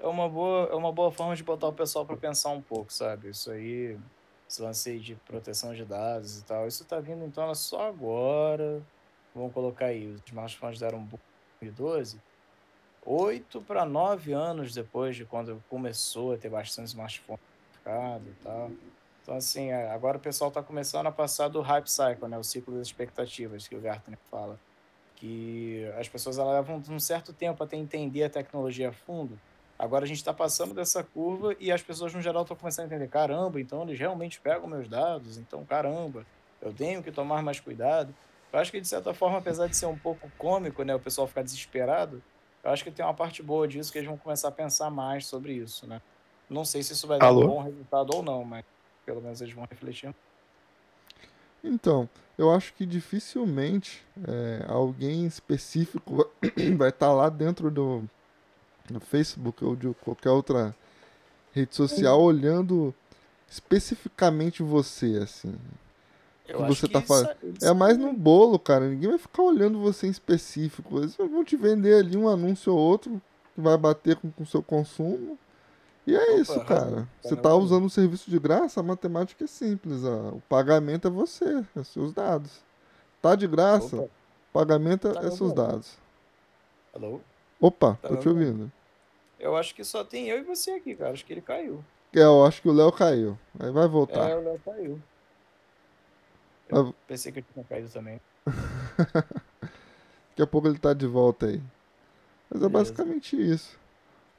é 0.00 0.06
uma 0.06 0.28
boa 0.28 0.68
é 0.70 0.74
uma 0.74 0.92
boa 0.92 1.10
forma 1.10 1.34
de 1.34 1.42
botar 1.42 1.68
o 1.68 1.72
pessoal 1.72 2.04
para 2.04 2.16
pensar 2.16 2.50
um 2.50 2.60
pouco, 2.60 2.92
sabe? 2.92 3.30
Isso 3.30 3.50
aí, 3.50 3.96
esse 4.46 4.60
lance 4.60 4.90
aí 4.90 4.98
de 4.98 5.14
proteção 5.14 5.74
de 5.74 5.86
dados 5.86 6.38
e 6.38 6.44
tal, 6.44 6.68
isso 6.68 6.84
tá 6.84 7.00
vindo 7.00 7.24
em 7.24 7.30
tona 7.30 7.54
só 7.54 7.88
agora. 7.88 8.82
Vamos 9.34 9.54
colocar 9.54 9.86
aí, 9.86 10.08
os 10.08 10.20
smartphones 10.26 10.78
deram 10.78 10.98
um 10.98 11.04
boom 11.04 11.18
em 11.62 11.70
2012. 11.70 12.20
Oito 13.04 13.60
para 13.62 13.84
nove 13.84 14.32
anos 14.32 14.74
depois 14.74 15.16
de 15.16 15.24
quando 15.24 15.62
começou 15.68 16.34
a 16.34 16.36
ter 16.36 16.48
bastante 16.48 16.88
smartphone 16.88 17.38
no 17.38 17.74
mercado 17.74 18.24
e 18.28 18.44
tal. 18.44 18.70
Então, 19.22 19.36
assim, 19.36 19.70
é, 19.70 19.90
agora 19.90 20.18
o 20.18 20.20
pessoal 20.20 20.50
tá 20.50 20.62
começando 20.62 21.06
a 21.06 21.12
passar 21.12 21.48
do 21.48 21.60
hype 21.60 21.88
cycle, 21.88 22.28
né? 22.28 22.38
O 22.38 22.44
ciclo 22.44 22.76
das 22.76 22.86
expectativas 22.86 23.66
que 23.66 23.74
o 23.74 23.80
Gartner 23.80 24.18
fala 24.30 24.58
que 25.20 25.84
as 25.98 26.08
pessoas 26.08 26.38
elas 26.38 26.54
levam 26.54 26.82
um 26.88 26.98
certo 26.98 27.32
tempo 27.34 27.62
até 27.62 27.76
entender 27.76 28.24
a 28.24 28.30
tecnologia 28.30 28.88
a 28.88 28.92
fundo. 28.92 29.38
Agora 29.78 30.04
a 30.04 30.08
gente 30.08 30.16
está 30.16 30.32
passando 30.32 30.72
dessa 30.72 31.04
curva 31.04 31.54
e 31.60 31.70
as 31.70 31.82
pessoas 31.82 32.14
no 32.14 32.22
geral 32.22 32.42
estão 32.42 32.56
começando 32.56 32.84
a 32.84 32.86
entender, 32.86 33.08
caramba, 33.08 33.60
então 33.60 33.82
eles 33.82 33.98
realmente 33.98 34.40
pegam 34.40 34.66
meus 34.66 34.88
dados, 34.88 35.36
então 35.36 35.64
caramba, 35.64 36.24
eu 36.60 36.72
tenho 36.72 37.02
que 37.02 37.12
tomar 37.12 37.42
mais 37.42 37.60
cuidado. 37.60 38.14
Eu 38.50 38.58
acho 38.58 38.70
que 38.70 38.80
de 38.80 38.88
certa 38.88 39.12
forma, 39.12 39.38
apesar 39.38 39.68
de 39.68 39.76
ser 39.76 39.86
um 39.86 39.96
pouco 39.96 40.30
cômico, 40.38 40.82
né, 40.82 40.94
o 40.94 41.00
pessoal 41.00 41.26
ficar 41.26 41.42
desesperado, 41.42 42.22
eu 42.62 42.70
acho 42.70 42.84
que 42.84 42.90
tem 42.90 43.04
uma 43.04 43.14
parte 43.14 43.42
boa 43.42 43.66
disso 43.66 43.90
que 43.90 43.98
eles 43.98 44.08
vão 44.08 44.18
começar 44.18 44.48
a 44.48 44.52
pensar 44.52 44.90
mais 44.90 45.26
sobre 45.26 45.54
isso, 45.54 45.86
né? 45.86 46.00
Não 46.48 46.64
sei 46.64 46.82
se 46.82 46.92
isso 46.92 47.06
vai 47.06 47.18
dar 47.18 47.28
Alô? 47.28 47.44
um 47.44 47.46
bom 47.46 47.62
resultado 47.62 48.14
ou 48.14 48.22
não, 48.22 48.44
mas 48.44 48.64
pelo 49.06 49.20
menos 49.20 49.40
eles 49.40 49.54
vão 49.54 49.66
refletir. 49.70 50.14
Então, 51.62 52.08
eu 52.36 52.50
acho 52.50 52.72
que 52.74 52.86
dificilmente 52.86 54.02
é, 54.26 54.64
alguém 54.66 55.26
específico 55.26 56.30
vai 56.76 56.88
estar 56.88 57.12
lá 57.12 57.28
dentro 57.28 57.70
do, 57.70 58.02
do 58.88 59.00
Facebook 59.00 59.64
ou 59.64 59.76
de 59.76 59.92
qualquer 59.94 60.30
outra 60.30 60.74
rede 61.52 61.74
social 61.74 62.20
olhando 62.20 62.94
especificamente 63.48 64.62
você, 64.62 65.18
assim. 65.22 65.54
Eu 66.50 66.58
Que 66.58 66.66
você 66.68 66.88
tá 66.88 66.98
isso- 66.98 67.08
falando. 67.08 67.36
isso 67.56 67.66
É 67.66 67.72
mais 67.72 67.96
no 67.96 68.12
bolo, 68.12 68.58
cara. 68.58 68.88
Ninguém 68.88 69.10
vai 69.10 69.18
ficar 69.18 69.42
olhando 69.42 69.78
você 69.80 70.06
em 70.06 70.10
específico. 70.10 70.98
Eles 70.98 71.16
vão 71.16 71.44
te 71.44 71.56
vender 71.56 71.94
ali 72.00 72.16
um 72.16 72.28
anúncio 72.28 72.72
ou 72.72 72.78
outro 72.78 73.20
que 73.54 73.60
vai 73.60 73.76
bater 73.76 74.16
com 74.16 74.30
o 74.38 74.46
seu 74.46 74.62
consumo. 74.62 75.38
E 76.06 76.14
é 76.16 76.22
Opa, 76.22 76.32
isso, 76.40 76.60
cara. 76.64 77.08
Você 77.22 77.36
Tá 77.36 77.42
tá 77.42 77.48
na 77.50 77.54
usando 77.56 77.84
um 77.84 77.88
serviço 77.88 78.30
de 78.30 78.38
graça, 78.38 78.80
a 78.80 78.82
matemática 78.82 79.44
é 79.44 79.46
simples. 79.46 80.02
ó. 80.04 80.30
O 80.30 80.42
pagamento 80.48 81.06
é 81.06 81.10
você, 81.10 81.64
é 81.76 81.84
seus 81.84 82.12
dados. 82.12 82.50
Tá 83.22 83.34
de 83.36 83.46
graça, 83.46 83.96
Opa, 83.96 84.08
pagamento 84.52 85.06
é, 85.08 85.12
Tá 85.12 85.20
é 85.20 85.22
seus 85.24 85.40
ouvindo? 85.42 85.56
dados. 85.56 85.98
alô? 86.94 87.20
Opa, 87.60 87.98
Tá 88.00 88.08
tô 88.08 88.16
te 88.16 88.28
ouvindo? 88.28 88.48
ouvindo. 88.50 88.72
Eu 89.38 89.56
acho 89.56 89.74
que 89.74 89.84
só 89.84 90.02
tem 90.02 90.28
eu 90.28 90.38
e 90.38 90.42
você 90.42 90.72
aqui, 90.72 90.94
cara. 90.94 91.12
Acho 91.12 91.24
que 91.24 91.32
ele 91.32 91.40
caiu. 91.42 91.84
É, 92.14 92.20
eu 92.22 92.44
acho 92.44 92.60
que 92.60 92.68
o 92.68 92.72
Léo 92.72 92.90
caiu. 92.90 93.38
Aí 93.58 93.70
vai 93.70 93.86
voltar. 93.86 94.28
É, 94.30 94.36
o 94.36 94.40
Léo 94.42 94.60
caiu. 94.64 95.00
Eu 96.70 96.84
Vai- 96.84 96.94
pensei 97.06 97.32
que 97.32 97.40
ele 97.40 97.46
tinha 97.52 97.64
caído 97.64 97.88
também. 97.88 98.20
Daqui 100.30 100.42
a 100.42 100.46
pouco 100.46 100.68
ele 100.68 100.78
tá 100.78 100.92
de 100.92 101.06
volta 101.06 101.46
aí. 101.46 101.60
Mas 102.50 102.62
é 102.62 102.68
Beleza. 102.68 102.68
basicamente 102.68 103.36
isso. 103.36 103.78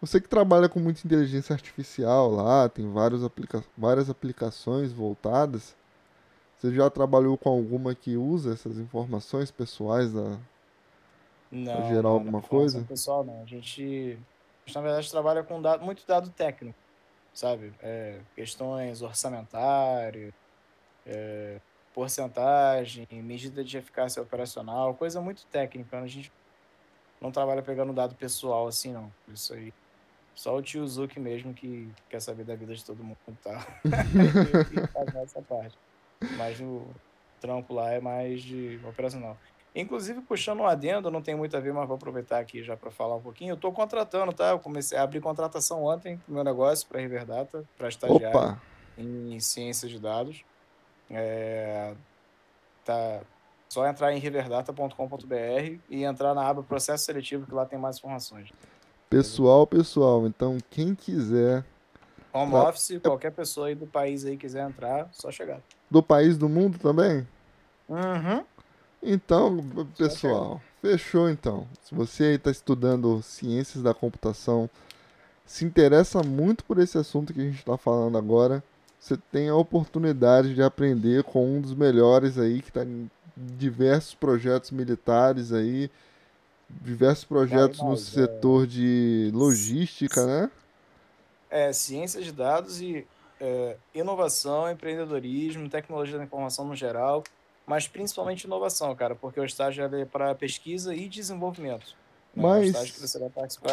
Você 0.02 0.20
que 0.20 0.28
trabalha 0.28 0.68
com 0.68 0.80
muita 0.80 1.06
inteligência 1.06 1.54
artificial 1.54 2.32
lá, 2.32 2.68
tem 2.68 2.92
vários 2.92 3.24
aplica 3.24 3.64
várias 3.78 4.10
aplicações 4.10 4.92
voltadas. 4.92 5.76
Você 6.58 6.74
já 6.74 6.90
trabalhou 6.90 7.38
com 7.38 7.50
alguma 7.50 7.94
que 7.94 8.18
usa 8.18 8.54
essas 8.54 8.78
informações 8.78 9.52
pessoais 9.52 10.12
da. 10.12 10.38
Não, 11.52 11.88
gerar 11.88 12.04
não, 12.04 12.10
alguma 12.12 12.40
não, 12.40 12.42
coisa? 12.42 12.82
Pessoal, 12.82 13.24
não. 13.24 13.44
A 13.44 13.46
gente, 13.46 14.18
a 14.64 14.68
gente, 14.68 14.76
na 14.76 14.82
verdade, 14.82 15.12
trabalha 15.12 15.44
com 15.44 15.62
dado, 15.62 15.84
muito 15.84 16.06
dado 16.08 16.30
técnico, 16.32 16.78
sabe? 17.34 17.74
É, 17.82 18.20
questões 18.36 19.02
orçamentárias, 19.02 20.34
é, 21.06 21.60
porcentagem, 21.94 23.08
medida 23.12 23.64
de 23.64 23.78
eficácia 23.78 24.22
operacional, 24.22 24.94
coisa 24.94 25.22
muito 25.22 25.46
técnica. 25.46 26.00
A 26.00 26.08
gente 26.08 26.32
não 27.20 27.32
trabalha 27.32 27.62
pegando 27.62 27.94
dado 27.94 28.16
pessoal 28.16 28.68
assim, 28.68 28.92
não. 28.92 29.12
Isso 29.28 29.54
aí. 29.54 29.74
Só 30.34 30.56
o 30.56 30.62
tio 30.62 30.88
Zuki 30.88 31.20
mesmo 31.20 31.54
que 31.54 31.90
quer 32.10 32.22
saber 32.22 32.44
da 32.44 32.56
vida 32.56 32.74
de 32.74 32.84
todo 32.84 33.04
mundo, 33.04 33.18
tá? 33.44 33.60
Faz 34.94 35.16
essa 35.16 35.42
parte. 35.42 35.78
Mas 36.38 36.60
o 36.60 36.88
trampo 37.40 37.74
lá 37.74 37.92
é 37.92 38.00
mais 38.00 38.42
de 38.42 38.80
operacional. 38.88 39.38
Inclusive, 39.74 40.22
puxando 40.22 40.60
um 40.60 40.68
adendo, 40.68 41.10
não 41.10 41.22
tem 41.22 41.36
muito 41.36 41.56
a 41.56 41.60
ver, 41.60 41.74
mas 41.74 41.88
vou 41.88 41.96
aproveitar 41.96 42.40
aqui 42.40 42.62
já 42.62 42.76
para 42.76 42.92
falar 42.92 43.16
um 43.16 43.22
pouquinho. 43.22 43.52
Eu 43.52 43.56
estou 43.56 43.72
contratando, 43.72 44.34
tá? 44.34 44.50
Eu 44.50 44.60
comecei 44.60 44.98
a 44.98 45.04
abrir 45.04 45.22
contratação 45.22 45.84
ontem 45.86 46.18
pro 46.18 46.34
meu 46.34 46.44
negócio, 46.44 46.88
para 46.88 47.00
Riverdata, 47.00 47.64
para 47.78 47.88
estagiário 47.88 48.38
Opa! 48.38 48.62
em 48.98 49.40
ciência 49.40 49.88
de 49.88 49.98
dados. 49.98 50.44
É, 51.14 51.94
tá 52.86 53.22
só 53.70 53.88
entrar 53.88 54.14
em 54.14 54.20
riverdata.com.br 54.20 55.80
e 55.90 56.04
entrar 56.04 56.34
na 56.34 56.48
aba 56.48 56.64
processo 56.64 57.06
seletivo, 57.06 57.46
que 57.46 57.54
lá 57.54 57.66
tem 57.66 57.80
mais 57.80 57.98
informações. 57.98 58.50
Pessoal, 59.10 59.68
pessoal, 59.68 60.26
então 60.26 60.58
quem 60.70 60.96
quiser 60.96 61.66
Home 62.34 62.52
Tá. 62.54 62.70
office, 62.70 63.00
qualquer 63.04 63.32
pessoa 63.32 63.68
aí 63.68 63.76
do 63.76 63.86
país 63.86 64.26
aí 64.26 64.38
quiser 64.38 64.66
entrar, 64.68 65.10
só 65.12 65.30
chegar. 65.32 65.60
do 65.90 66.02
país 66.02 66.38
do 66.38 66.48
mundo 66.48 66.80
também? 66.80 67.28
Uhum. 67.90 68.46
Então, 69.04 69.58
pessoal, 69.98 70.62
Fechou 70.82 71.30
então. 71.30 71.68
Se 71.84 71.94
você 71.94 72.34
está 72.36 72.50
estudando 72.50 73.22
ciências 73.22 73.84
da 73.84 73.94
computação, 73.94 74.68
se 75.46 75.64
interessa 75.64 76.24
muito 76.24 76.64
por 76.64 76.80
esse 76.80 76.98
assunto 76.98 77.34
que 77.34 77.40
a 77.40 77.44
gente 77.44 77.60
está 77.60 77.78
falando 77.78 78.18
agora, 78.18 78.64
você 79.02 79.18
tem 79.32 79.50
a 79.50 79.56
oportunidade 79.56 80.54
de 80.54 80.62
aprender 80.62 81.24
com 81.24 81.44
um 81.44 81.60
dos 81.60 81.74
melhores 81.74 82.38
aí 82.38 82.62
que 82.62 82.70
está 82.70 82.84
em 82.86 83.10
diversos 83.36 84.14
projetos 84.14 84.70
militares 84.70 85.52
aí, 85.52 85.90
diversos 86.84 87.26
projetos 87.26 87.82
no 87.82 87.90
mas, 87.90 88.00
setor 88.02 88.68
de 88.68 89.32
logística, 89.34 90.24
né? 90.26 90.52
É, 91.50 91.74
ciência 91.74 92.22
de 92.22 92.32
dados 92.32 92.80
e 92.80 93.06
é, 93.40 93.76
inovação, 93.96 94.70
empreendedorismo, 94.70 95.68
tecnologia 95.68 96.20
da 96.20 96.24
informação 96.24 96.64
no 96.64 96.76
geral, 96.76 97.24
mas 97.66 97.88
principalmente 97.88 98.44
inovação, 98.44 98.96
cara, 98.96 99.16
porque 99.16 99.40
o 99.40 99.44
estágio 99.44 99.84
é 99.84 100.06
para 100.06 100.36
pesquisa 100.36 100.94
e 100.94 101.10
desenvolvimento. 101.10 101.96
né? 102.36 102.44
Mas 102.44 102.72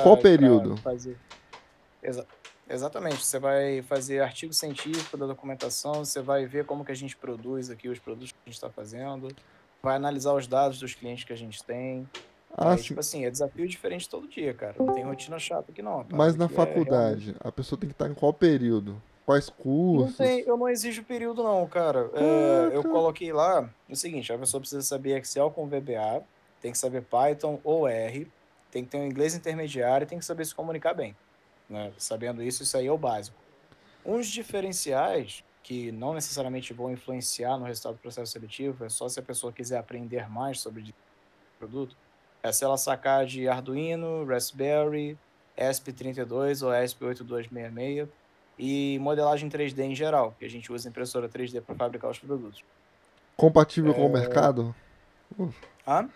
qual 0.03 0.17
período? 0.17 0.77
fazer- 0.79 1.17
Exa- 2.03 2.27
Exatamente, 2.69 3.25
você 3.25 3.39
vai 3.39 3.83
fazer 3.83 4.21
artigo 4.21 4.53
científico 4.53 5.17
da 5.17 5.27
documentação, 5.27 6.05
você 6.05 6.21
vai 6.21 6.45
ver 6.47 6.67
como 6.67 6.85
que 6.85 6.93
a 6.93 6.97
gente 6.97 7.17
produz 7.17 7.71
aqui 7.71 7.89
os 7.89 7.99
produtos 7.99 8.33
que 8.33 8.39
a 8.45 8.49
gente 8.49 8.57
está 8.57 8.69
fazendo, 8.69 9.29
vai 9.83 9.97
analisar 9.97 10.35
os 10.35 10.47
dados 10.47 10.79
dos 10.79 10.95
clientes 10.95 11.25
que 11.25 11.33
a 11.33 11.37
gente 11.37 11.63
tem. 11.65 12.09
Ah, 12.57 12.73
Aí, 12.73 12.79
sim. 12.79 12.85
tipo 12.85 13.01
assim, 13.01 13.25
é 13.25 13.31
desafio 13.31 13.67
diferente 13.67 14.09
todo 14.09 14.29
dia, 14.29 14.53
cara. 14.53 14.75
Não 14.79 14.93
tem 14.93 15.05
rotina 15.05 15.39
chata 15.39 15.71
aqui 15.71 15.83
não. 15.83 16.05
Mas 16.11 16.37
na 16.37 16.47
é 16.47 16.49
faculdade, 16.49 17.35
a 17.41 17.53
pessoa 17.53 17.79
tem 17.79 17.89
que 17.89 17.95
estar 17.95 18.09
em 18.09 18.15
qual 18.15 18.33
período? 18.33 19.01
Quais 19.25 19.49
Não 19.49 19.57
cursos? 19.57 20.17
tem, 20.17 20.41
eu 20.41 20.57
não 20.57 20.69
exijo 20.69 21.05
período, 21.05 21.43
não, 21.43 21.67
cara. 21.67 22.11
É, 22.15 22.71
eu 22.75 22.83
coloquei 22.83 23.31
lá 23.31 23.69
o 23.89 23.95
seguinte: 23.95 24.33
a 24.33 24.39
pessoa 24.39 24.59
precisa 24.61 24.81
saber 24.81 25.19
Excel 25.19 25.51
com 25.51 25.67
VBA, 25.67 26.23
tem 26.63 26.73
que 26.73 26.79
saber 26.79 27.03
Python 27.03 27.61
ou 27.63 27.87
R, 27.87 28.27
tem 28.71 28.85
que 28.85 28.91
ter 28.91 28.97
um 28.97 29.07
inglês 29.07 29.35
intermediário 29.35 30.05
e 30.05 30.09
tem 30.09 30.19
que 30.19 30.25
saber 30.25 30.47
se 30.47 30.55
comunicar 30.55 30.95
bem. 30.95 31.15
Né? 31.69 31.93
Sabendo 31.99 32.43
isso, 32.43 32.63
isso 32.63 32.77
aí 32.77 32.87
é 32.87 32.93
o 32.93 32.99
básico. 32.99 33.37
Uns 34.05 34.27
diferenciais 34.27 35.45
que 35.63 35.93
não 35.93 36.15
necessariamente 36.15 36.73
vão 36.73 36.91
influenciar 36.91 37.59
no 37.59 37.65
resultado 37.67 37.95
do 37.95 38.01
processo 38.01 38.33
seletivo, 38.33 38.85
é 38.85 38.89
só 38.89 39.09
se 39.09 39.21
a 39.21 39.23
pessoa 39.23 39.53
quiser 39.53 39.77
aprender 39.79 40.29
mais 40.31 40.61
sobre 40.61 40.83
o 40.83 41.59
produto, 41.59 41.95
é 42.43 42.51
se 42.53 42.65
ela 42.65 42.79
sacar 42.79 43.27
de 43.27 43.49
Arduino, 43.49 44.25
Raspberry, 44.25 45.19
ESP32 45.59 46.65
ou 46.65 46.73
ESP8266 46.73 48.09
e 48.59 48.99
modelagem 49.01 49.51
3D 49.51 49.81
em 49.81 49.95
geral, 49.95 50.35
que 50.39 50.45
a 50.45 50.49
gente 50.49 50.73
usa 50.73 50.89
impressora 50.89 51.29
3D 51.29 51.61
para 51.61 51.75
fabricar 51.75 52.11
os 52.11 52.19
produtos. 52.19 52.65
Compatível 53.37 53.93
É. 53.93 53.95
com 53.95 54.07
o 54.07 54.13
mercado? 54.13 54.75
Ah? 55.87 56.09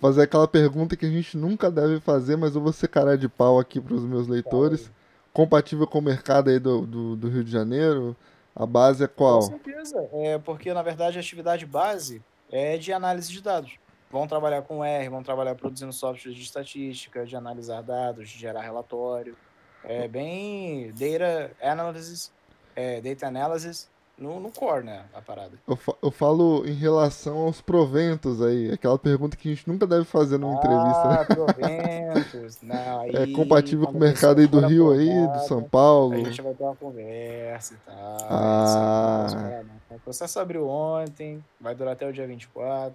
Fazer 0.00 0.22
aquela 0.22 0.48
pergunta 0.48 0.96
que 0.96 1.04
a 1.04 1.10
gente 1.10 1.36
nunca 1.36 1.70
deve 1.70 2.00
fazer, 2.00 2.36
mas 2.36 2.54
eu 2.54 2.60
vou 2.60 2.72
ser 2.72 2.88
cara 2.88 3.18
de 3.18 3.28
pau 3.28 3.58
aqui 3.58 3.80
para 3.80 3.94
os 3.94 4.04
meus 4.04 4.28
leitores. 4.28 4.90
Compatível 5.32 5.86
com 5.86 5.98
o 5.98 6.02
mercado 6.02 6.50
aí 6.50 6.58
do, 6.58 6.86
do, 6.86 7.16
do 7.16 7.28
Rio 7.28 7.44
de 7.44 7.50
Janeiro? 7.50 8.16
A 8.54 8.66
base 8.66 9.04
é 9.04 9.08
Com 9.08 9.14
qual? 9.14 9.42
certeza, 9.42 10.08
é 10.12 10.38
porque 10.38 10.74
na 10.74 10.82
verdade 10.82 11.16
a 11.16 11.20
atividade 11.20 11.64
base 11.64 12.22
é 12.50 12.76
de 12.76 12.92
análise 12.92 13.30
de 13.30 13.40
dados. 13.40 13.78
Vão 14.10 14.26
trabalhar 14.26 14.62
com 14.62 14.84
R, 14.84 15.08
vão 15.08 15.22
trabalhar 15.22 15.54
produzindo 15.54 15.92
softwares 15.92 16.36
de 16.36 16.44
estatística, 16.44 17.24
de 17.24 17.36
analisar 17.36 17.82
dados, 17.82 18.28
de 18.28 18.38
gerar 18.38 18.62
relatório. 18.62 19.36
É 19.84 20.08
bem 20.08 20.92
data 20.92 21.52
analysis, 21.62 22.32
é, 22.74 23.00
data 23.00 23.26
analysis 23.28 23.88
no, 24.20 24.38
no 24.38 24.50
core, 24.52 24.84
né, 24.84 25.02
a 25.14 25.20
parada. 25.22 25.52
Eu, 25.66 25.74
fa- 25.76 25.94
eu 26.02 26.10
falo 26.10 26.64
em 26.66 26.74
relação 26.74 27.38
aos 27.38 27.60
proventos 27.60 28.40
aí. 28.42 28.70
Aquela 28.70 28.98
pergunta 28.98 29.36
que 29.36 29.48
a 29.48 29.54
gente 29.54 29.66
nunca 29.68 29.86
deve 29.86 30.04
fazer 30.04 30.38
numa 30.38 30.54
entrevista, 30.54 31.08
né? 31.08 31.18
Ah, 31.20 31.24
proventos. 31.24 32.58
Não, 32.62 33.00
aí, 33.00 33.10
É 33.16 33.26
compatível 33.32 33.86
com 33.86 33.96
o 33.96 34.00
mercado 34.00 34.40
aí 34.40 34.46
do 34.46 34.60
Rio 34.60 34.90
aí, 34.92 35.26
do 35.28 35.38
São 35.48 35.62
Paulo. 35.62 36.12
A 36.14 36.18
gente 36.18 36.42
vai 36.42 36.52
ter 36.54 36.62
uma 36.62 36.76
conversa 36.76 37.74
e 37.74 37.76
tal. 37.90 38.18
Ah. 38.30 39.26
né? 39.34 39.64
O 39.90 39.98
processo 39.98 40.38
abriu 40.38 40.68
ontem, 40.68 41.42
vai 41.60 41.74
durar 41.74 41.94
até 41.94 42.06
o 42.06 42.12
dia 42.12 42.26
24. 42.26 42.94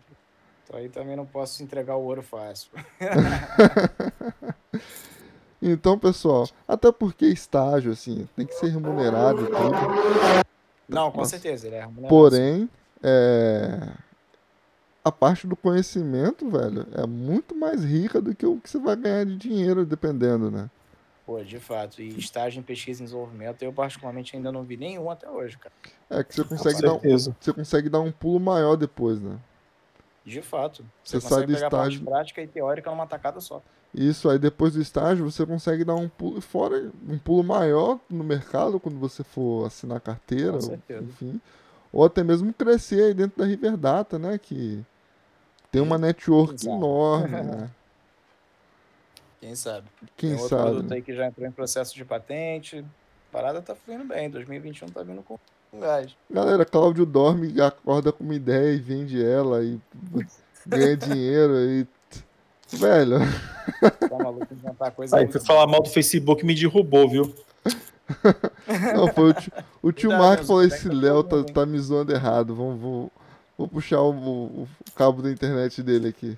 Então 0.64 0.80
aí 0.80 0.90
também 0.90 1.16
não 1.16 1.26
posso 1.26 1.62
entregar 1.64 1.96
o 1.96 2.04
ouro 2.04 2.22
fácil. 2.24 2.70
Então, 5.62 5.98
pessoal, 5.98 6.48
até 6.68 6.92
porque 6.92 7.26
estágio, 7.26 7.92
assim, 7.92 8.28
tem 8.36 8.46
que 8.46 8.54
ser 8.54 8.68
remunerado 8.68 9.46
e 9.46 9.48
tudo. 9.48 10.45
Não, 10.88 11.12
com 11.12 11.20
Nossa. 11.20 11.32
certeza, 11.32 11.68
ele 11.68 11.76
é 11.76 11.82
remunerado. 11.82 12.10
Porém, 12.10 12.70
é... 13.02 13.90
a 15.04 15.12
parte 15.12 15.48
do 15.48 15.56
conhecimento, 15.56 16.50
velho, 16.50 16.88
é 16.94 17.06
muito 17.06 17.56
mais 17.56 17.84
rica 17.84 18.22
do 18.22 18.36
que 18.36 18.46
o 18.46 18.60
que 18.60 18.70
você 18.70 18.80
vai 18.80 18.96
ganhar 18.96 19.26
de 19.26 19.36
dinheiro, 19.38 19.86
dependendo, 19.86 20.52
né? 20.52 20.70
Pô, 21.26 21.44
de 21.44 21.60
fato. 21.60 22.02
E 22.04 22.10
estágio 22.20 22.60
em 22.60 22.64
pesquisa 22.64 23.02
e 23.02 23.06
desenvolvimento, 23.06 23.64
eu 23.64 23.74
particularmente 23.74 24.36
ainda 24.36 24.52
não 24.52 24.64
vi 24.64 24.78
nenhum 24.78 25.10
até 25.10 25.28
hoje, 25.28 25.58
cara. 25.58 25.74
É 26.08 26.24
que 26.24 26.36
você 26.36 26.44
consegue, 26.44 26.82
dar 26.82 26.94
um, 26.94 27.00
você 27.00 27.54
consegue 27.54 27.90
dar 27.90 28.00
um 28.00 28.12
pulo 28.12 28.40
maior 28.40 28.76
depois, 28.76 29.20
né? 29.20 29.40
De 30.24 30.42
fato. 30.42 30.86
Você 31.04 31.20
Você, 31.20 31.28
sai 31.28 31.46
do 31.46 31.54
pegar 31.54 31.68
a 31.68 31.70
parte 31.72 31.94
estágio- 31.94 32.06
prática 32.06 32.42
e 32.44 32.48
teórica 32.48 32.92
numa 32.92 33.08
tacada 33.08 33.42
só. 33.42 33.62
Isso 33.96 34.30
aí 34.30 34.38
depois 34.38 34.74
do 34.74 34.82
estágio 34.82 35.24
você 35.30 35.46
consegue 35.46 35.86
dar 35.86 35.96
um 35.96 36.10
pulo 36.10 36.42
fora, 36.42 36.92
um 37.08 37.18
pulo 37.18 37.44
maior 37.44 37.98
no 38.10 38.26
mercado 38.26 38.78
quando 38.78 39.00
você 39.00 39.24
for 39.24 39.66
assinar 39.66 40.02
carteira, 40.02 40.54
Com 40.54 40.62
certeza. 40.62 41.02
enfim. 41.04 41.40
Ou 41.94 42.04
até 42.04 42.22
mesmo 42.22 42.54
crescer 42.54 43.02
aí 43.06 43.14
dentro 43.14 43.40
da 43.40 43.46
Riverdata, 43.46 44.20
né? 44.20 44.38
Que 44.38 44.84
tem 45.72 45.82
uma 45.82 45.98
network 45.98 46.56
Exato. 46.56 46.76
enorme, 46.76 47.42
né? 47.42 47.70
Quem 49.40 49.56
sabe? 49.56 49.88
Quem 50.18 50.32
Tem 50.32 50.40
outro 50.42 50.58
sabe? 50.58 50.70
produto 50.72 50.94
aí 50.94 51.02
que 51.02 51.16
já 51.16 51.28
entrou 51.28 51.48
em 51.48 51.52
processo 51.52 51.96
de 51.96 52.04
patente. 52.04 52.80
A 53.30 53.32
parada 53.32 53.62
tá 53.62 53.76
fluindo 53.76 54.04
bem. 54.04 54.30
2021 54.30 54.88
tá 54.88 55.04
vindo 55.04 55.22
com, 55.22 55.38
gás. 55.80 56.16
Galera, 56.30 56.66
Cláudio 56.66 57.06
dorme 57.06 57.62
acorda 57.62 58.12
com 58.12 58.24
uma 58.24 58.34
ideia 58.36 58.74
e 58.74 58.80
vende 58.80 59.24
ela 59.24 59.64
e 59.64 59.80
ganha 60.68 60.98
dinheiro 60.98 61.54
e. 61.70 61.88
Velho, 62.72 63.20
Tá 64.10 64.18
maluco 64.18 64.48
inventar 64.52 64.92
coisa. 64.92 65.18
Aí, 65.18 65.32
fui 65.32 65.40
falar 65.42 65.68
mal 65.68 65.82
do 65.82 65.90
Facebook 65.90 66.46
me 66.46 66.54
derrubou, 66.56 67.08
viu? 67.10 67.34
não, 68.96 69.08
foi 69.14 69.30
o 69.30 69.34
tio, 69.34 69.52
o 69.82 69.92
tio 69.92 70.10
Cuidado, 70.10 70.28
Marco 70.28 70.46
falou: 70.46 70.64
esse 70.64 70.88
tá 70.88 70.94
Léo 70.96 71.24
tá, 71.24 71.30
falando, 71.32 71.48
hein?" 71.48 71.54
tá 71.54 71.66
me 71.66 71.80
zoando 71.80 72.12
errado. 72.14 72.54
Vamos, 72.56 72.80
vou, 72.80 73.12
vou 73.58 73.68
puxar 73.68 74.02
o, 74.02 74.12
o- 74.12 74.64
o 74.64 74.92
cabo 74.96 75.22
da 75.22 75.32
internet 75.32 75.82
dele 75.82 76.10
aqui. 76.10 76.38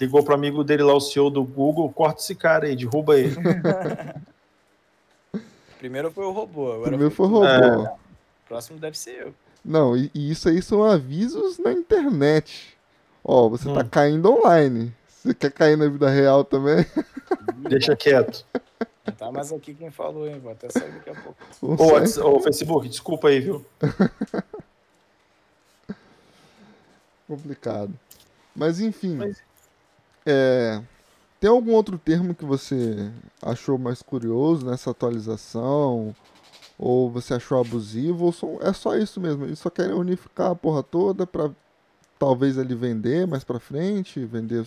Ligou 0.00 0.22
pro 0.24 0.34
amigo 0.34 0.62
dele 0.64 0.82
lá, 0.82 0.94
o 0.94 1.00
CEO 1.00 1.28
do 1.30 1.44
Google, 1.44 1.92
corta 1.92 2.20
esse 2.20 2.34
cara 2.34 2.66
aí, 2.66 2.74
derruba 2.76 3.18
ele. 3.18 3.36
Primeiro 5.78 6.10
foi 6.10 6.24
o 6.24 6.30
robô. 6.30 6.72
Agora 6.72 6.88
Primeiro 6.88 7.14
foi 7.14 7.26
tu. 7.26 7.32
robô. 7.32 7.46
É. 7.46 7.76
O 7.78 7.96
próximo 8.48 8.78
deve 8.78 8.98
ser 8.98 9.26
eu. 9.26 9.34
Não, 9.64 9.96
e, 9.96 10.10
e 10.14 10.30
isso 10.30 10.48
aí 10.48 10.60
são 10.62 10.82
avisos 10.82 11.58
na 11.58 11.72
internet. 11.72 12.76
Ó, 13.24 13.48
você 13.48 13.64
tá 13.72 13.80
Hum. 13.80 13.88
caindo 13.90 14.30
online. 14.32 14.94
Você 15.22 15.34
quer 15.34 15.52
cair 15.52 15.76
na 15.76 15.86
vida 15.88 16.08
real 16.08 16.42
também? 16.44 16.84
Deixa 17.68 17.94
quieto. 17.94 18.44
Não 19.06 19.14
tá 19.14 19.30
mais 19.30 19.52
aqui 19.52 19.74
quem 19.74 19.90
falou, 19.90 20.26
hein? 20.26 20.38
Vou 20.40 20.50
até 20.52 20.68
sair 20.70 20.90
daqui 20.92 21.10
a 21.10 21.14
pouco. 21.14 21.36
Ô. 21.82 21.92
Whats- 21.92 22.16
ô, 22.18 22.40
Facebook, 22.40 22.88
desculpa 22.88 23.28
aí, 23.28 23.40
viu? 23.40 23.64
Complicado. 27.26 27.92
Mas 28.54 28.80
enfim. 28.80 29.16
Mas- 29.16 29.42
é, 30.26 30.80
tem 31.38 31.48
algum 31.50 31.72
outro 31.72 31.96
termo 31.98 32.34
que 32.34 32.44
você 32.44 33.10
achou 33.42 33.78
mais 33.78 34.02
curioso 34.02 34.66
nessa 34.66 34.90
atualização? 34.90 36.14
Ou 36.78 37.10
você 37.10 37.34
achou 37.34 37.60
abusivo? 37.60 38.24
Ou 38.26 38.32
só- 38.32 38.56
é 38.60 38.72
só 38.72 38.96
isso 38.96 39.20
mesmo? 39.20 39.44
Eles 39.44 39.58
só 39.58 39.68
querem 39.70 39.92
unificar 39.94 40.50
a 40.50 40.54
porra 40.54 40.82
toda 40.82 41.26
pra 41.26 41.50
talvez 42.20 42.58
ele 42.58 42.74
vender 42.74 43.26
mais 43.26 43.42
pra 43.42 43.58
frente, 43.58 44.24
vender 44.26 44.64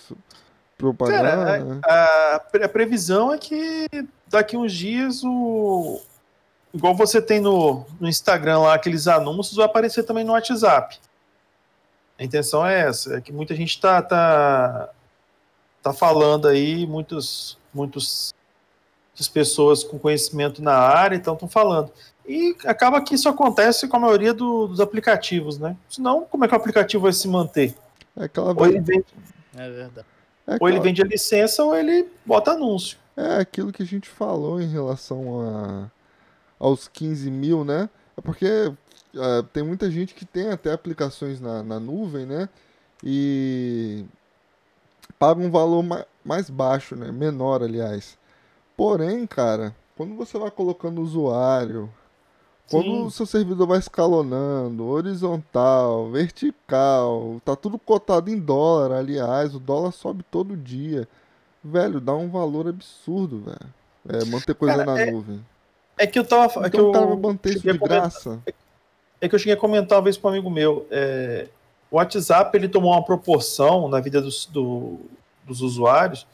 propaganda. 0.76 1.80
Cara, 1.80 1.80
a, 1.86 2.36
a 2.36 2.40
pre- 2.40 2.64
a 2.64 2.68
previsão 2.68 3.32
é 3.32 3.38
que 3.38 3.88
daqui 4.28 4.58
uns 4.58 4.74
dias 4.74 5.24
o. 5.24 6.02
Igual 6.74 6.96
você 6.96 7.22
tem 7.22 7.40
no, 7.40 7.86
no 8.02 8.10
Instagram 8.10 8.62
lá, 8.62 8.74
aqueles 8.74 9.08
anúncios, 9.08 9.56
vai 9.56 9.68
aparecer 9.68 10.02
também 10.04 10.24
no 10.24 10.34
WhatsApp. 10.34 11.00
A 12.18 12.24
intenção 12.24 12.66
é 12.66 12.88
essa, 12.88 13.18
é 13.18 13.22
que 13.22 13.32
muita 13.32 13.56
gente 13.56 13.80
tá, 13.80 14.02
tá, 14.02 14.90
tá 15.84 15.94
falando 15.94 16.48
aí, 16.48 16.88
muitos, 16.88 17.60
muitos, 17.72 18.34
muitas 19.12 19.28
pessoas 19.28 19.84
com 19.84 20.00
conhecimento 20.00 20.64
na 20.64 20.76
área 20.76 21.16
então 21.16 21.36
estão 21.36 21.48
falando. 21.48 21.92
E 22.28 22.56
acaba 22.66 23.02
que 23.02 23.16
isso 23.16 23.28
acontece 23.28 23.88
com 23.88 23.98
a 23.98 24.00
maioria 24.00 24.34
do- 24.34 24.68
dos 24.68 24.80
aplicativos, 24.80 25.58
né? 25.60 25.76
Senão, 25.90 26.26
como 26.30 26.46
é 26.46 26.48
que 26.48 26.54
o 26.54 26.58
aplicativo 26.58 27.04
vai 27.04 27.14
se 27.14 27.28
manter? 27.28 27.76
É 28.16 28.26
aquela, 28.26 28.54
Ou 28.54 28.66
ele 28.66 28.80
vende, 28.80 29.06
É 29.56 29.70
verdade. 29.70 30.08
é 30.48 30.58
ou 30.60 30.68
ele 30.70 30.78
aquela- 30.78 30.84
vende 30.84 31.02
a 31.02 31.06
licença 31.06 31.64
ou 31.64 31.76
ele 31.76 32.08
bota 32.26 32.52
anúncio. 32.52 32.98
É 33.18 33.38
aquilo 33.38 33.72
que 33.72 33.84
a 33.84 33.86
gente 33.86 34.08
falou 34.10 34.62
em 34.62 34.68
relação 34.72 35.42
a, 35.42 35.92
aos 36.60 36.88
15 36.88 37.30
mil, 37.30 37.64
né? 37.66 37.90
É 38.18 38.22
porque 38.22 38.46
é, 39.16 39.42
tem 39.54 39.62
muita 39.64 39.92
gente 39.92 40.14
que 40.16 40.26
tem 40.26 40.50
até 40.50 40.72
aplicações 40.72 41.40
na, 41.42 41.62
na 41.62 41.80
nuvem, 41.80 42.26
né? 42.26 42.48
E 43.04 44.06
paga 45.20 45.40
um 45.42 45.52
valor 45.52 45.84
ma 45.84 46.06
mais 46.26 46.50
baixo, 46.50 46.96
né? 46.96 47.12
Menor, 47.12 47.62
aliás. 47.62 48.18
Porém, 48.78 49.28
cara, 49.28 49.76
quando 49.98 50.16
você 50.16 50.38
vai 50.40 50.50
colocando 50.50 51.02
usuário, 51.02 51.90
quando 52.70 52.86
Sim. 52.86 53.04
o 53.06 53.12
seu 53.12 53.26
servidor 53.26 53.68
vai 53.68 53.80
escalonando, 53.80 54.86
horizontal, 54.88 56.10
vertical, 56.10 57.42
tá 57.44 57.56
tudo 57.56 57.78
cotado 57.78 58.30
em 58.30 58.40
dólar, 58.40 58.92
aliás, 58.98 59.54
o 59.56 59.60
dólar 59.60 59.92
sobe 59.92 60.24
todo 60.32 60.56
dia. 60.58 61.08
Velho, 61.64 62.00
dá 62.02 62.14
um 62.14 62.30
valor 62.30 62.68
absurdo, 62.68 63.40
velho. 63.42 63.74
É, 64.22 64.26
manter 64.26 64.54
coisa 64.56 64.78
Cara, 64.78 64.94
na 64.94 65.00
é- 65.02 65.12
nuvem. 65.12 65.46
É 65.98 66.08
que 66.08 66.18
eu 66.18 66.26
tava. 66.26 66.66
é 66.66 66.70
que 66.70 66.76
Então 66.76 66.80
eu 66.82 66.90
o 66.90 66.92
cara 66.92 67.06
vai 67.06 67.16
manter 67.16 67.50
isso 67.56 67.62
de 67.72 67.78
graça. 67.78 68.40
É 69.22 69.30
que 69.30 69.36
eu 69.36 69.40
cheguei 69.40 69.54
a 69.54 69.58
comentar 69.58 69.98
uma 69.98 70.04
vez 70.04 70.18
com 70.18 70.28
um 70.28 70.32
amigo 70.32 70.50
meu. 70.50 70.86
é, 70.92 71.48
o 71.92 71.98
WhatsApp 71.98 72.58
ele 72.58 72.68
tomou 72.68 72.92
uma 72.92 73.06
proporção 73.06 73.88
na 73.88 74.00
vida 74.00 74.20
dos, 74.20 74.48
do- 74.48 75.00
dos 75.46 75.62
usuários 75.62 76.26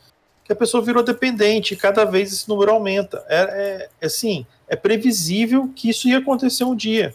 que 0.50 0.54
a 0.54 0.56
pessoa 0.56 0.84
virou 0.84 1.04
dependente 1.04 1.76
e 1.76 1.78
cada 1.78 2.04
vez 2.06 2.34
esse 2.34 2.50
número 2.50 2.72
aumenta. 2.72 3.24
É, 3.30 3.38
é- 3.38 3.90
é 4.02 4.06
assim, 4.08 4.48
é 4.68 4.76
previsível 4.76 5.72
que 5.76 5.92
isso 5.92 6.08
ia 6.08 6.18
acontecer 6.18 6.64
um 6.64 6.76
dia. 6.76 7.14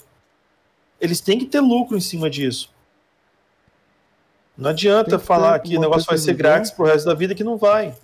Eles 1.01 1.21
têm 1.21 1.37
que 1.37 1.45
ter 1.47 1.59
lucro 1.59 1.97
em 1.97 2.01
cima 2.01 2.31
disso. 2.31 2.73
Não 4.57 4.71
adianta 4.71 5.19
que 5.19 5.25
falar 5.25 5.59
que 5.59 5.77
o 5.77 5.81
negócio 5.81 6.07
vai 6.07 6.17
ser 6.17 6.35
grátis 6.35 6.71
pro 6.71 6.85
resto 6.85 7.07
da 7.07 7.15
vida 7.15 7.35
que 7.35 7.43
não 7.43 7.59
vai. 7.59 7.97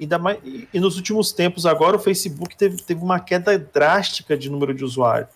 Ainda 0.00 0.18
mais, 0.18 0.38
e, 0.42 0.66
e 0.72 0.80
nos 0.80 0.96
últimos 0.96 1.30
tempos 1.30 1.66
agora 1.66 1.96
o 1.96 2.00
Facebook 2.00 2.56
teve, 2.56 2.78
teve 2.78 3.02
uma 3.02 3.20
queda 3.20 3.58
drástica 3.58 4.34
de 4.34 4.48
número 4.48 4.72
de 4.72 4.82
usuários. 4.82 5.28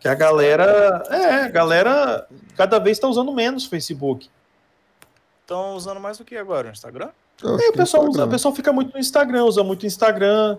Que 0.00 0.08
a 0.08 0.14
galera. 0.16 1.04
É, 1.08 1.44
a 1.44 1.48
galera 1.48 2.26
cada 2.56 2.80
vez 2.80 2.96
está 2.96 3.06
usando 3.06 3.32
menos 3.32 3.64
o 3.64 3.70
Facebook. 3.70 4.28
Estão 5.42 5.76
usando 5.76 6.00
mais 6.00 6.18
o 6.18 6.24
que 6.24 6.36
agora? 6.36 6.66
O 6.66 6.72
Instagram? 6.72 7.10
E 7.42 7.68
o 7.68 7.72
pessoal, 7.72 8.08
usa, 8.08 8.24
o 8.24 8.30
pessoal 8.30 8.54
fica 8.54 8.72
muito 8.72 8.92
no 8.94 8.98
Instagram, 9.00 9.44
usa 9.44 9.62
muito 9.62 9.86
Instagram. 9.86 10.58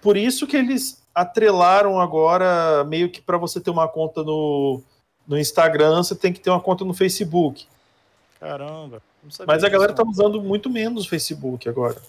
Por 0.00 0.16
isso 0.16 0.46
que 0.46 0.56
eles 0.56 1.02
atrelaram 1.14 2.00
agora, 2.00 2.82
meio 2.84 3.10
que 3.10 3.20
para 3.20 3.38
você 3.38 3.60
ter 3.60 3.70
uma 3.70 3.86
conta 3.86 4.22
no, 4.22 4.82
no 5.26 5.38
Instagram, 5.38 6.02
você 6.02 6.14
tem 6.14 6.32
que 6.32 6.40
ter 6.40 6.50
uma 6.50 6.60
conta 6.60 6.84
no 6.84 6.94
Facebook. 6.94 7.66
Caramba. 8.40 9.02
Mas 9.46 9.64
a 9.64 9.68
galera 9.68 9.92
tá 9.92 10.04
não. 10.04 10.10
usando 10.10 10.42
muito 10.42 10.68
menos 10.68 11.06
o 11.06 11.08
Facebook 11.08 11.68
agora. 11.68 12.00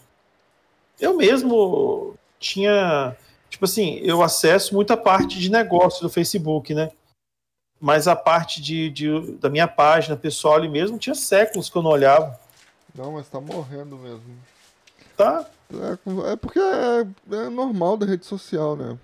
Eu 0.99 1.15
mesmo 1.15 2.15
tinha. 2.39 3.15
Tipo 3.49 3.65
assim, 3.65 3.99
eu 4.03 4.21
acesso 4.21 4.73
muita 4.73 4.97
parte 4.97 5.39
de 5.39 5.49
negócio 5.49 6.01
do 6.01 6.09
Facebook, 6.09 6.73
né? 6.73 6.91
Mas 7.79 8.07
a 8.07 8.15
parte 8.15 8.61
de, 8.61 8.89
de- 8.89 9.31
da 9.33 9.49
minha 9.49 9.67
página 9.67 10.15
pessoal 10.15 10.55
ali 10.55 10.67
mesmo 10.67 10.97
tinha 10.97 11.15
séculos 11.15 11.69
que 11.69 11.77
eu 11.77 11.81
não 11.81 11.91
olhava. 11.91 12.37
Não, 12.95 13.11
mas 13.11 13.27
tá 13.27 13.39
morrendo 13.41 13.97
mesmo. 13.97 14.23
Tá? 15.17 15.45
É, 15.73 16.31
é 16.31 16.35
porque 16.35 16.59
é, 16.59 17.05
é 17.35 17.49
normal 17.49 17.97
da 17.97 18.05
rede 18.05 18.25
social, 18.25 18.75
né? 18.75 18.97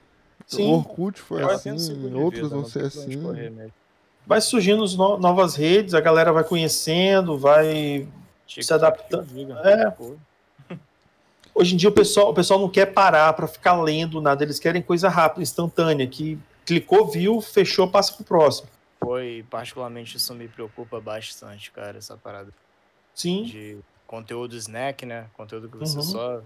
Sim. 0.47 0.69
O 0.69 0.75
Orkut 0.77 1.19
foi 1.19 1.41
Ela 1.41 1.53
assim, 1.53 1.71
outros 2.13 2.41
vida, 2.41 2.47
vão 2.49 2.61
não 2.61 2.65
ser 2.65 2.85
assim. 2.85 3.21
Vai 4.25 4.41
surgindo 4.41 4.85
no- 4.97 5.17
novas 5.17 5.55
redes, 5.55 5.93
a 5.93 6.01
galera 6.01 6.31
vai 6.33 6.43
conhecendo, 6.43 7.37
vai. 7.37 8.07
TikTok 8.45 8.73
adapta- 8.73 9.23
que 9.23 9.33
diga. 9.33 9.53
É. 9.63 9.93
Hoje 11.53 11.73
em 11.73 11.77
dia 11.77 11.89
o 11.89 11.93
pessoal, 11.93 12.29
o 12.29 12.33
pessoal 12.33 12.59
não 12.59 12.69
quer 12.69 12.87
parar 12.87 13.33
para 13.33 13.47
ficar 13.47 13.81
lendo 13.81 14.21
nada, 14.21 14.43
eles 14.43 14.59
querem 14.59 14.81
coisa 14.81 15.09
rápida, 15.09 15.41
instantânea, 15.43 16.07
que 16.07 16.39
clicou, 16.65 17.07
viu, 17.07 17.41
fechou, 17.41 17.89
passa 17.89 18.13
pro 18.13 18.23
próximo. 18.23 18.69
Foi, 18.99 19.45
particularmente, 19.49 20.15
isso 20.15 20.33
me 20.33 20.47
preocupa 20.47 21.01
bastante, 21.01 21.71
cara, 21.71 21.97
essa 21.97 22.15
parada 22.15 22.49
Sim. 23.13 23.43
de 23.43 23.77
conteúdo 24.07 24.55
snack, 24.55 25.05
né? 25.05 25.27
Conteúdo 25.33 25.69
que 25.69 25.77
você 25.77 25.97
Uhum. 25.97 26.03
só 26.03 26.41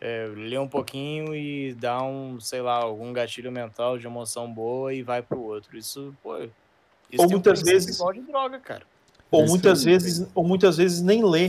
é, 0.00 0.28
lê 0.36 0.56
um 0.58 0.68
pouquinho 0.68 1.34
e 1.34 1.74
dá 1.74 2.02
um, 2.02 2.38
sei 2.40 2.60
lá, 2.62 2.74
algum 2.76 3.12
gatilho 3.12 3.50
mental 3.50 3.98
de 3.98 4.06
emoção 4.06 4.50
boa 4.52 4.92
e 4.94 5.02
vai 5.02 5.22
pro 5.22 5.40
outro. 5.40 5.76
Isso, 5.76 6.14
pô. 6.22 6.36
Isso 6.38 6.50
Ou 7.22 7.26
um 7.26 7.30
muitas 7.30 7.60
princípio 7.60 7.72
vezes- 7.80 7.96
igual 7.96 8.12
de 8.12 8.20
droga, 8.20 8.58
cara. 8.60 8.82
Ou 9.30 9.42
Isso 9.44 9.50
muitas 9.52 9.82
vezes, 9.84 10.26
ou 10.34 10.44
muitas 10.44 10.76
vezes 10.76 11.00
nem 11.02 11.24
lê. 11.24 11.48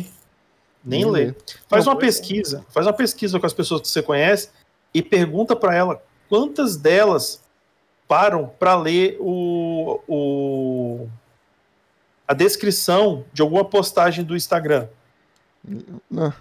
Nem, 0.84 1.04
Nem 1.04 1.06
lê. 1.06 1.26
lê. 1.28 1.36
Faz 1.68 1.86
Não, 1.86 1.94
uma 1.94 2.00
pois 2.00 2.16
é. 2.16 2.20
pesquisa, 2.22 2.66
faz 2.70 2.88
uma 2.88 2.94
pesquisa 2.94 3.40
com 3.40 3.46
as 3.46 3.54
pessoas 3.54 3.82
que 3.82 3.88
você 3.90 4.02
conhece 4.02 4.50
e 4.94 5.02
pergunta 5.02 5.56
para 5.56 5.76
ela 5.76 6.02
quantas 6.30 6.78
delas 6.78 7.44
param 8.08 8.48
para 8.48 8.76
ler 8.76 9.18
o, 9.20 10.00
o 10.08 11.08
a 12.30 12.34
descrição 12.36 13.26
de 13.34 13.42
alguma 13.42 13.66
postagem 13.66 14.24
do 14.24 14.36
Instagram. 14.36 14.88
Não. 16.10 16.32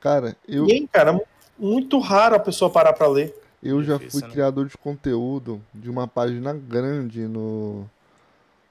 Cara, 0.00 0.36
eu, 0.48 0.62
Ninguém, 0.62 0.84
cara, 0.88 1.20
muito 1.56 2.00
raro 2.00 2.34
a 2.34 2.40
pessoa 2.40 2.68
parar 2.68 2.92
para 2.92 3.06
ler. 3.06 3.32
eu 3.62 3.84
já 3.84 3.98
Difícil, 3.98 4.18
fui 4.18 4.28
né? 4.28 4.34
criador 4.34 4.66
de 4.66 4.76
conteúdo 4.76 5.62
de 5.72 5.88
uma 5.88 6.08
página 6.08 6.52
grande 6.52 7.20
no, 7.20 7.88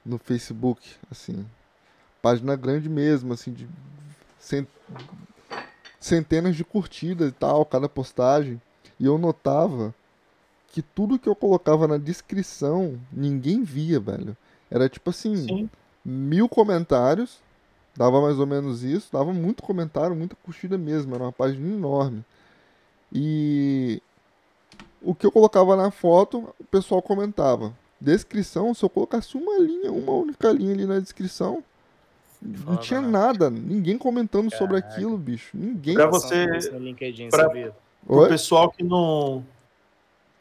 no 0.04 0.18
Facebook, 0.18 0.90
assim. 1.10 1.46
Página 2.20 2.54
grande 2.54 2.86
mesmo, 2.86 3.32
assim, 3.32 3.50
de 3.50 3.66
cen- 4.38 4.66
centenas 5.98 6.54
de 6.54 6.64
curtidas 6.64 7.30
e 7.30 7.32
tal, 7.32 7.64
cada 7.64 7.88
postagem. 7.88 8.60
E 9.00 9.06
eu 9.06 9.16
notava 9.16 9.94
que 10.70 10.82
tudo 10.82 11.18
que 11.18 11.30
eu 11.30 11.34
colocava 11.34 11.88
na 11.88 11.96
descrição, 11.96 13.00
ninguém 13.10 13.62
via, 13.62 13.98
velho. 13.98 14.36
Era 14.70 14.86
tipo 14.86 15.08
assim, 15.08 15.34
Sim. 15.36 15.70
Mil 16.04 16.48
comentários, 16.48 17.38
dava 17.96 18.20
mais 18.20 18.38
ou 18.38 18.46
menos 18.46 18.82
isso, 18.82 19.08
dava 19.12 19.32
muito 19.32 19.62
comentário, 19.62 20.16
muita 20.16 20.36
curtida 20.36 20.76
mesmo, 20.78 21.14
era 21.14 21.24
uma 21.24 21.32
página 21.32 21.66
enorme. 21.68 22.24
E 23.12 24.02
o 25.02 25.14
que 25.14 25.26
eu 25.26 25.32
colocava 25.32 25.76
na 25.76 25.90
foto, 25.90 26.48
o 26.58 26.64
pessoal 26.64 27.02
comentava. 27.02 27.72
Descrição, 28.00 28.74
se 28.74 28.84
eu 28.84 28.88
colocasse 28.90 29.36
uma 29.36 29.58
linha, 29.58 29.92
uma 29.92 30.12
única 30.12 30.50
linha 30.50 30.72
ali 30.72 30.86
na 30.86 30.98
descrição, 30.98 31.62
não 32.40 32.76
tinha 32.78 33.00
nada. 33.00 33.48
nada, 33.48 33.50
ninguém 33.50 33.96
comentando 33.96 34.50
sobre 34.56 34.80
Caraca. 34.80 34.96
aquilo, 34.96 35.16
bicho. 35.16 35.50
Ninguém. 35.56 35.94
Pra 35.94 36.06
você- 36.08 36.48
pra- 37.30 37.42
sabia? 37.42 37.72
O 38.04 38.16
Oi? 38.16 38.28
pessoal 38.28 38.70
que 38.70 38.82
não. 38.82 39.44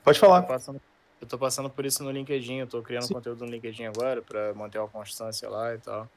Pode 0.04 0.18
falar. 0.20 0.42
passando- 0.44 0.82
eu 1.22 1.28
tô 1.28 1.38
passando 1.38 1.70
por 1.70 1.86
isso 1.86 2.04
no 2.04 2.12
LinkedIn, 2.12 2.56
eu 2.58 2.68
tô 2.68 2.82
criando 2.82 3.04
Sim. 3.08 3.14
conteúdo 3.14 3.46
no 3.46 3.52
LinkedIn 3.52 3.86
agora 3.86 4.22
pra 4.22 4.54
manter 4.54 4.80
uma 4.80 4.88
constância 4.88 5.48
lá 5.48 5.74
e 5.74 5.78
tal. 5.78 6.08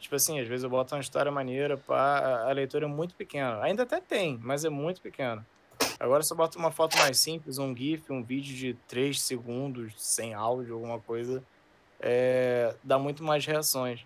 Tipo 0.00 0.16
assim, 0.16 0.40
às 0.40 0.48
vezes 0.48 0.64
eu 0.64 0.70
boto 0.70 0.94
uma 0.94 1.00
história 1.00 1.30
maneira, 1.30 1.76
pá, 1.76 2.46
a- 2.48 2.52
leitura 2.52 2.86
é 2.86 2.88
muito 2.88 3.14
pequena. 3.14 3.62
Ainda 3.62 3.82
até 3.84 4.00
tem, 4.00 4.38
mas 4.42 4.64
é 4.64 4.68
muito 4.70 5.00
pequena. 5.00 5.46
Agora 5.98 6.22
se 6.22 6.32
eu 6.32 6.36
boto 6.36 6.58
uma 6.58 6.70
foto 6.70 6.96
mais 6.98 7.18
simples, 7.18 7.58
um 7.58 7.76
GIF, 7.76 8.10
um 8.10 8.22
vídeo 8.22 8.56
de 8.56 8.74
3 8.88 9.20
segundos, 9.20 9.92
sem 9.96 10.32
áudio, 10.34 10.74
alguma 10.74 10.98
coisa, 10.98 11.42
é, 12.00 12.74
dá 12.82 12.98
muito 12.98 13.22
mais 13.22 13.44
reações. 13.44 14.04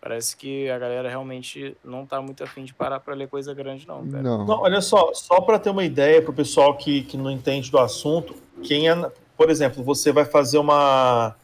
Parece 0.00 0.36
que 0.36 0.68
a 0.68 0.78
galera 0.78 1.08
realmente 1.08 1.76
não 1.84 2.04
tá 2.04 2.20
muito 2.20 2.42
afim 2.42 2.64
de 2.64 2.74
parar 2.74 3.00
pra 3.00 3.14
ler 3.14 3.28
coisa 3.28 3.54
grande, 3.54 3.86
não, 3.86 4.06
cara. 4.08 4.22
Não. 4.22 4.44
Não, 4.44 4.60
olha 4.60 4.80
só, 4.80 5.12
só 5.14 5.40
para 5.40 5.58
ter 5.58 5.70
uma 5.70 5.84
ideia 5.84 6.20
para 6.20 6.30
o 6.32 6.34
pessoal 6.34 6.76
que, 6.76 7.02
que 7.04 7.16
não 7.16 7.30
entende 7.30 7.70
do 7.70 7.78
assunto, 7.78 8.34
quem 8.64 8.88
é, 8.88 8.94
por 9.42 9.50
exemplo, 9.50 9.82
você 9.82 10.12
vai 10.12 10.24
fazer 10.24 10.56
uma, 10.56 11.34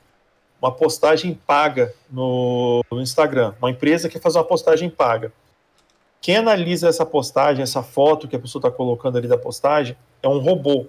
uma 0.62 0.70
postagem 0.70 1.34
paga 1.34 1.92
no, 2.08 2.84
no 2.88 3.02
Instagram, 3.02 3.54
uma 3.58 3.72
empresa 3.72 4.08
quer 4.08 4.20
fazer 4.20 4.38
uma 4.38 4.44
postagem 4.44 4.88
paga. 4.88 5.32
Quem 6.20 6.36
analisa 6.36 6.88
essa 6.88 7.04
postagem, 7.04 7.60
essa 7.60 7.82
foto 7.82 8.28
que 8.28 8.36
a 8.36 8.38
pessoa 8.38 8.60
está 8.60 8.70
colocando 8.70 9.18
ali 9.18 9.26
da 9.26 9.36
postagem, 9.36 9.96
é 10.22 10.28
um 10.28 10.38
robô. 10.38 10.86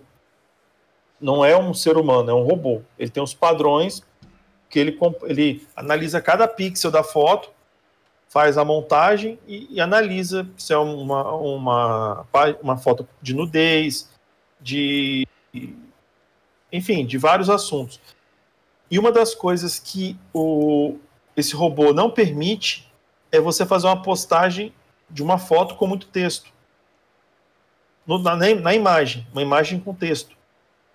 Não 1.20 1.43
é 1.43 1.57
um 1.57 1.74
ser 1.74 1.97
humano, 1.97 2.30
é 2.30 2.34
um 2.34 2.43
robô. 2.43 2.84
Ele 2.99 3.10
tem 3.10 3.24
os 3.24 3.34
padrões 3.34 4.03
que 4.70 4.78
ele, 4.78 4.95
ele 5.24 5.68
analisa 5.76 6.22
cada 6.22 6.47
pixel 6.47 6.91
da 6.91 7.01
foto 7.01 7.49
faz 8.28 8.55
a 8.55 8.64
montagem 8.64 9.39
e, 9.47 9.68
e 9.72 9.82
analisa 9.82 10.47
se 10.55 10.74
é 10.74 10.78
uma, 10.78 11.34
uma, 11.34 12.28
uma 12.62 12.78
foto 12.78 13.07
de 13.20 13.34
nudez, 13.34 14.07
de. 14.62 15.28
Enfim, 16.72 17.05
de 17.05 17.17
vários 17.17 17.49
assuntos. 17.49 17.99
E 18.91 18.97
uma 18.99 19.11
das 19.11 19.34
coisas 19.36 19.80
que 19.80 20.17
o, 20.34 20.97
esse 21.36 21.55
robô 21.55 21.93
não 21.93 22.09
permite 22.11 22.91
é 23.32 23.39
você 23.39 23.65
fazer 23.65 23.88
uma 23.88 24.01
postagem 24.01 24.74
de 25.09 25.22
uma 25.24 25.38
foto 25.38 25.76
com 25.76 25.88
muito 25.88 26.07
texto. 26.07 26.51
No- 28.05 28.20
na, 28.20 28.36
na 28.36 28.74
imagem, 28.74 29.28
uma 29.32 29.41
imagem 29.41 29.80
com 29.80 29.93
texto. 29.93 30.36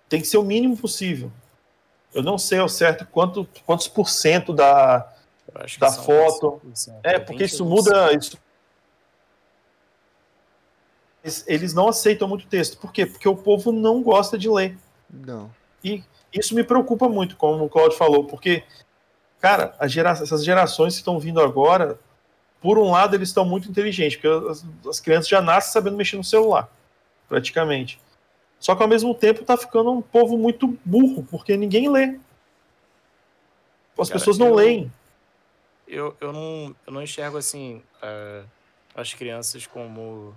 Tem 0.09 0.21
que 0.21 0.27
ser 0.27 0.37
o 0.37 0.43
mínimo 0.43 0.77
possível. 0.77 1.31
Eu 2.13 2.21
não 2.23 2.37
sei 2.37 2.59
ao 2.59 2.69
certo 2.69 3.05
quanto, 3.05 3.47
quantos 3.65 3.87
por 3.87 4.09
cento 4.09 4.53
da, 4.53 5.11
da 5.79 5.91
foto. 5.91 6.61
25%, 6.65 6.99
é, 7.03 7.19
porque 7.19 7.43
20 7.43 7.49
isso 7.53 7.65
muda. 7.65 8.13
Isso... 8.13 8.37
Eles- 11.23 11.43
Eles 11.47 11.73
não 11.73 11.87
aceitam 11.89 12.27
muito 12.27 12.45
texto. 12.47 12.77
Por 12.77 12.91
quê? 12.91 13.05
Porque 13.05 13.27
o 13.27 13.35
povo 13.35 13.71
não 13.71 14.01
gosta 14.03 14.37
de 14.37 14.49
ler. 14.49 14.77
Não. 15.09 15.49
E 15.85 16.03
isso 16.33 16.55
me 16.55 16.63
preocupa 16.63 17.07
muito, 17.07 17.37
como 17.37 17.63
o 17.63 17.69
Claudio 17.69 17.95
falou, 17.95 18.25
porque, 18.25 18.63
cara, 19.39 19.75
gera... 19.87 20.09
essas 20.09 20.43
gerações 20.43 20.93
que 20.95 20.99
estão 20.99 21.19
vindo 21.19 21.39
agora, 21.39 21.99
por 22.59 22.79
um 22.79 22.89
lado, 22.89 23.15
eles 23.15 23.29
estão 23.29 23.45
muito 23.45 23.69
inteligentes, 23.69 24.19
porque 24.19 24.49
as, 24.49 24.65
as, 24.89 24.99
crianças 24.99 25.27
já 25.27 25.39
nascem 25.39 25.71
sabendo 25.71 25.95
mexer 25.95 26.17
no 26.17 26.23
celular, 26.23 26.67
praticamente. 27.29 27.99
Só 28.59 28.75
que 28.75 28.81
ao 28.81 28.89
mesmo 28.89 29.13
tempo 29.13 29.45
tá 29.45 29.55
ficando 29.55 29.91
um 29.91 30.01
povo 30.01 30.35
muito 30.39 30.75
burro, 30.83 31.23
porque 31.29 31.55
ninguém 31.55 31.87
lê. 31.87 32.19
As 33.97 34.09
Cara, 34.09 34.19
pessoas 34.19 34.39
não 34.39 34.47
eu, 34.47 34.55
leem. 34.55 34.91
Eu, 35.87 36.17
eu, 36.19 36.33
não, 36.33 36.75
eu 36.87 36.93
não 36.93 37.03
enxergo 37.03 37.37
assim 37.37 37.83
uh, 38.01 38.45
as 38.95 39.13
crianças 39.13 39.67
como. 39.67 40.35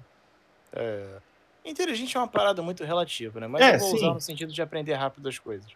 Uh, 0.75 1.23
inteligente 1.65 2.17
é 2.17 2.21
uma 2.21 2.29
parada 2.29 2.63
muito 2.63 2.85
relativa, 2.85 3.41
né? 3.41 3.47
Mas 3.47 3.63
é, 3.63 3.75
eu 3.75 3.79
vou 3.79 3.91
sim. 3.91 3.97
usar 3.97 4.15
no 4.15 4.21
sentido 4.21 4.53
de 4.53 4.63
aprender 4.63 4.95
rápido 4.95 5.29
as 5.29 5.39
coisas. 5.39 5.71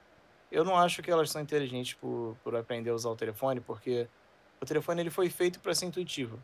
Eu 0.50 0.64
não 0.64 0.76
acho 0.76 1.02
que 1.02 1.10
elas 1.10 1.30
são 1.30 1.40
inteligentes 1.40 1.94
por, 1.94 2.36
por 2.44 2.54
aprender 2.54 2.90
a 2.90 2.94
usar 2.94 3.10
o 3.10 3.16
telefone, 3.16 3.60
porque 3.60 4.06
o 4.60 4.66
telefone 4.66 5.00
ele 5.00 5.10
foi 5.10 5.28
feito 5.30 5.60
para 5.60 5.74
ser 5.74 5.86
intuitivo. 5.86 6.38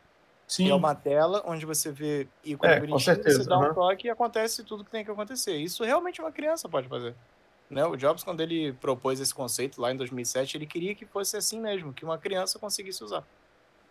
Sim. 0.47 0.71
É 0.71 0.75
uma 0.75 0.95
tela 0.95 1.43
onde 1.45 1.67
você 1.67 1.93
vê 1.93 2.27
ícone 2.43 2.73
é, 2.73 2.81
bonitinho, 2.81 3.23
você 3.23 3.45
dá 3.45 3.59
um 3.59 3.75
toque 3.75 4.07
e 4.07 4.11
acontece 4.11 4.65
tudo 4.65 4.83
que 4.83 4.91
tem 4.91 5.05
que 5.05 5.11
acontecer. 5.11 5.57
Isso 5.57 5.85
realmente 5.85 6.23
uma 6.23 6.33
criança 6.33 6.67
pode 6.69 6.89
fazer. 6.89 7.15
Né? 7.69 7.85
O 7.85 7.97
Jobs, 7.97 8.25
quando 8.25 8.41
ele 8.41 8.73
propôs 8.73 9.21
esse 9.21 9.35
conceito 9.35 9.79
lá 9.79 9.93
em 9.93 9.97
2007, 9.97 10.57
ele 10.57 10.67
queria 10.67 10.95
que 10.95 11.05
fosse 11.05 11.37
assim 11.37 11.61
mesmo, 11.61 11.93
que 11.93 12.03
uma 12.03 12.17
criança 12.17 12.59
conseguisse 12.59 13.05
usar. 13.05 13.23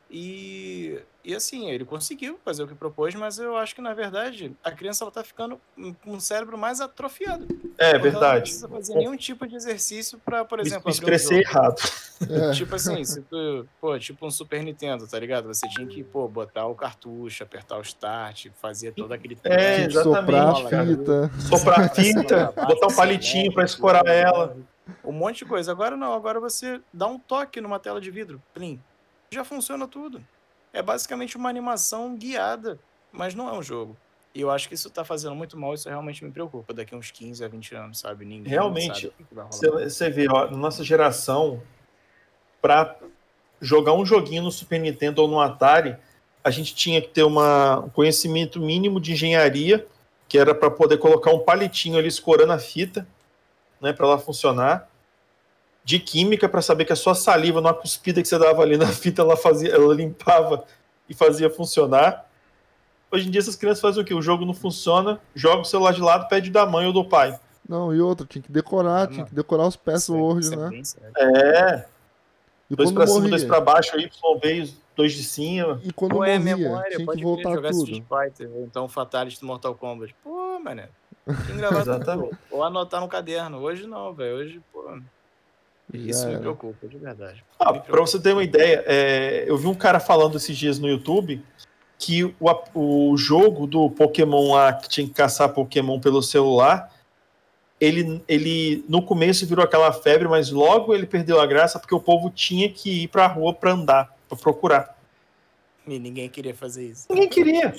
E, 0.10 1.02
e 1.24 1.36
assim, 1.36 1.70
ele 1.70 1.84
conseguiu 1.84 2.40
fazer 2.46 2.64
o 2.64 2.68
que 2.68 2.74
propôs, 2.74 3.14
mas 3.16 3.38
eu 3.38 3.58
acho 3.58 3.76
que, 3.76 3.82
na 3.82 3.94
verdade, 3.94 4.56
a 4.64 4.72
criança 4.72 5.04
ela 5.04 5.12
tá 5.12 5.24
ficando 5.24 5.60
com 5.76 6.14
um 6.14 6.20
cérebro 6.20 6.58
mais 6.58 6.80
atrofiado. 6.80 7.46
É 7.78 7.98
verdade. 7.98 8.16
Ela 8.16 8.34
não 8.34 8.42
precisa 8.42 8.70
fazer 8.70 8.96
nenhum 8.96 9.18
tipo 9.18 9.46
de 9.46 9.56
exercício 9.56 10.18
para, 10.20 10.46
por 10.46 10.60
exemplo, 10.60 10.90
Isso 10.90 11.02
crescer 11.02 11.36
um 11.36 11.40
errado. 11.40 11.76
É. 12.30 12.52
Tipo 12.56 12.76
assim, 12.76 13.04
se 13.04 13.22
tu, 13.22 13.68
pô, 13.80 14.00
tipo 14.00 14.26
um 14.26 14.32
Super 14.32 14.64
Nintendo, 14.64 15.06
tá 15.08 15.20
ligado? 15.20 15.48
Você 15.48 15.68
tinha 15.68 15.86
que, 15.86 16.04
pô, 16.04 16.28
botar 16.28 16.66
o 16.66 16.74
cartucho, 16.74 17.44
apertar 17.44 17.78
o 17.78 17.82
start, 17.82 18.48
fazer 18.60 18.94
todo 18.94 19.12
aquele 19.12 19.38
É, 19.44 19.84
exatamente. 19.84 20.64
Soprar 20.64 20.80
a 20.82 20.86
fita. 20.86 21.32
Soprar 21.40 21.80
a 21.82 21.90
fita, 21.90 22.54
botar 22.56 22.88
um 22.88 22.96
palitinho 22.96 23.54
para 23.54 23.66
escorar 23.66 24.08
ela. 24.08 24.58
Um 25.04 25.12
monte 25.12 25.40
de 25.40 25.46
coisa. 25.46 25.72
Agora 25.72 25.96
não, 25.96 26.14
agora 26.14 26.40
você 26.40 26.80
dá 26.94 27.06
um 27.08 27.20
toque 27.20 27.60
numa 27.62 27.80
tela 27.80 28.00
de 28.00 28.10
vidro, 28.10 28.42
plim, 28.54 28.82
já 29.32 29.44
funciona 29.44 29.88
tudo. 29.88 30.24
É 30.74 30.82
basicamente 30.82 31.38
uma 31.38 31.50
animação 31.50 32.16
guiada, 32.16 32.80
mas 33.12 33.34
não 33.34 33.50
é 33.50 33.54
um 33.54 33.64
jogo. 33.64 33.96
E 34.34 34.42
eu 34.42 34.52
acho 34.52 34.68
que 34.68 34.76
isso 34.76 34.90
tá 34.90 35.04
fazendo 35.04 35.36
muito 35.36 35.58
mal, 35.58 35.74
isso 35.74 35.90
realmente 35.90 36.24
me 36.24 36.32
preocupa. 36.32 36.74
Daqui 36.74 36.96
uns 36.96 37.10
15 37.10 37.44
a 37.44 37.48
20 37.48 37.76
anos, 37.76 38.00
sabe? 38.00 38.24
Ninguém 38.24 38.52
Realmente, 38.52 39.12
você 39.60 40.10
vê, 40.10 40.28
ó, 40.30 40.50
na 40.52 40.58
nossa 40.58 40.84
geração, 40.84 41.62
para 42.62 42.96
jogar 43.60 43.94
um 43.94 44.06
joguinho 44.06 44.44
no 44.44 44.52
Super 44.52 44.80
Nintendo 44.80 45.24
ou 45.24 45.28
no 45.28 45.40
Atari, 45.40 45.98
a 46.44 46.52
gente 46.52 46.76
tinha 46.76 47.02
que 47.02 47.08
ter 47.08 47.24
uma, 47.24 47.80
um 47.80 47.90
conhecimento 47.90 48.60
mínimo 48.60 49.02
de 49.02 49.14
engenharia, 49.14 49.88
que 50.28 50.38
era 50.38 50.54
para 50.54 50.70
poder 50.70 50.98
colocar 50.98 51.32
um 51.32 51.40
palitinho 51.40 51.98
ali 51.98 52.08
escorando 52.08 52.54
a 52.54 52.60
fita, 52.60 53.08
né, 53.82 53.92
para 53.92 54.06
ela 54.06 54.20
funcionar 54.20 54.88
de 55.88 56.00
química 56.00 56.50
para 56.50 56.62
saber 56.62 56.84
que 56.84 56.92
a 56.92 56.98
sua 56.98 57.16
saliva, 57.16 57.62
numa 57.62 57.74
cuspida 57.74 58.22
que 58.22 58.28
você 58.28 58.38
dava 58.38 58.62
ali 58.62 58.76
na 58.76 58.88
fita, 58.88 59.22
ela 59.22 59.38
fazia, 59.38 59.74
ela 59.74 59.94
limpava 59.94 60.66
e 61.08 61.14
fazia 61.14 61.50
funcionar. 61.50 62.30
Hoje 63.10 63.30
em 63.30 63.32
dia 63.32 63.40
essas 63.40 63.56
crianças 63.56 63.80
fazem 63.80 64.04
o 64.04 64.06
quê? 64.06 64.14
O 64.14 64.22
jogo 64.22 64.44
não 64.44 64.54
funciona, 64.54 65.18
joga 65.34 65.62
o 65.62 65.64
celular 65.64 65.94
de 65.94 66.02
lado, 66.02 66.28
pede 66.28 66.52
da 66.52 66.66
mãe 66.66 66.86
ou 66.86 66.92
do 66.92 67.06
pai. 67.06 67.40
Não, 67.70 67.96
e 67.96 68.02
outra, 68.02 68.28
tinha 68.28 68.42
que 68.42 68.52
decorar, 68.52 69.08
tinha 69.08 69.24
que 69.24 69.34
decorar 69.34 69.66
os 69.66 69.78
passwords, 69.78 70.50
né? 70.50 70.82
É. 71.18 71.86
E 72.70 72.76
dois 72.76 72.92
pra 72.92 73.06
morria? 73.06 73.16
cima, 73.16 73.30
dois 73.30 73.44
pra 73.46 73.62
baixo, 73.62 73.98
Y 73.98 74.10
veio, 74.44 74.70
dois 74.94 75.14
de 75.14 75.24
cima. 75.24 75.80
E 75.86 75.94
quando 75.94 76.12
Pô, 76.12 76.18
morria, 76.18 76.34
é 76.34 76.40
memória, 76.40 76.98
tinha 76.98 77.08
que 77.08 77.24
voltar 77.24 77.54
jogar 77.54 77.72
tudo. 77.72 77.90
Street 77.90 78.04
Fighter, 78.04 78.52
então 78.58 78.90
Fatality 78.90 79.40
do 79.40 79.46
Mortal 79.46 79.74
Kombat. 79.74 80.14
Pô, 80.22 80.60
mané. 80.60 80.90
Exatamente. 81.82 82.38
Ou 82.52 82.62
anotar 82.62 83.00
no 83.00 83.08
caderno. 83.08 83.60
Hoje 83.60 83.88
não, 83.88 84.14
velho. 84.14 84.36
Hoje, 84.36 84.62
pô. 84.74 84.84
Isso 85.94 86.28
me 86.28 86.38
preocupa, 86.38 86.88
de 86.88 86.98
verdade. 86.98 87.44
Ah, 87.60 87.74
para 87.74 88.02
você 88.02 88.20
ter 88.20 88.34
uma 88.34 88.44
ideia, 88.44 88.84
é, 88.86 89.46
eu 89.48 89.58
vi 89.58 89.68
um 89.68 89.74
cara 89.74 90.00
falando 90.00 90.36
esses 90.36 90.58
dias 90.58 90.80
no 90.80 90.88
YouTube 90.88 91.42
que 91.98 92.24
o, 92.24 92.36
o 92.74 93.18
jogo 93.18 93.66
do 93.66 93.90
Pokémon 93.90 94.54
lá, 94.54 94.74
que 94.74 94.90
tinha 94.90 95.08
que 95.08 95.14
caçar 95.14 95.50
Pokémon 95.50 96.00
pelo 96.00 96.22
celular, 96.22 96.94
ele, 97.80 98.24
ele 98.28 98.84
no 98.88 99.02
começo 99.02 99.48
virou 99.48 99.64
aquela 99.64 99.92
febre, 99.94 100.28
mas 100.28 100.52
logo 100.52 100.94
ele 100.94 101.06
perdeu 101.06 101.40
a 101.40 101.46
graça 101.46 101.80
porque 101.80 101.96
o 101.96 102.00
povo 102.00 102.30
tinha 102.30 102.70
que 102.70 103.04
ir 103.04 103.08
para 103.08 103.26
a 103.26 103.28
rua 103.28 103.54
para 103.54 103.72
andar, 103.72 104.16
para 104.28 104.38
procurar. 104.38 104.98
E 105.88 105.98
ninguém 105.98 106.30
queria 106.30 106.54
fazer 106.54 106.86
isso. 106.86 107.06
Ninguém 107.10 107.30
queria. 107.30 107.76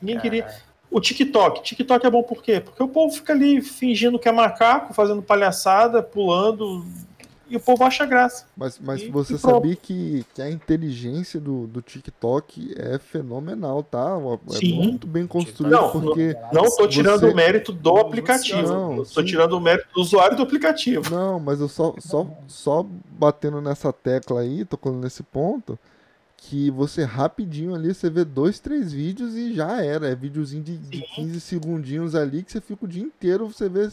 Ninguém 0.00 0.20
queria. 0.20 0.46
O 0.90 1.00
TikTok. 1.00 1.62
TikTok 1.62 2.04
é 2.04 2.10
bom 2.10 2.22
por 2.22 2.42
quê? 2.42 2.60
Porque 2.60 2.82
o 2.82 2.88
povo 2.88 3.14
fica 3.14 3.32
ali 3.32 3.62
fingindo 3.62 4.18
que 4.18 4.28
é 4.28 4.32
macaco, 4.32 4.92
fazendo 4.92 5.22
palhaçada, 5.22 6.02
pulando, 6.02 6.84
e 7.50 7.56
o 7.56 7.60
povo 7.60 7.82
acha 7.82 8.06
graça. 8.06 8.46
Mas, 8.56 8.78
mas 8.78 9.02
e, 9.02 9.08
você 9.08 9.34
e 9.34 9.38
sabia 9.38 9.74
que, 9.74 10.24
que 10.32 10.40
a 10.40 10.48
inteligência 10.48 11.40
do, 11.40 11.66
do 11.66 11.82
TikTok 11.82 12.74
é 12.78 12.96
fenomenal, 12.98 13.82
tá? 13.82 14.16
É 14.52 14.56
Sim. 14.56 14.74
muito 14.74 15.06
bem 15.06 15.26
construído. 15.26 15.72
Não, 15.72 15.90
porque 15.90 16.36
não 16.52 16.64
estou 16.64 16.88
tirando 16.88 17.24
o 17.24 17.34
mérito 17.34 17.72
do 17.72 17.96
aplicativo. 17.96 18.62
Não, 18.62 19.02
estou 19.02 19.24
tirando 19.24 19.54
o 19.54 19.60
mérito 19.60 19.88
do 19.92 20.00
usuário 20.00 20.36
do 20.36 20.44
aplicativo. 20.44 21.10
Não, 21.10 21.40
mas 21.40 21.60
eu 21.60 21.68
só, 21.68 21.94
só, 21.98 22.26
só 22.46 22.86
batendo 23.18 23.60
nessa 23.60 23.92
tecla 23.92 24.42
aí, 24.42 24.64
tocando 24.64 24.98
nesse 24.98 25.24
ponto, 25.24 25.76
que 26.36 26.70
você 26.70 27.02
rapidinho 27.04 27.74
ali, 27.74 27.92
você 27.92 28.08
vê 28.08 28.24
dois, 28.24 28.60
três 28.60 28.92
vídeos 28.92 29.34
e 29.34 29.54
já 29.54 29.82
era. 29.82 30.08
É 30.08 30.14
videozinho 30.14 30.62
de, 30.62 30.78
de 30.78 31.02
15 31.02 31.40
segundinhos 31.40 32.14
ali 32.14 32.44
que 32.44 32.52
você 32.52 32.60
fica 32.60 32.84
o 32.84 32.88
dia 32.88 33.02
inteiro, 33.02 33.48
você 33.48 33.68
vê 33.68 33.88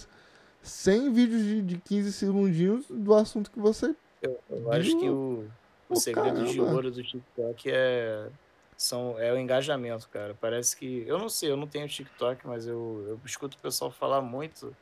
100 0.67 1.13
vídeos 1.13 1.41
de, 1.41 1.61
de 1.61 1.77
15 1.77 2.13
segundinhos 2.13 2.85
do 2.89 3.13
assunto 3.13 3.49
que 3.49 3.59
você. 3.59 3.95
Eu, 4.21 4.39
eu 4.49 4.71
acho 4.71 4.97
que 4.97 5.09
o, 5.09 5.45
o 5.89 5.95
segredo 5.95 6.35
caramba. 6.35 6.51
de 6.51 6.61
ouro 6.61 6.91
do 6.91 7.03
TikTok 7.03 7.71
é, 7.71 8.27
são, 8.75 9.19
é 9.19 9.31
o 9.31 9.37
engajamento, 9.37 10.07
cara. 10.09 10.35
Parece 10.39 10.75
que. 10.75 11.03
Eu 11.07 11.17
não 11.17 11.29
sei, 11.29 11.51
eu 11.51 11.57
não 11.57 11.67
tenho 11.67 11.87
TikTok, 11.87 12.45
mas 12.47 12.67
eu, 12.67 13.05
eu 13.07 13.19
escuto 13.25 13.57
o 13.57 13.61
pessoal 13.61 13.91
falar 13.91 14.21
muito. 14.21 14.75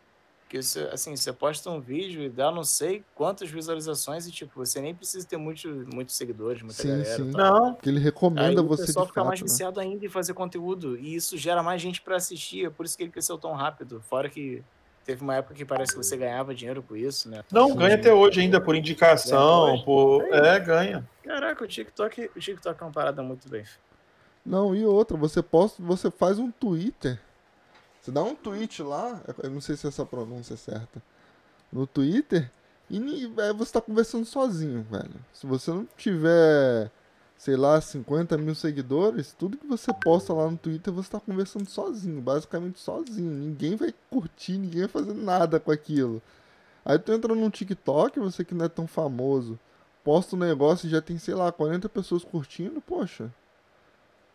Que 0.48 0.62
você, 0.62 0.82
assim, 0.92 1.16
você 1.16 1.34
posta 1.34 1.72
um 1.72 1.80
vídeo 1.80 2.22
e 2.22 2.30
dá 2.30 2.52
não 2.52 2.64
sei 2.64 3.04
quantas 3.16 3.50
visualizações 3.50 4.28
e, 4.28 4.32
tipo, 4.32 4.54
você 4.64 4.80
nem 4.80 4.94
precisa 4.94 5.26
ter 5.26 5.38
muito, 5.38 5.68
muitos 5.92 6.16
seguidores, 6.16 6.62
muita 6.62 6.84
sim, 6.84 6.88
galera. 6.88 7.16
Sim. 7.16 7.32
Não. 7.32 7.74
Que 7.74 7.90
ele 7.90 8.00
recomenda 8.00 8.62
Aí 8.62 8.68
você. 8.68 8.84
O 8.84 8.86
pessoal 8.86 9.08
fica 9.08 9.22
fato, 9.22 9.28
mais 9.28 9.42
né? 9.42 9.48
viciado 9.48 9.80
ainda 9.80 10.06
em 10.06 10.10
fazer 10.10 10.34
conteúdo. 10.36 10.98
E 10.98 11.16
isso 11.16 11.36
gera 11.36 11.64
mais 11.64 11.82
gente 11.82 12.00
para 12.00 12.16
assistir. 12.16 12.66
É 12.66 12.70
por 12.70 12.86
isso 12.86 12.96
que 12.96 13.04
ele 13.04 13.12
cresceu 13.12 13.40
tão 13.40 13.54
rápido. 13.54 14.02
Fora 14.02 14.30
que 14.30 14.64
Teve 15.06 15.22
uma 15.22 15.36
época 15.36 15.54
que 15.54 15.64
parece 15.64 15.92
que 15.92 15.98
você 15.98 16.18
ganhava 16.18 16.56
dinheiro 16.56 16.82
com 16.82 16.96
isso, 16.96 17.30
né? 17.30 17.44
Não, 17.52 17.76
ganha 17.76 17.94
até 17.94 18.12
hoje 18.12 18.42
ainda 18.42 18.60
por 18.60 18.76
indicação, 18.76 19.84
por... 19.86 20.24
É, 20.34 20.60
ganha. 20.60 21.08
Caraca, 21.24 21.64
o 21.64 21.68
TikTok, 21.68 22.32
o 22.36 22.40
TikTok 22.40 22.82
é 22.82 22.86
uma 22.86 22.92
parada 22.92 23.22
muito 23.22 23.48
bem. 23.48 23.64
Não, 24.44 24.76
e 24.76 24.84
outra, 24.84 25.16
você 25.16 25.44
posta, 25.44 25.82
você 25.82 26.10
faz 26.10 26.40
um 26.40 26.50
Twitter. 26.50 27.20
Você 28.02 28.12
dá 28.12 28.24
um 28.24 28.36
tweet 28.36 28.84
lá, 28.84 29.22
eu 29.42 29.50
não 29.50 29.62
sei 29.62 29.76
se 29.76 29.88
essa 29.88 30.06
pronúncia 30.06 30.54
é 30.56 30.58
certa. 30.58 31.02
No 31.72 31.88
Twitter, 31.88 32.52
e 32.90 32.98
aí 32.98 33.54
você 33.54 33.74
tá 33.74 33.82
conversando 33.82 34.26
sozinho, 34.26 34.86
velho. 34.90 35.16
Se 35.34 35.48
você 35.48 35.72
não 35.72 35.88
tiver 35.98 36.92
sei 37.38 37.56
lá, 37.56 37.80
50 37.80 38.38
mil 38.38 38.56
seguidores, 38.56 39.34
tudo 39.38 39.58
que 39.58 39.68
você 39.68 39.94
posta 39.94 40.34
lá 40.34 40.50
no 40.50 40.58
Twitter 40.58 40.94
você 40.94 41.12
tá 41.12 41.20
conversando 41.20 41.70
sozinho, 41.70 42.22
basicamente 42.22 42.80
sozinho. 42.80 43.32
Ninguém 43.32 43.76
vai 43.76 43.94
curtir, 44.10 44.58
ninguém 44.58 44.82
vai 44.82 44.90
fazer 44.90 45.14
nada 45.14 45.60
com 45.60 45.72
aquilo. 45.72 46.22
Aí 46.84 46.98
tu 47.00 47.12
entra 47.12 47.34
no 47.34 47.50
TikTok, 47.50 48.20
você 48.20 48.46
que 48.46 48.54
não 48.54 48.66
é 48.66 48.70
tão 48.70 48.88
famoso, 48.88 49.60
posta 50.04 50.36
um 50.36 50.40
negócio 50.40 50.88
e 50.88 50.90
já 50.90 51.02
tem, 51.02 51.18
sei 51.18 51.34
lá, 51.34 51.52
40 51.52 51.90
pessoas 51.90 52.24
curtindo, 52.24 52.80
poxa. 52.80 53.34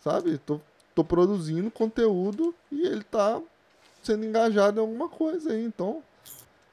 Sabe? 0.01 0.39
Tô, 0.39 0.61
tô 0.95 1.05
produzindo 1.05 1.71
conteúdo 1.71 2.55
e 2.71 2.83
ele 2.83 3.05
tá 3.05 3.41
sendo 4.03 4.25
engajado 4.25 4.79
em 4.79 4.81
alguma 4.81 5.09
coisa 5.09 5.53
aí, 5.53 5.65
então. 5.65 6.03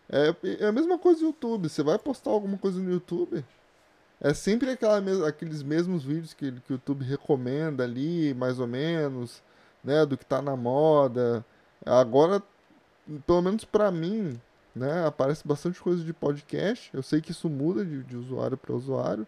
É, 0.10 0.34
é 0.62 0.68
a 0.68 0.72
mesma 0.72 0.98
coisa 0.98 1.22
no 1.22 1.28
YouTube. 1.28 1.70
Você 1.70 1.84
vai 1.84 2.00
postar 2.00 2.32
alguma 2.32 2.58
coisa 2.58 2.80
no 2.80 2.92
YouTube, 2.92 3.44
é 4.20 4.34
sempre 4.34 4.72
aquela 4.72 4.98
aqueles 5.28 5.62
mesmos 5.64 6.04
vídeos 6.04 6.34
que, 6.34 6.52
que 6.52 6.72
o 6.72 6.76
YouTube 6.76 7.04
recomenda 7.04 7.84
ali, 7.84 8.34
mais 8.34 8.60
ou 8.60 8.68
menos, 8.68 9.42
né, 9.84 10.06
do 10.06 10.18
que 10.18 10.26
tá 10.26 10.42
na 10.42 10.56
moda. 10.56 11.46
Agora, 11.86 12.42
pelo 13.26 13.42
menos 13.42 13.64
para 13.66 13.92
mim, 13.92 14.40
né, 14.76 15.06
aparece 15.06 15.48
bastante 15.48 15.80
coisa 15.82 16.04
de 16.04 16.14
podcast. 16.14 16.90
Eu 16.94 17.04
sei 17.04 17.22
que 17.22 17.32
isso 17.32 17.50
muda 17.50 17.86
de, 17.86 18.04
de 18.04 18.16
usuário 18.16 18.58
para 18.58 18.74
usuário, 18.76 19.28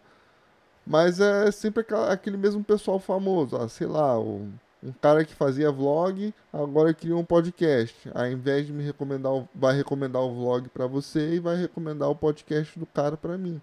mas 0.85 1.19
é 1.19 1.51
sempre 1.51 1.81
aquela, 1.81 2.11
aquele 2.11 2.37
mesmo 2.37 2.63
pessoal 2.63 2.99
famoso, 2.99 3.55
ah, 3.57 3.69
sei 3.69 3.87
lá, 3.87 4.19
o, 4.19 4.49
um 4.81 4.91
cara 4.93 5.25
que 5.25 5.33
fazia 5.35 5.71
vlog, 5.71 6.33
agora 6.51 6.93
criou 6.93 7.19
um 7.19 7.25
podcast. 7.25 8.09
Ao 8.13 8.27
invés 8.27 8.65
de 8.65 8.73
me 8.73 8.83
recomendar, 8.83 9.33
vai 9.53 9.75
recomendar 9.75 10.21
o 10.21 10.33
vlog 10.33 10.69
para 10.69 10.87
você 10.87 11.35
e 11.35 11.39
vai 11.39 11.57
recomendar 11.57 12.09
o 12.09 12.15
podcast 12.15 12.79
do 12.79 12.85
cara 12.85 13.17
para 13.17 13.37
mim. 13.37 13.61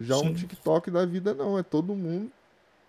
Já 0.00 0.16
Sim. 0.16 0.28
um 0.28 0.34
TikTok 0.34 0.90
da 0.90 1.04
vida 1.04 1.34
não, 1.34 1.58
é 1.58 1.62
todo 1.62 1.94
mundo 1.94 2.30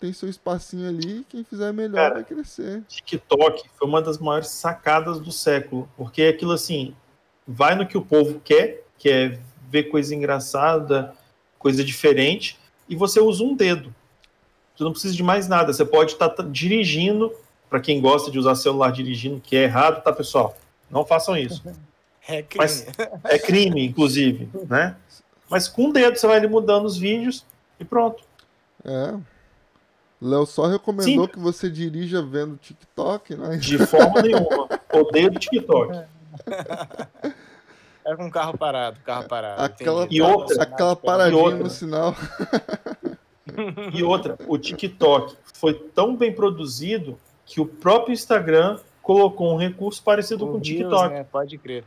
tem 0.02 0.12
seu 0.12 0.28
espacinho 0.28 0.88
ali, 0.88 1.24
quem 1.28 1.44
fizer 1.44 1.72
melhor 1.72 1.94
Cara, 1.94 2.14
vai 2.14 2.24
crescer. 2.24 2.82
TikTok 2.88 3.62
foi 3.78 3.86
uma 3.86 4.02
das 4.02 4.18
maiores 4.18 4.48
sacadas 4.48 5.20
do 5.20 5.30
século, 5.30 5.88
porque 5.96 6.22
é 6.22 6.28
aquilo 6.30 6.50
assim, 6.50 6.92
vai 7.46 7.76
no 7.76 7.86
que 7.86 7.96
o 7.96 8.02
povo 8.02 8.40
quer, 8.40 8.82
que 8.98 9.08
é 9.08 9.38
ver 9.70 9.84
coisa 9.84 10.12
engraçada, 10.12 11.14
coisa 11.56 11.84
diferente, 11.84 12.58
e 12.88 12.96
você 12.96 13.20
usa 13.20 13.44
um 13.44 13.54
dedo. 13.54 13.94
Você 14.74 14.82
não 14.82 14.90
precisa 14.90 15.14
de 15.14 15.22
mais 15.22 15.46
nada. 15.46 15.72
Você 15.72 15.84
pode 15.84 16.14
estar 16.14 16.30
tá 16.30 16.42
dirigindo, 16.42 17.32
para 17.70 17.78
quem 17.78 18.00
gosta 18.00 18.28
de 18.28 18.40
usar 18.40 18.56
celular 18.56 18.90
dirigindo, 18.90 19.40
que 19.40 19.54
é 19.54 19.62
errado, 19.62 20.02
tá, 20.02 20.12
pessoal? 20.12 20.56
Não 20.90 21.04
façam 21.04 21.36
isso. 21.36 21.62
É 22.28 22.40
crime. 22.40 22.56
Mas 22.56 22.86
é 23.24 23.36
crime, 23.36 23.84
inclusive, 23.84 24.48
né? 24.68 24.94
Mas 25.52 25.68
com 25.68 25.90
o 25.90 25.92
dedo 25.92 26.16
você 26.18 26.26
vai 26.26 26.38
ali 26.38 26.48
mudando 26.48 26.86
os 26.86 26.96
vídeos 26.96 27.44
e 27.78 27.84
pronto. 27.84 28.24
É. 28.82 29.14
Léo 30.20 30.46
só 30.46 30.66
recomendou 30.66 31.26
Sim. 31.26 31.30
que 31.32 31.38
você 31.38 31.68
dirija 31.68 32.22
vendo 32.22 32.56
TikTok, 32.56 33.36
né? 33.36 33.56
De 33.58 33.76
forma 33.86 34.22
nenhuma. 34.22 34.66
Odeio 34.90 35.30
TikTok. 35.32 36.04
É 38.04 38.16
com 38.16 38.30
carro 38.30 38.56
parado, 38.56 38.98
carro 39.04 39.28
parado. 39.28 39.62
Aquela, 39.62 40.04
entendi. 40.04 40.16
E 40.16 40.22
outra- 40.22 40.62
aquela 40.62 40.92
E 40.92 40.96
paradinha 40.96 41.42
outra. 41.42 41.58
no 41.58 41.68
sinal. 41.70 42.16
E 43.92 44.02
outra, 44.02 44.38
o 44.48 44.56
TikTok 44.56 45.36
foi 45.52 45.74
tão 45.74 46.16
bem 46.16 46.32
produzido 46.32 47.18
que 47.44 47.60
o 47.60 47.66
próprio 47.66 48.12
Instagram 48.14 48.78
colocou 49.02 49.52
um 49.52 49.56
recurso 49.56 50.02
parecido 50.02 50.46
com 50.46 50.54
o 50.56 50.60
TikTok. 50.60 51.12
né? 51.12 51.24
Pode 51.30 51.58
crer. 51.58 51.84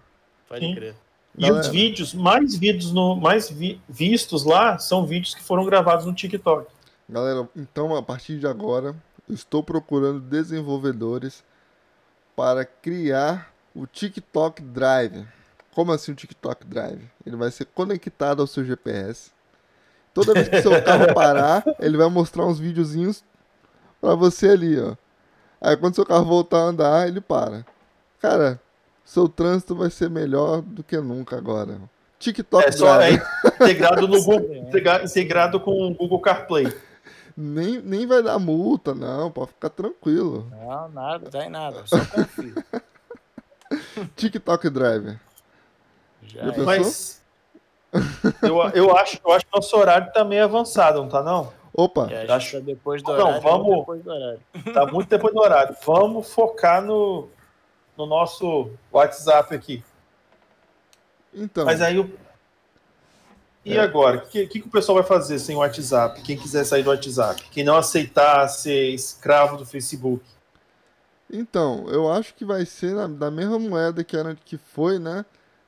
Pode 0.47 0.59
Sim. 0.63 0.75
crer. 0.75 0.95
E 1.37 1.51
os 1.51 1.67
vídeos, 1.67 2.13
mais 2.13 2.55
vídeos 2.55 2.91
no, 2.91 3.15
mais 3.15 3.49
vi- 3.49 3.81
vistos 3.89 4.43
lá, 4.45 4.77
são 4.77 5.05
vídeos 5.05 5.35
que 5.35 5.43
foram 5.43 5.65
gravados 5.65 6.05
no 6.05 6.13
TikTok. 6.13 6.67
Galera, 7.09 7.47
então 7.55 7.95
a 7.95 8.01
partir 8.01 8.39
de 8.39 8.47
agora, 8.47 8.95
eu 9.27 9.35
estou 9.35 9.61
procurando 9.61 10.19
desenvolvedores 10.19 11.43
para 12.35 12.65
criar 12.65 13.53
o 13.75 13.85
TikTok 13.85 14.61
Drive. 14.61 15.25
Como 15.73 15.91
assim 15.91 16.13
o 16.13 16.15
TikTok 16.15 16.65
Drive? 16.65 17.01
Ele 17.25 17.35
vai 17.35 17.51
ser 17.51 17.65
conectado 17.65 18.41
ao 18.41 18.47
seu 18.47 18.63
GPS. 18.63 19.31
Toda 20.13 20.33
vez 20.33 20.47
que 20.47 20.61
seu 20.61 20.71
carro 20.81 21.13
parar, 21.13 21.63
ele 21.79 21.97
vai 21.97 22.09
mostrar 22.09 22.45
uns 22.45 22.57
videozinhos 22.59 23.23
para 23.99 24.15
você 24.15 24.49
ali, 24.49 24.79
ó. 24.79 24.95
Aí 25.59 25.75
quando 25.75 25.95
seu 25.95 26.05
carro 26.05 26.25
voltar 26.25 26.59
a 26.59 26.67
andar, 26.67 27.07
ele 27.07 27.19
para. 27.19 27.65
Cara, 28.19 28.59
seu 29.05 29.29
trânsito 29.29 29.75
vai 29.75 29.89
ser 29.89 30.09
melhor 30.09 30.61
do 30.61 30.83
que 30.83 30.97
nunca 30.97 31.37
agora. 31.37 31.77
TikTok 32.19 32.65
É 32.67 32.71
só 32.71 32.99
é 33.01 33.11
integrado 33.61 34.07
no 34.07 34.19
Google, 34.23 34.55
integrado 35.05 35.59
com 35.59 35.71
o 35.87 35.93
Google 35.93 36.19
CarPlay. 36.19 36.75
Nem, 37.37 37.81
nem 37.81 38.07
vai 38.07 38.23
dar 38.23 38.39
multa, 38.39 38.95
não, 38.95 39.29
pode 39.29 39.49
ficar 39.49 39.69
tranquilo. 39.69 40.47
Não, 40.51 40.89
nada, 40.89 41.29
dá 41.29 41.45
em 41.45 41.49
nada. 41.49 41.83
Só 41.87 41.97
confio. 42.05 42.55
TikTok 44.15 44.69
Drive. 44.69 45.17
Já 46.23 46.45
Já 46.45 46.53
é. 46.53 46.57
Mas 46.65 47.21
eu, 48.41 48.61
eu, 48.73 48.95
acho, 48.97 49.19
eu 49.23 49.31
acho 49.33 49.45
que 49.45 49.51
nosso 49.55 49.75
horário 49.77 50.11
tá 50.13 50.23
meio 50.23 50.43
avançado, 50.45 50.99
não 51.01 51.09
tá 51.09 51.21
não? 51.21 51.51
Opa, 51.73 52.07
É, 52.09 52.23
acho- 52.23 52.33
acho 52.33 52.49
que 52.51 52.57
é 52.57 52.61
depois 52.61 53.03
do 53.03 53.11
Não, 53.11 53.19
horário. 53.25 53.41
vamos- 53.41 53.79
depois 53.79 54.01
do 54.03 54.09
horário. 54.11 54.39
Tá 54.73 54.85
muito 54.87 55.09
depois 55.09 55.33
do 55.33 55.39
horário. 55.41 55.75
Vamos 55.85 56.33
focar 56.33 56.81
no, 56.81 57.27
no 57.97 58.05
nosso 58.05 58.69
WhatsApp 58.91 59.53
aqui. 59.55 59.83
então. 61.33 61.65
Mas 61.65 61.81
aí 61.81 61.99
o. 61.99 62.09
E 63.63 63.75
É. 63.77 63.79
agora? 63.79 64.17
O 64.17 64.27
que, 64.27 64.45
que, 64.47 64.61
que 64.61 64.67
o 64.67 64.71
pessoal 64.71 64.97
vai 64.99 65.03
fazer 65.07 65.39
sem 65.39 65.55
o 65.55 65.59
WhatsApp? 65.59 66.21
Quem 66.21 66.37
quiser 66.37 66.63
sair 66.65 66.83
do 66.83 66.91
WhatsApp? 66.91 67.41
Quem 67.49 67.63
não 67.63 67.77
aceitar 67.77 68.47
ser 68.47 68.89
escravo 68.93 69.57
do 69.57 69.65
Facebook? 69.65 70.23
Então, 71.31 71.87
eu 71.89 72.11
acho 72.11 72.35
que 72.35 72.45
vai 72.45 72.63
ser 72.65 72.93
na- 72.93 73.07
da 73.07 73.31
mesma 73.31 73.57
moeda 73.57 74.03
que 74.03 74.15
era 74.15 74.35
que 74.35 74.57
foi, 74.57 74.99
né? 74.99 75.25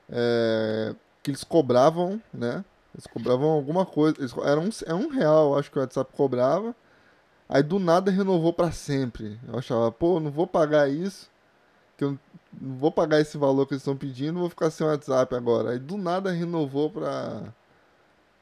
É, 0.09 0.93
que 1.23 1.31
eles 1.31 1.43
cobravam, 1.43 2.21
né? 2.31 2.63
Eles 2.93 3.07
cobravam 3.07 3.49
alguma 3.49 3.83
coisa. 3.85 4.15
Eles, 4.19 4.33
era, 4.37 4.59
um, 4.59 4.69
é 4.85 4.93
um 4.93 5.09
real, 5.09 5.53
eu 5.53 5.59
acho 5.59 5.71
que 5.71 5.77
o 5.77 5.81
WhatsApp 5.81 6.11
cobrava. 6.15 6.75
Aí 7.49 7.63
do 7.63 7.79
nada 7.79 8.11
renovou 8.11 8.53
pra 8.53 8.71
sempre. 8.71 9.39
Eu 9.47 9.57
achava, 9.57 9.91
pô, 9.91 10.19
não 10.19 10.29
vou 10.29 10.45
pagar 10.45 10.87
isso. 10.89 11.29
Que 11.97 12.03
eu 12.03 12.17
não 12.59 12.75
vou 12.77 12.91
pagar 12.91 13.19
esse 13.19 13.37
valor 13.37 13.65
que 13.65 13.73
eles 13.73 13.81
estão 13.81 13.97
pedindo, 13.97 14.39
vou 14.39 14.49
ficar 14.49 14.69
sem 14.69 14.85
WhatsApp 14.85 15.33
agora. 15.35 15.71
Aí 15.71 15.79
do 15.79 15.97
nada 15.97 16.31
renovou 16.31 16.89
pra, 16.89 17.43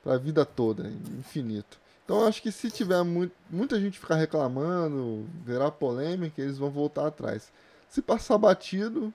pra 0.03 0.17
vida 0.17 0.45
toda, 0.45 0.87
infinito. 1.17 1.79
Então 2.03 2.21
eu 2.21 2.27
acho 2.27 2.41
que 2.41 2.51
se 2.51 2.69
tiver 2.69 3.03
muito, 3.03 3.33
muita 3.49 3.79
gente 3.79 3.99
ficar 3.99 4.15
reclamando, 4.15 5.25
virar 5.43 5.71
polêmica, 5.71 6.41
eles 6.41 6.57
vão 6.57 6.69
voltar 6.69 7.07
atrás. 7.07 7.51
Se 7.89 8.01
passar 8.01 8.37
batido, 8.37 9.11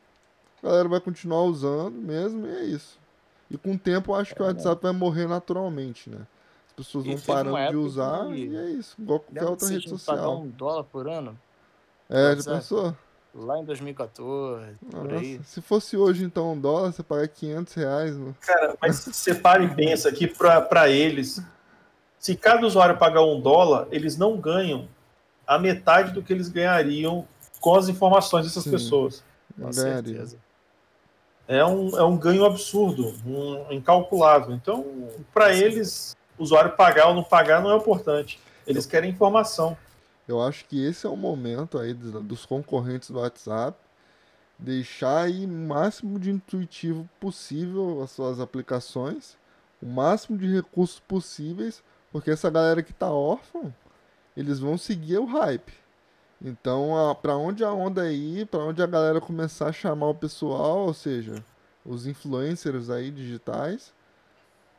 a 0.62 0.66
galera 0.66 0.88
vai 0.88 1.00
continuar 1.00 1.42
usando 1.42 1.94
mesmo 1.94 2.46
e 2.46 2.50
é 2.50 2.64
isso. 2.64 2.98
E 3.50 3.56
com 3.56 3.72
o 3.74 3.78
tempo 3.78 4.12
eu 4.12 4.16
acho 4.16 4.34
que 4.34 4.42
o 4.42 4.44
WhatsApp 4.44 4.82
vai 4.82 4.92
morrer 4.92 5.28
naturalmente, 5.28 6.10
né? 6.10 6.26
As 6.68 6.72
pessoas 6.72 7.04
vão 7.04 7.18
parando 7.20 7.70
de 7.70 7.76
usar 7.76 8.30
e 8.30 8.56
é 8.56 8.70
isso, 8.70 8.96
igual 8.98 9.20
qualquer 9.20 9.44
outra 9.44 9.68
rede 9.68 9.84
que 9.84 9.90
pagar 9.90 10.22
social. 10.22 10.40
um 10.40 10.48
dólar 10.48 10.84
por 10.84 11.08
ano? 11.08 11.38
É, 12.08 12.22
já 12.22 12.28
WhatsApp? 12.28 12.56
pensou? 12.58 12.96
Lá 13.34 13.58
em 13.58 13.64
2014, 13.64 14.74
por 14.90 15.12
aí. 15.12 15.38
Nossa, 15.38 15.50
se 15.50 15.60
fosse 15.60 15.96
hoje 15.96 16.24
então 16.24 16.52
um 16.52 16.60
dólar, 16.60 16.92
você 16.92 17.02
paga 17.02 17.28
500 17.28 17.74
reais. 17.74 18.16
No... 18.16 18.34
Cara, 18.40 18.76
mas 18.82 18.96
separe 18.96 19.64
e 19.64 19.74
pensa 19.74 20.08
aqui 20.08 20.26
para 20.26 20.88
eles. 20.88 21.40
Se 22.18 22.34
cada 22.34 22.66
usuário 22.66 22.98
pagar 22.98 23.22
um 23.22 23.40
dólar, 23.40 23.86
eles 23.92 24.16
não 24.16 24.36
ganham 24.36 24.88
a 25.46 25.58
metade 25.58 26.12
do 26.12 26.22
que 26.22 26.32
eles 26.32 26.48
ganhariam 26.48 27.26
com 27.60 27.74
as 27.76 27.88
informações 27.88 28.46
dessas 28.46 28.64
Sim. 28.64 28.70
pessoas. 28.72 29.22
Com 29.58 29.72
certeza. 29.72 30.36
É 31.46 31.64
um, 31.64 31.98
é 31.98 32.04
um 32.04 32.16
ganho 32.16 32.44
absurdo, 32.44 33.14
um 33.26 33.72
incalculável. 33.72 34.54
Então, 34.54 35.08
para 35.34 35.52
eles, 35.52 36.16
o 36.38 36.42
usuário 36.42 36.72
pagar 36.72 37.08
ou 37.08 37.14
não 37.14 37.24
pagar 37.24 37.60
não 37.60 37.72
é 37.72 37.76
importante. 37.76 38.40
Eles 38.66 38.86
querem 38.86 39.10
informação. 39.10 39.76
Eu 40.30 40.40
acho 40.40 40.64
que 40.66 40.80
esse 40.80 41.04
é 41.04 41.10
o 41.10 41.16
momento 41.16 41.76
aí 41.76 41.92
dos, 41.92 42.46
concorrentes 42.46 43.10
do 43.10 43.18
WhatsApp 43.18 43.76
deixar 44.56 45.22
aí 45.22 45.44
o 45.44 45.48
máximo 45.48 46.20
de 46.20 46.30
intuitivo 46.30 47.08
possível 47.18 48.00
as 48.00 48.12
suas 48.12 48.38
aplicações, 48.38 49.36
o 49.82 49.86
máximo 49.86 50.38
de 50.38 50.46
recursos 50.46 51.00
possíveis, 51.00 51.82
porque 52.12 52.30
essa 52.30 52.48
galera 52.48 52.80
que 52.80 52.92
tá 52.92 53.10
órfã, 53.10 53.74
eles 54.36 54.60
vão 54.60 54.78
seguir 54.78 55.18
o 55.18 55.24
hype. 55.24 55.72
Então, 56.40 56.96
a, 56.96 57.12
pra 57.12 57.36
onde 57.36 57.64
a 57.64 57.72
onda 57.72 58.12
ir, 58.12 58.46
pra 58.46 58.60
onde 58.60 58.80
a 58.80 58.86
galera 58.86 59.20
começar 59.20 59.66
a 59.66 59.72
chamar 59.72 60.10
o 60.10 60.14
pessoal, 60.14 60.86
ou 60.86 60.94
seja, 60.94 61.44
os 61.84 62.06
influencers 62.06 62.88
aí 62.88 63.10
digitais, 63.10 63.92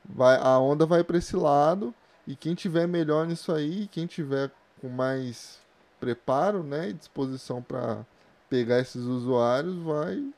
vai, 0.06 0.38
a 0.38 0.58
onda 0.60 0.86
vai 0.86 1.04
para 1.04 1.18
esse 1.18 1.36
lado 1.36 1.94
e 2.26 2.38
quem 2.38 2.56
tiver 2.56 2.88
melhor 2.88 3.28
nisso 3.28 3.52
aí, 3.52 3.90
quem 3.92 4.08
tiver 4.08 4.50
com 4.82 4.90
mais 4.90 5.60
preparo, 6.00 6.64
né, 6.64 6.90
e 6.90 6.94
disposição 6.94 7.62
para 7.62 8.04
pegar 8.50 8.80
esses 8.80 9.04
usuários, 9.04 9.78
vai 9.84 10.34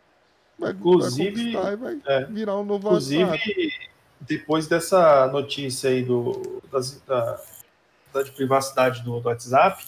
vai, 0.59 0.71
Inclusive, 0.73 1.51
vai 1.51 1.73
e 1.73 1.75
vai 1.77 2.01
é, 2.05 2.25
virar 2.25 2.57
um 2.57 2.65
novo 2.65 2.87
Inclusive, 2.87 3.23
WhatsApp. 3.23 3.73
depois 4.19 4.67
dessa 4.67 5.27
notícia 5.27 5.89
aí 5.89 6.03
do, 6.03 6.61
das- 6.71 6.99
da, 7.01 7.41
da 8.13 8.23
de 8.23 8.31
privacidade 8.31 9.01
do, 9.01 9.19
do 9.19 9.27
WhatsApp, 9.29 9.83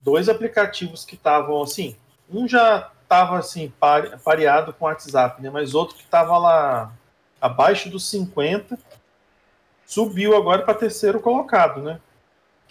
dois 0.00 0.28
aplicativos 0.28 1.04
que 1.04 1.14
estavam 1.14 1.62
assim, 1.62 1.96
um 2.28 2.48
já 2.48 2.90
estava 3.02 3.38
assim 3.38 3.72
pare- 3.78 4.16
pareado 4.18 4.72
com 4.72 4.84
o 4.84 4.88
WhatsApp, 4.88 5.42
né? 5.42 5.50
Mas 5.50 5.74
outro 5.74 5.96
que 5.96 6.02
estava 6.04 6.36
lá 6.38 6.92
abaixo 7.40 7.90
dos 7.90 8.08
50 8.08 8.78
subiu 9.86 10.36
agora 10.36 10.62
para 10.62 10.74
terceiro 10.74 11.20
colocado, 11.20 11.82
né? 11.82 12.00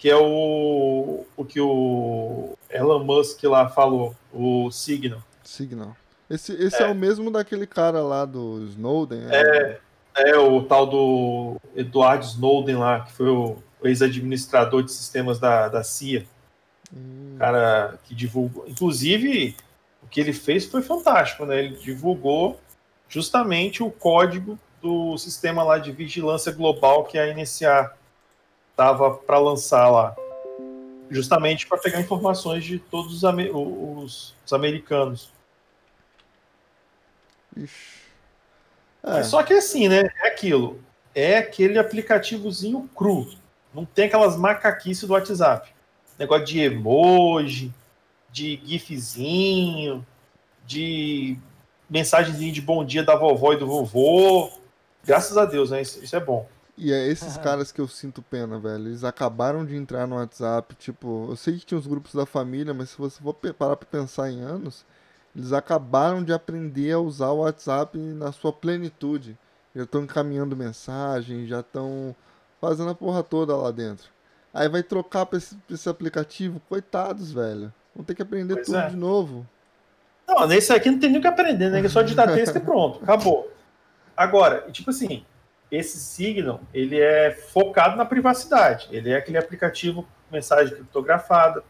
Que 0.00 0.10
é 0.10 0.16
o, 0.16 1.24
o 1.36 1.44
que 1.44 1.60
o 1.60 2.56
Elon 2.68 3.04
Musk 3.04 3.44
lá 3.44 3.68
falou, 3.68 4.16
o 4.32 4.70
Signal. 4.70 5.22
Signal. 5.44 5.96
Esse, 6.28 6.52
esse 6.54 6.82
é. 6.82 6.86
É. 6.86 6.90
o 6.90 6.94
mesmo 6.94 7.30
daquele 7.30 7.66
cara 7.66 8.02
lá 8.02 8.24
do 8.24 8.64
Snowden, 8.70 9.20
é, 9.30 9.78
É, 10.16 10.36
o 10.38 10.62
tal 10.62 10.86
do 10.86 11.60
Edward 11.76 12.24
Snowden 12.24 12.76
lá, 12.76 13.00
que 13.00 13.12
foi 13.12 13.28
o, 13.28 13.58
o 13.80 13.86
ex-administrador 13.86 14.82
de 14.82 14.90
sistemas 14.90 15.38
da, 15.38 15.68
da 15.68 15.84
CIA, 15.84 16.26
Hum, 16.94 17.36
cara 17.38 17.98
que 18.04 18.14
divulgou. 18.14 18.64
Inclusive, 18.66 19.56
o 20.02 20.08
que 20.08 20.20
ele 20.20 20.32
fez 20.32 20.64
foi 20.64 20.82
fantástico, 20.82 21.46
né? 21.46 21.58
Ele 21.64 21.76
divulgou 21.76 22.60
justamente 23.08 23.82
o 23.82 23.90
código 23.90 24.58
do 24.82 25.16
sistema 25.18 25.62
lá 25.62 25.78
de 25.78 25.92
vigilância 25.92 26.52
global 26.52 27.04
que 27.04 27.18
a 27.18 27.34
NSA 27.34 27.92
estava 28.80 29.10
para 29.14 29.38
lançar 29.38 29.88
lá. 29.90 30.16
Justamente 31.10 31.66
para 31.66 31.76
pegar 31.76 32.00
informações 32.00 32.64
de 32.64 32.78
todos 32.78 33.14
os, 33.14 33.24
ame- 33.24 33.50
os- 33.52 34.34
os 34.44 34.52
americanos. 34.52 35.30
ixi. 37.56 38.00
É, 39.02 39.22
Só 39.22 39.42
que 39.42 39.52
assim, 39.54 39.88
né? 39.88 40.10
É 40.22 40.28
aquilo. 40.28 40.80
É 41.14 41.38
aquele 41.38 41.78
aplicativozinho 41.78 42.88
cru. 42.94 43.30
Não 43.74 43.84
tem 43.84 44.06
aquelas 44.06 44.36
macaquices 44.36 45.06
do 45.06 45.12
WhatsApp. 45.12 45.72
negócio 46.18 46.44
de 46.44 46.60
emoji, 46.60 47.72
de 48.30 48.60
gifzinho, 48.64 50.06
de 50.66 51.38
mensagem 51.88 52.52
de 52.52 52.60
bom 52.60 52.84
dia 52.84 53.02
da 53.02 53.16
vovó 53.16 53.54
e 53.54 53.56
do 53.56 53.66
vovô. 53.66 54.50
Graças 55.02 55.36
a 55.38 55.46
Deus, 55.46 55.70
né? 55.70 55.80
Isso, 55.80 56.04
isso 56.04 56.14
é 56.14 56.20
bom. 56.20 56.46
E 56.82 56.94
é 56.94 57.08
esses 57.08 57.36
caras 57.36 57.70
que 57.70 57.78
eu 57.78 57.86
sinto 57.86 58.22
pena, 58.22 58.58
velho. 58.58 58.88
Eles 58.88 59.04
acabaram 59.04 59.66
de 59.66 59.76
entrar 59.76 60.06
no 60.06 60.16
WhatsApp, 60.16 60.74
tipo, 60.76 61.26
eu 61.28 61.36
sei 61.36 61.58
que 61.58 61.66
tinha 61.66 61.78
os 61.78 61.86
grupos 61.86 62.14
da 62.14 62.24
família, 62.24 62.72
mas 62.72 62.88
se 62.88 62.96
você 62.96 63.22
for 63.22 63.34
parar 63.34 63.76
pra 63.76 63.86
pensar 63.86 64.30
em 64.30 64.40
anos, 64.40 64.86
eles 65.36 65.52
acabaram 65.52 66.24
de 66.24 66.32
aprender 66.32 66.92
a 66.92 66.98
usar 66.98 67.28
o 67.32 67.40
WhatsApp 67.40 67.98
na 67.98 68.32
sua 68.32 68.50
plenitude. 68.50 69.36
Já 69.76 69.82
estão 69.82 70.04
encaminhando 70.04 70.56
mensagem, 70.56 71.46
já 71.46 71.60
estão 71.60 72.16
fazendo 72.58 72.92
a 72.92 72.94
porra 72.94 73.22
toda 73.22 73.54
lá 73.54 73.70
dentro. 73.70 74.08
Aí 74.52 74.66
vai 74.66 74.82
trocar 74.82 75.26
pra 75.26 75.36
esse, 75.36 75.54
pra 75.56 75.74
esse 75.74 75.86
aplicativo, 75.86 76.62
coitados, 76.66 77.30
velho. 77.30 77.70
Vão 77.94 78.02
ter 78.06 78.14
que 78.14 78.22
aprender 78.22 78.54
Pois 78.54 78.66
tudo 78.66 78.78
é. 78.78 78.88
de 78.88 78.96
novo. 78.96 79.46
Não, 80.26 80.46
nesse 80.46 80.72
aqui 80.72 80.90
não 80.90 80.98
tem 80.98 81.10
nem 81.10 81.18
o 81.18 81.22
que 81.22 81.28
aprender, 81.28 81.68
né? 81.68 81.84
É 81.84 81.88
só 81.90 82.00
digitar 82.00 82.32
texto 82.32 82.56
e 82.56 82.60
pronto, 82.60 83.00
acabou. 83.02 83.52
Agora, 84.16 84.64
e 84.66 84.72
tipo 84.72 84.88
assim, 84.88 85.26
esse 85.70 85.98
Signal, 85.98 86.60
ele 86.74 86.98
é 87.00 87.30
focado 87.30 87.96
na 87.96 88.04
privacidade. 88.04 88.88
Ele 88.90 89.10
é 89.10 89.16
aquele 89.16 89.38
aplicativo 89.38 90.06
mensagem 90.30 90.74
criptografada. 90.74 91.62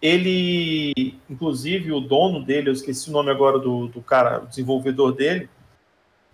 Ele, 0.00 1.18
inclusive, 1.28 1.92
o 1.92 2.00
dono 2.00 2.44
dele, 2.44 2.68
eu 2.68 2.72
esqueci 2.72 3.08
o 3.08 3.12
nome 3.12 3.30
agora 3.30 3.58
do, 3.58 3.88
do 3.88 4.02
cara, 4.02 4.42
o 4.42 4.46
desenvolvedor 4.46 5.12
dele, 5.12 5.48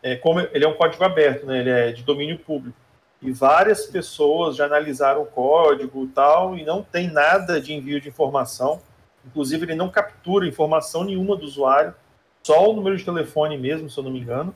é, 0.02 0.16
como 0.16 0.40
ele 0.40 0.64
é 0.64 0.68
um 0.68 0.74
código 0.74 1.04
aberto, 1.04 1.46
né? 1.46 1.60
Ele 1.60 1.70
é 1.70 1.92
de 1.92 2.02
domínio 2.02 2.38
público. 2.38 2.76
E 3.22 3.30
várias 3.30 3.86
pessoas 3.86 4.56
já 4.56 4.64
analisaram 4.64 5.22
o 5.22 5.26
código 5.26 6.04
e 6.04 6.08
tal, 6.08 6.56
e 6.56 6.64
não 6.64 6.82
tem 6.82 7.08
nada 7.08 7.60
de 7.60 7.72
envio 7.72 8.00
de 8.00 8.08
informação. 8.08 8.80
Inclusive, 9.26 9.66
ele 9.66 9.74
não 9.74 9.90
captura 9.90 10.48
informação 10.48 11.04
nenhuma 11.04 11.36
do 11.36 11.44
usuário, 11.44 11.94
só 12.42 12.70
o 12.70 12.72
número 12.72 12.96
de 12.96 13.04
telefone 13.04 13.58
mesmo, 13.58 13.90
se 13.90 13.98
eu 13.98 14.04
não 14.04 14.10
me 14.10 14.20
engano, 14.20 14.54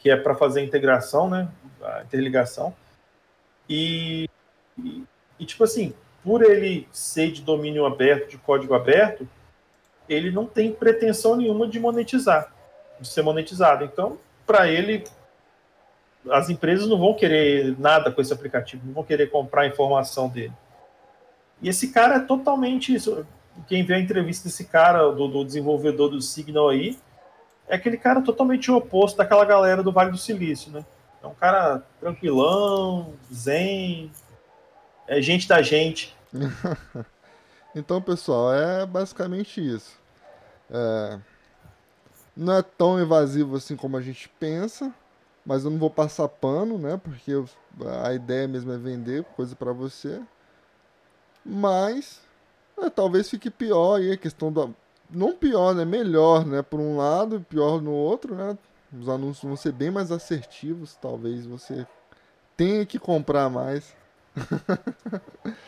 que 0.00 0.10
é 0.10 0.16
para 0.16 0.34
fazer 0.34 0.60
a 0.60 0.64
integração, 0.64 1.28
né? 1.28 1.48
A 1.82 2.02
interligação. 2.02 2.74
E, 3.68 4.28
e, 4.76 5.04
e, 5.38 5.46
tipo 5.46 5.62
assim, 5.62 5.94
por 6.24 6.42
ele 6.42 6.88
ser 6.90 7.30
de 7.30 7.42
domínio 7.42 7.86
aberto, 7.86 8.30
de 8.30 8.38
código 8.38 8.74
aberto, 8.74 9.28
ele 10.08 10.30
não 10.30 10.46
tem 10.46 10.72
pretensão 10.72 11.36
nenhuma 11.36 11.68
de 11.68 11.78
monetizar, 11.78 12.52
de 12.98 13.06
ser 13.06 13.22
monetizado. 13.22 13.84
Então, 13.84 14.18
para 14.46 14.68
ele, 14.68 15.04
as 16.30 16.50
empresas 16.50 16.88
não 16.88 16.98
vão 16.98 17.14
querer 17.14 17.78
nada 17.78 18.10
com 18.10 18.20
esse 18.20 18.32
aplicativo, 18.32 18.84
não 18.84 18.94
vão 18.94 19.04
querer 19.04 19.30
comprar 19.30 19.62
a 19.62 19.66
informação 19.66 20.28
dele. 20.28 20.52
E 21.62 21.68
esse 21.68 21.92
cara 21.92 22.16
é 22.16 22.20
totalmente 22.20 22.92
isso. 22.92 23.24
Quem 23.68 23.84
vê 23.84 23.94
a 23.94 24.00
entrevista 24.00 24.48
desse 24.48 24.64
cara, 24.64 25.10
do, 25.10 25.28
do 25.28 25.44
desenvolvedor 25.44 26.10
do 26.10 26.20
Signal 26.20 26.70
aí, 26.70 26.98
é 27.70 27.76
aquele 27.76 27.96
cara 27.96 28.20
totalmente 28.20 28.70
oposto 28.70 29.16
daquela 29.16 29.44
galera 29.44 29.82
do 29.82 29.92
Vale 29.92 30.10
do 30.10 30.18
Silício, 30.18 30.70
né? 30.72 30.84
É 31.22 31.26
um 31.26 31.34
cara 31.34 31.82
tranquilão, 32.00 33.14
zen, 33.32 34.10
é 35.06 35.22
gente 35.22 35.48
da 35.48 35.62
gente. 35.62 36.14
Então, 37.72 38.02
pessoal, 38.02 38.52
é 38.52 38.84
basicamente 38.84 39.60
isso. 39.60 39.96
É, 40.68 41.20
Não 42.36 42.54
é 42.54 42.62
tão 42.62 43.00
invasivo 43.00 43.54
assim 43.54 43.76
como 43.76 43.96
a 43.96 44.02
gente 44.02 44.28
pensa, 44.40 44.92
mas 45.46 45.64
eu 45.64 45.70
não 45.70 45.78
vou 45.78 45.88
passar 45.88 46.28
pano, 46.28 46.78
né? 46.78 47.00
Porque 47.02 47.32
a 48.02 48.12
ideia 48.12 48.48
mesmo 48.48 48.72
é 48.72 48.76
vender 48.76 49.24
coisa 49.36 49.54
pra 49.54 49.72
você. 49.72 50.20
Mas 51.44 52.20
é, 52.78 52.90
talvez 52.90 53.30
fique 53.30 53.50
pior 53.50 53.98
aí 53.98 54.12
a 54.12 54.16
questão 54.16 54.52
da. 54.52 54.68
Não 55.12 55.34
pior, 55.34 55.74
né? 55.74 55.84
Melhor, 55.84 56.44
né? 56.46 56.62
Por 56.62 56.80
um 56.80 56.96
lado 56.96 57.36
e 57.36 57.40
pior 57.40 57.80
no 57.82 57.92
outro, 57.92 58.34
né? 58.34 58.56
Os 58.98 59.08
anúncios 59.08 59.44
vão 59.44 59.56
ser 59.56 59.72
bem 59.72 59.90
mais 59.90 60.10
assertivos, 60.10 60.96
talvez 61.00 61.46
você 61.46 61.86
tenha 62.56 62.84
que 62.84 62.98
comprar 62.98 63.48
mais. 63.48 63.94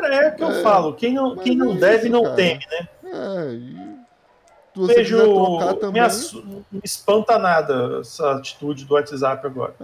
É 0.00 0.28
o 0.28 0.36
que 0.36 0.44
eu 0.44 0.50
É, 0.50 0.62
falo, 0.62 0.94
quem 0.94 1.12
não, 1.14 1.36
quem 1.36 1.56
não 1.56 1.72
é 1.72 1.76
deve 1.76 2.02
isso, 2.04 2.12
não 2.12 2.22
cara. 2.22 2.36
teme, 2.36 2.64
né? 2.70 2.88
É, 3.04 3.52
e 3.52 3.98
você 4.72 4.94
Vejo, 4.94 5.16
me, 5.16 5.74
também, 5.80 6.00
não 6.44 6.64
me 6.70 6.80
espanta 6.84 7.36
nada 7.36 7.98
essa 8.00 8.30
atitude 8.36 8.84
do 8.84 8.94
WhatsApp 8.94 9.44
agora. 9.44 9.74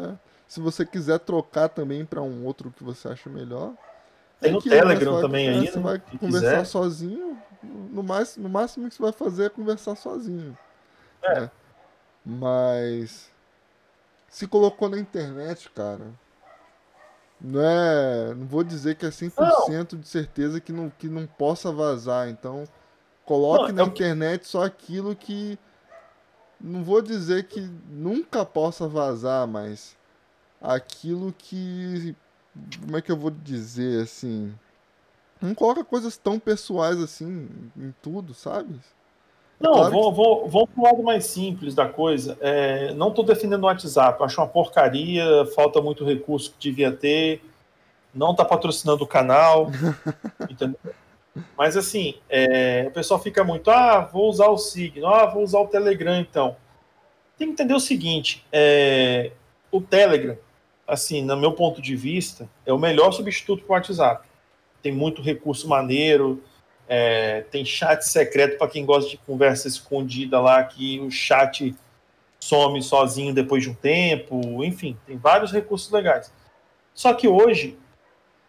se 0.47 0.61
você 0.61 0.87
quiser 0.87 1.19
trocar 1.19 1.69
também 1.69 2.05
para 2.05 2.23
um 2.23 2.45
outro 2.47 2.71
que 2.71 2.85
você 2.85 3.09
acha 3.09 3.29
melhor, 3.29 3.73
Tem 4.45 4.57
o? 4.57 4.63
Telegram 4.63 4.99
Você 4.99 5.11
vai- 5.13 5.23
também 5.23 5.49
aí, 5.49 5.67
Você 5.67 5.77
né? 5.77 5.83
vai 5.83 5.99
Quem 5.99 6.19
conversar 6.19 6.49
quiser. 6.51 6.65
sozinho, 6.67 7.39
no 7.63 8.03
máximo, 8.03 8.43
no 8.45 8.49
máximo 8.53 8.89
que 8.89 8.95
você 8.97 9.03
vai 9.03 9.13
fazer 9.13 9.45
é 9.47 9.49
conversar 9.51 9.97
sozinho. 9.97 10.57
É. 11.23 11.41
né? 11.41 11.51
Mas 12.25 13.31
se 14.29 14.47
colocou 14.47 14.89
na 14.89 14.99
internet, 14.99 15.71
cara, 15.71 16.07
não 17.41 17.61
é, 17.61 18.35
não 18.35 18.47
vou 18.47 18.65
dizer 18.65 18.95
que 18.97 19.05
é 19.07 19.11
100% 19.11 19.97
de 19.99 20.09
certeza 20.09 20.61
que 20.61 20.73
não, 20.73 20.91
que 20.91 21.09
não 21.09 21.27
possa 21.27 21.71
vazar, 21.73 22.29
então 22.29 22.65
coloque 23.25 23.73
Não, 23.73 23.85
na 23.87 23.91
é 23.91 23.95
que- 23.95 24.03
internet 24.03 24.47
só 24.47 24.65
aquilo 24.65 25.15
que 25.15 25.59
não 26.61 26.83
vou 26.83 27.03
dizer 27.03 27.45
que 27.49 27.61
nunca 27.89 28.45
possa 28.45 28.89
vazar, 28.89 29.47
mas 29.47 29.97
aquilo 30.63 31.35
que 31.37 32.17
como 32.81 32.97
é 32.97 33.03
que 33.03 33.11
eu 33.11 33.17
vou 33.17 33.31
dizer 33.31 34.03
assim? 34.03 34.55
Não 35.41 35.55
coloca 35.55 35.85
coisas 35.85 36.17
tão 36.17 36.39
pessoais 36.39 37.01
assim 37.01 37.49
em 37.77 37.95
tudo, 38.03 38.33
sabe? 38.33 38.81
Não, 39.61 39.73
Claro 39.73 39.93
vou, 39.93 40.13
vou, 40.13 40.49
vamos 40.49 40.71
pro 40.71 40.83
lado 40.83 41.03
mais 41.03 41.27
simples 41.27 41.75
da 41.75 41.89
coisa. 41.89 42.37
É, 42.41 42.93
não 42.95 43.09
estou 43.09 43.25
defendendo 43.25 43.63
o 43.63 43.67
WhatsApp, 43.67 44.23
acho 44.23 44.41
uma 44.41 44.49
porcaria, 44.49 45.25
falta 45.55 45.81
muito 45.81 46.05
recurso 46.05 46.53
que 46.53 46.71
devia 46.71 46.93
ter, 46.93 47.43
não 48.15 48.33
está 48.33 48.45
patrocinando 48.45 49.05
o 49.05 49.07
canal, 49.07 49.71
entendeu? 50.49 50.79
Mas 51.57 51.77
assim, 51.77 52.15
é, 52.29 52.85
o 52.89 52.91
pessoal 52.93 53.21
fica 53.21 53.43
muito, 53.43 53.71
ah, 53.71 54.01
vou 54.01 54.29
usar 54.29 54.49
o 54.49 54.59
Signal, 54.59 55.15
ah, 55.15 55.27
vou 55.27 55.43
usar 55.43 55.61
o 55.61 55.67
Telegram 55.67 56.19
então. 56.19 56.57
Tem 57.37 57.49
que 57.49 57.53
entender 57.55 57.75
o 57.75 57.81
seguinte, 57.81 58.47
é, 58.53 59.33
o 59.71 59.81
Telegram, 59.81 60.37
assim, 60.87 61.23
no 61.23 61.37
meu 61.37 61.53
ponto 61.53 61.81
de 61.81 61.97
vista, 61.97 62.49
é 62.65 62.73
o 62.73 62.79
melhor 62.79 63.13
substituto 63.13 63.65
para 63.65 63.73
o 63.73 63.77
WhatsApp. 63.77 64.29
Tem 64.83 64.93
muito 64.93 65.23
recurso 65.23 65.69
maneiro, 65.69 66.43
é, 66.89 67.43
tem 67.51 67.65
chat 67.65 68.03
secreto 68.03 68.59
para 68.59 68.69
quem 68.69 68.85
gosta 68.85 69.11
de 69.11 69.17
conversa 69.19 69.69
escondida 69.69 70.41
lá, 70.41 70.63
que 70.63 71.01
o 71.01 71.11
chat 71.11 71.75
some 72.39 72.83
sozinho 72.83 73.33
depois 73.33 73.63
de 73.63 73.71
um 73.71 73.75
tempo, 73.75 74.63
enfim, 74.63 74.97
tem 75.07 75.17
vários 75.17 75.51
recursos 75.51 75.91
legais. 75.91 76.31
Só 76.93 77.15
que 77.15 77.27
hoje, 77.27 77.79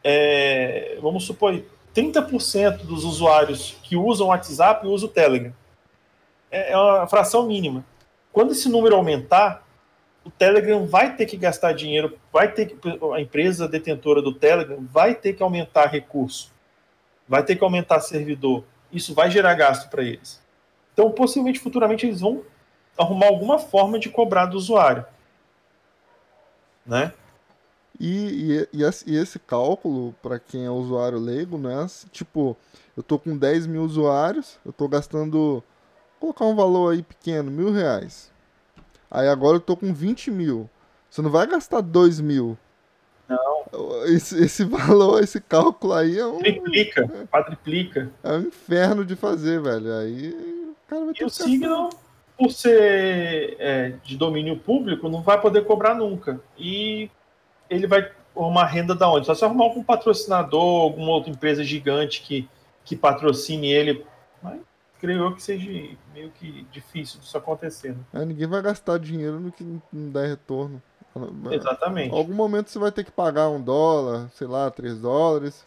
é, 0.03 0.97
vamos 1.01 1.23
supor, 1.23 1.53
aí, 1.53 1.65
30% 1.95 2.79
dos 2.79 3.05
usuários 3.05 3.77
que 3.81 3.95
usam 3.95 4.27
o 4.27 4.29
WhatsApp 4.31 4.85
usam 4.85 5.07
o 5.07 5.11
Telegram. 5.11 5.53
É, 6.51 6.73
é 6.73 6.77
uma 6.77 7.07
fração 7.07 7.47
mínima. 7.47 7.85
Quando 8.33 8.51
esse 8.51 8.67
número 8.67 8.97
aumentar, 8.97 9.64
o 10.25 10.29
Telegram 10.31 10.85
vai 10.85 11.15
ter 11.15 11.25
que 11.27 11.37
gastar 11.37 11.73
dinheiro, 11.73 12.17
vai 12.33 12.51
ter 12.51 12.65
que, 12.65 12.77
a 13.13 13.21
empresa 13.21 13.67
detentora 13.67 14.21
do 14.21 14.33
Telegram 14.33 14.83
vai 14.91 15.15
ter 15.15 15.33
que 15.33 15.43
aumentar 15.43 15.85
recurso 15.85 16.53
vai 17.27 17.43
ter 17.43 17.55
que 17.55 17.63
aumentar 17.63 17.99
servidor. 18.01 18.63
Isso 18.91 19.13
vai 19.13 19.29
gerar 19.31 19.55
gasto 19.55 19.89
para 19.89 20.03
eles. 20.03 20.41
Então, 20.93 21.11
possivelmente, 21.11 21.59
futuramente, 21.59 22.05
eles 22.05 22.21
vão 22.21 22.43
arrumar 22.97 23.27
alguma 23.27 23.59
forma 23.59 23.99
de 23.99 24.09
cobrar 24.09 24.45
do 24.45 24.57
usuário. 24.57 25.05
Né? 26.85 27.11
E, 27.99 28.67
e, 28.73 28.81
e 28.81 29.15
esse- 29.17 29.39
cálculo, 29.39 30.13
para 30.21 30.37
quem 30.37 30.65
é 30.65 30.69
usuário 30.69 31.17
leigo, 31.17 31.57
né? 31.57 31.87
Tipo, 32.11 32.55
eu 32.95 33.01
tô 33.01 33.17
com 33.17 33.37
10 33.37 33.65
mil 33.65 33.81
usuários, 33.83 34.59
eu 34.65 34.71
tô 34.71 34.87
gastando, 34.87 35.63
vou 36.21 36.33
colocar 36.33 36.45
um 36.45 36.55
valor 36.55 36.93
aí 36.93 37.01
pequeno, 37.01 37.49
mil 37.49 37.71
reais. 37.71 38.31
Aí 39.09 39.27
agora 39.27 39.57
eu 39.57 39.61
tô 39.61 39.75
com 39.75 39.93
20 39.93 40.31
mil. 40.31 40.69
Você 41.09 41.21
não 41.21 41.29
vai 41.29 41.47
gastar 41.47 41.81
2 41.81 42.19
mil. 42.19 42.57
Não. 43.27 43.65
Esse, 44.05 44.43
esse 44.43 44.63
valor, 44.65 45.23
esse 45.23 45.39
cálculo 45.41 45.93
aí 45.93 46.17
é 46.19 46.25
um, 46.25 46.37
Triplica, 46.39 47.07
quadriplica. 47.31 48.11
é 48.23 48.31
um 48.33 48.41
inferno 48.41 49.03
de 49.05 49.15
fazer, 49.15 49.61
velho. 49.61 49.93
Aí 49.93 50.29
o 50.31 50.75
cara 50.87 51.05
vai 51.05 51.13
ter 51.13 51.23
E 51.23 51.25
o 51.25 51.29
que 51.29 51.31
gastar. 51.31 51.43
Signal, 51.45 51.89
por 52.37 52.51
ser 52.51 53.55
é, 53.59 53.93
de 54.03 54.17
domínio 54.17 54.57
público, 54.57 55.09
não 55.09 55.21
vai 55.21 55.39
poder 55.39 55.63
cobrar 55.65 55.95
nunca. 55.95 56.39
E 56.57 57.09
ele 57.69 57.87
vai 57.87 58.11
arrumar 58.35 58.65
renda 58.65 58.93
da 58.93 59.09
onde? 59.09 59.25
Só 59.25 59.33
se 59.33 59.45
arrumar 59.45 59.63
algum 59.65 59.83
patrocinador, 59.83 60.81
alguma 60.83 61.11
outra 61.11 61.31
empresa 61.31 61.63
gigante 61.63 62.21
que, 62.21 62.47
que 62.83 62.95
patrocine 62.95 63.71
ele. 63.71 64.05
Mas 64.43 64.59
creio 65.05 65.23
eu 65.23 65.35
que 65.35 65.43
seja 65.43 65.69
meio 66.13 66.31
que 66.31 66.65
difícil 66.71 67.19
disso 67.19 67.37
acontecer. 67.37 67.93
né? 67.93 68.21
É, 68.21 68.25
ninguém 68.25 68.47
vai 68.47 68.61
gastar 68.61 68.97
dinheiro 68.97 69.39
no 69.39 69.51
que 69.51 69.63
não 69.63 70.09
der 70.09 70.27
retorno. 70.27 70.81
Exatamente. 71.51 72.13
Em 72.13 72.17
algum 72.17 72.33
momento 72.33 72.69
você 72.69 72.79
vai 72.79 72.91
ter 72.91 73.03
que 73.03 73.11
pagar 73.11 73.49
um 73.49 73.61
dólar, 73.61 74.29
sei 74.33 74.47
lá, 74.47 74.69
três 74.69 74.99
dólares. 74.99 75.63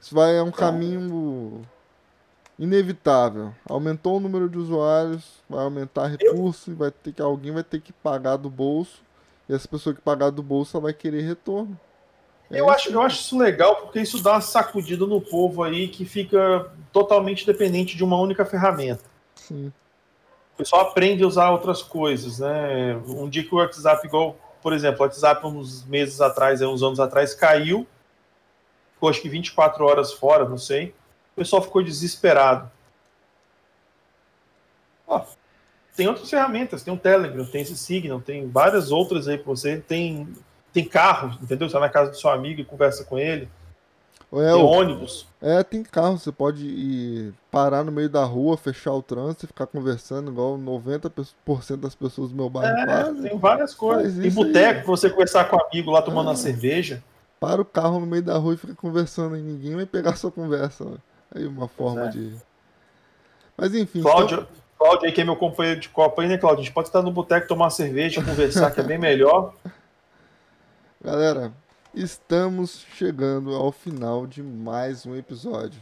Isso 0.00 0.14
vai 0.14 0.36
é 0.36 0.42
um 0.42 0.52
caminho 0.52 1.62
inevitável. 2.56 3.52
Aumentou 3.68 4.18
o 4.18 4.20
número 4.20 4.48
de 4.48 4.58
usuários, 4.58 5.42
vai 5.48 5.64
aumentar 5.64 6.06
recurso 6.06 6.70
e 6.70 6.74
vai 6.74 6.90
ter 6.92 7.12
que 7.12 7.22
alguém 7.22 7.52
vai 7.52 7.64
ter 7.64 7.80
que 7.80 7.92
pagar 7.92 8.36
do 8.36 8.48
bolso. 8.48 9.02
E 9.48 9.54
essa 9.54 9.66
pessoa 9.66 9.94
que 9.94 10.00
pagar 10.00 10.30
do 10.30 10.42
bolso 10.42 10.80
vai 10.80 10.92
querer 10.92 11.22
retorno. 11.22 11.78
É 12.50 12.60
eu, 12.60 12.70
acho, 12.70 12.90
eu 12.90 13.02
acho 13.02 13.20
isso 13.20 13.38
legal 13.38 13.76
porque 13.76 14.00
isso 14.00 14.22
dá 14.22 14.32
uma 14.32 14.40
sacudida 14.40 15.06
no 15.06 15.20
povo 15.20 15.62
aí 15.62 15.88
que 15.88 16.04
fica 16.04 16.70
totalmente 16.92 17.46
dependente 17.46 17.96
de 17.96 18.02
uma 18.02 18.18
única 18.18 18.44
ferramenta. 18.44 19.04
Sim. 19.34 19.72
O 20.54 20.58
pessoal 20.58 20.82
aprende 20.82 21.22
a 21.22 21.26
usar 21.26 21.50
outras 21.50 21.82
coisas, 21.82 22.38
né? 22.38 22.96
Um 23.06 23.28
dia 23.28 23.44
que 23.44 23.54
o 23.54 23.58
WhatsApp, 23.58 24.06
igual, 24.06 24.36
por 24.62 24.72
exemplo, 24.72 25.00
o 25.00 25.02
WhatsApp 25.04 25.46
uns 25.46 25.84
meses 25.84 26.20
atrás, 26.20 26.60
uns 26.62 26.82
anos 26.82 26.98
atrás, 26.98 27.34
caiu, 27.34 27.86
ficou 28.94 29.08
acho 29.08 29.20
que 29.20 29.28
24 29.28 29.84
horas 29.84 30.12
fora, 30.12 30.48
não 30.48 30.58
sei 30.58 30.94
o 31.38 31.40
pessoal 31.40 31.62
ficou 31.62 31.84
desesperado. 31.84 32.68
Ó, 35.06 35.24
tem 35.94 36.08
outras 36.08 36.28
ferramentas, 36.28 36.82
tem 36.82 36.92
o 36.92 36.98
Telegram, 36.98 37.44
tem 37.44 37.62
esse 37.62 37.78
Signal, 37.78 38.20
tem 38.20 38.48
várias 38.48 38.90
outras 38.90 39.28
aí 39.28 39.38
para 39.38 39.46
você. 39.46 39.78
Tem, 39.78 40.26
tem 40.78 40.88
carro, 40.88 41.36
entendeu? 41.42 41.68
Você 41.68 41.72
vai 41.72 41.88
na 41.88 41.92
casa 41.92 42.10
do 42.10 42.16
seu 42.16 42.30
amigo 42.30 42.60
e 42.60 42.64
conversa 42.64 43.04
com 43.04 43.18
ele. 43.18 43.48
É, 44.32 44.52
tem 44.52 44.62
ônibus. 44.62 45.26
É, 45.40 45.62
tem 45.62 45.82
carro. 45.82 46.18
Você 46.18 46.30
pode 46.30 46.64
ir 46.64 47.34
parar 47.50 47.82
no 47.82 47.90
meio 47.90 48.08
da 48.08 48.24
rua, 48.24 48.56
fechar 48.56 48.92
o 48.92 49.02
trânsito 49.02 49.46
e 49.46 49.48
ficar 49.48 49.66
conversando, 49.66 50.30
igual 50.30 50.56
90% 50.58 51.76
das 51.78 51.94
pessoas 51.94 52.30
do 52.30 52.36
meu 52.36 52.48
bairro 52.48 52.78
é, 52.78 52.86
fazem. 52.86 53.22
Tem 53.22 53.38
várias 53.38 53.74
coisas. 53.74 54.20
Tem 54.20 54.30
boteco 54.30 54.82
pra 54.82 54.90
você 54.90 55.10
conversar 55.10 55.46
com 55.46 55.56
um 55.56 55.60
amigo 55.60 55.90
lá 55.90 56.02
tomando 56.02 56.28
é. 56.28 56.30
uma 56.30 56.36
cerveja. 56.36 57.02
Para 57.40 57.62
o 57.62 57.64
carro 57.64 58.00
no 58.00 58.06
meio 58.06 58.22
da 58.22 58.36
rua 58.36 58.54
e 58.54 58.56
fica 58.56 58.74
conversando 58.74 59.36
e 59.36 59.40
ninguém 59.40 59.74
vai 59.74 59.86
pegar 59.86 60.14
sua 60.16 60.30
conversa. 60.30 60.84
Aí 61.34 61.46
uma 61.46 61.68
forma 61.68 62.04
é. 62.04 62.08
de. 62.08 62.34
Mas 63.56 63.74
enfim. 63.74 64.02
Cláudio, 64.02 64.40
então... 64.40 64.46
Cláudio 64.78 65.06
aí, 65.06 65.12
que 65.12 65.20
é 65.20 65.24
meu 65.24 65.36
companheiro 65.36 65.80
de 65.80 65.88
copa 65.88 66.22
aí, 66.22 66.28
né, 66.28 66.36
Cláudio? 66.36 66.60
A 66.60 66.64
gente 66.64 66.74
pode 66.74 66.88
estar 66.88 67.02
no 67.02 67.10
boteco, 67.10 67.48
tomar 67.48 67.64
uma 67.64 67.70
cerveja, 67.70 68.22
conversar, 68.22 68.70
que 68.70 68.80
é 68.80 68.84
bem 68.84 68.98
melhor. 68.98 69.54
Galera, 71.00 71.52
estamos 71.94 72.84
chegando 72.96 73.54
ao 73.54 73.70
final 73.70 74.26
de 74.26 74.42
mais 74.42 75.06
um 75.06 75.14
episódio. 75.14 75.80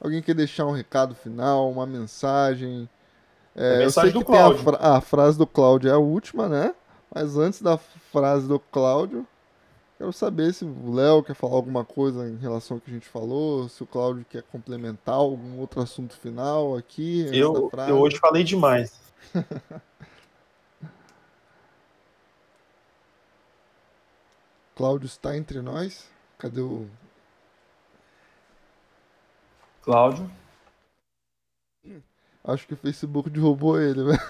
Alguém 0.00 0.22
quer 0.22 0.34
deixar 0.34 0.64
um 0.64 0.70
recado 0.70 1.12
final, 1.12 1.68
uma 1.68 1.84
mensagem? 1.84 2.88
É, 3.56 3.74
é 3.74 3.78
mensagem 3.78 4.12
do 4.12 4.24
Cláudio. 4.24 4.60
A, 4.60 4.62
fra 4.62 4.78
a 4.96 5.00
frase 5.00 5.36
do 5.36 5.46
Cláudio 5.46 5.90
é 5.90 5.92
a 5.92 5.98
última, 5.98 6.48
né? 6.48 6.72
Mas 7.12 7.36
antes 7.36 7.60
da 7.60 7.76
frase 7.76 8.46
do 8.46 8.60
Cláudio, 8.60 9.26
Quero 9.98 10.12
saber 10.12 10.54
se 10.54 10.64
o 10.64 10.94
Léo 10.94 11.24
quer 11.24 11.34
falar 11.34 11.56
alguma 11.56 11.84
coisa 11.84 12.28
em 12.28 12.36
relação 12.36 12.76
ao 12.76 12.80
que 12.80 12.88
a 12.88 12.94
gente 12.94 13.08
falou, 13.08 13.68
se 13.68 13.82
o 13.82 13.86
Cláudio 13.86 14.24
quer 14.30 14.44
complementar 14.44 15.16
algum 15.16 15.58
outro 15.58 15.80
assunto 15.80 16.14
final 16.14 16.76
aqui. 16.76 17.26
Eu, 17.32 17.68
eu 17.88 17.98
hoje 17.98 18.16
falei 18.18 18.44
demais. 18.44 18.92
Cláudio 24.78 25.06
está 25.06 25.36
entre 25.36 25.60
nós? 25.60 26.08
Cadê 26.38 26.60
o. 26.60 26.88
Cláudio? 29.82 30.30
Acho 32.44 32.64
que 32.64 32.74
o 32.74 32.76
Facebook 32.76 33.28
derrubou 33.28 33.80
ele, 33.80 34.04
velho. 34.04 34.20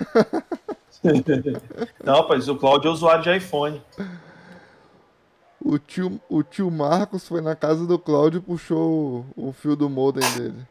Não, 2.03 2.15
rapaz, 2.15 2.49
o 2.49 2.57
Cláudio 2.57 2.89
é 2.89 2.93
usuário 2.93 3.23
de 3.23 3.37
iPhone. 3.37 3.83
O 5.61 5.79
tio, 5.79 6.19
o 6.31 6.43
tio 6.43 6.71
Marcos 6.71 7.29
foi 7.29 7.43
na 7.43 7.55
casa 7.55 7.87
do 7.87 7.99
Cláudio 7.99 8.39
e 8.39 8.43
puxou 8.43 9.27
o, 9.37 9.49
o 9.49 9.53
fio 9.53 9.77
do 9.77 9.91
modem 9.91 10.25
dele. 10.33 10.67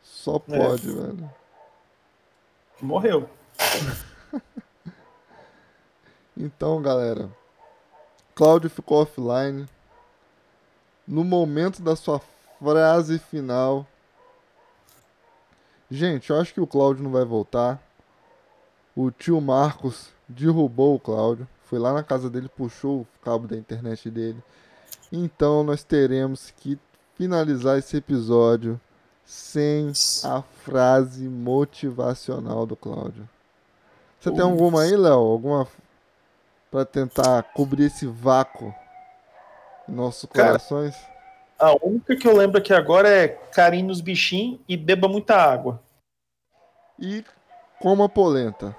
Só 0.00 0.36
é. 0.36 0.38
pode, 0.38 0.88
é. 0.88 0.94
velho. 0.94 1.30
Morreu. 2.80 3.28
então, 6.36 6.80
galera. 6.80 7.30
Cláudio 8.34 8.70
ficou 8.70 9.02
offline. 9.02 9.68
No 11.06 11.24
momento 11.24 11.82
da 11.82 11.96
sua 11.96 12.20
frase 12.58 13.18
final. 13.18 13.86
Gente, 15.90 16.30
eu 16.30 16.40
acho 16.40 16.54
que 16.54 16.60
o 16.60 16.66
Cláudio 16.66 17.02
não 17.02 17.10
vai 17.10 17.24
voltar. 17.24 17.82
O 18.94 19.10
tio 19.10 19.40
Marcos 19.40 20.10
derrubou 20.28 20.94
o 20.94 21.00
Cláudio 21.00 21.48
foi 21.70 21.78
lá 21.78 21.92
na 21.92 22.02
casa 22.02 22.28
dele, 22.28 22.48
puxou 22.48 23.02
o 23.02 23.06
cabo 23.22 23.46
da 23.46 23.56
internet 23.56 24.10
dele. 24.10 24.42
Então 25.12 25.62
nós 25.62 25.84
teremos 25.84 26.52
que 26.56 26.76
finalizar 27.14 27.78
esse 27.78 27.96
episódio 27.96 28.80
sem 29.24 29.92
a 30.24 30.42
frase 30.42 31.28
motivacional 31.28 32.66
do 32.66 32.74
Cláudio. 32.74 33.28
Você 34.18 34.32
tem 34.32 34.40
alguma 34.40 34.82
aí, 34.82 34.96
Léo? 34.96 35.12
Alguma 35.12 35.68
para 36.70 36.84
tentar 36.84 37.42
cobrir 37.54 37.84
esse 37.86 38.06
vácuo 38.06 38.74
em 39.88 39.92
nossos 39.92 40.28
Cara, 40.30 40.48
corações? 40.48 40.96
A 41.58 41.74
única 41.84 42.16
que 42.16 42.26
eu 42.26 42.36
lembro 42.36 42.58
aqui 42.58 42.72
agora 42.72 43.08
é 43.08 43.28
carinho 43.28 43.88
nos 43.88 44.00
bichinhos 44.00 44.60
e 44.68 44.76
beba 44.76 45.08
muita 45.08 45.36
água. 45.36 45.82
E 46.98 47.24
coma 47.80 48.08
polenta. 48.08 48.74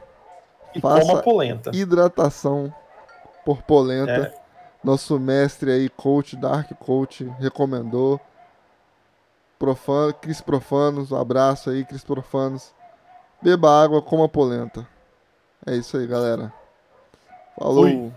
E 0.74 0.80
Faça 0.80 1.02
coma 1.02 1.22
polenta. 1.22 1.72
Hidratação 1.74 2.74
por 3.46 3.62
polenta. 3.62 4.12
É. 4.12 4.42
Nosso 4.84 5.20
mestre 5.20 5.72
aí, 5.72 5.90
coach, 5.90 6.36
Dark 6.36 6.72
Coach, 6.80 7.24
recomendou. 7.40 8.20
Profano, 9.60 10.12
Cris 10.16 10.42
Profanos, 10.42 11.12
um 11.12 11.18
abraço 11.18 11.70
aí, 11.70 11.86
Cris 11.86 12.04
Profanos. 12.04 12.74
Beba 13.42 13.84
água, 13.84 14.02
coma 14.02 14.28
polenta. 14.28 14.88
É 15.68 15.76
isso 15.76 15.98
aí, 15.98 16.08
galera. 16.08 16.52
Falou. 17.58 17.84
Fui. 17.86 18.12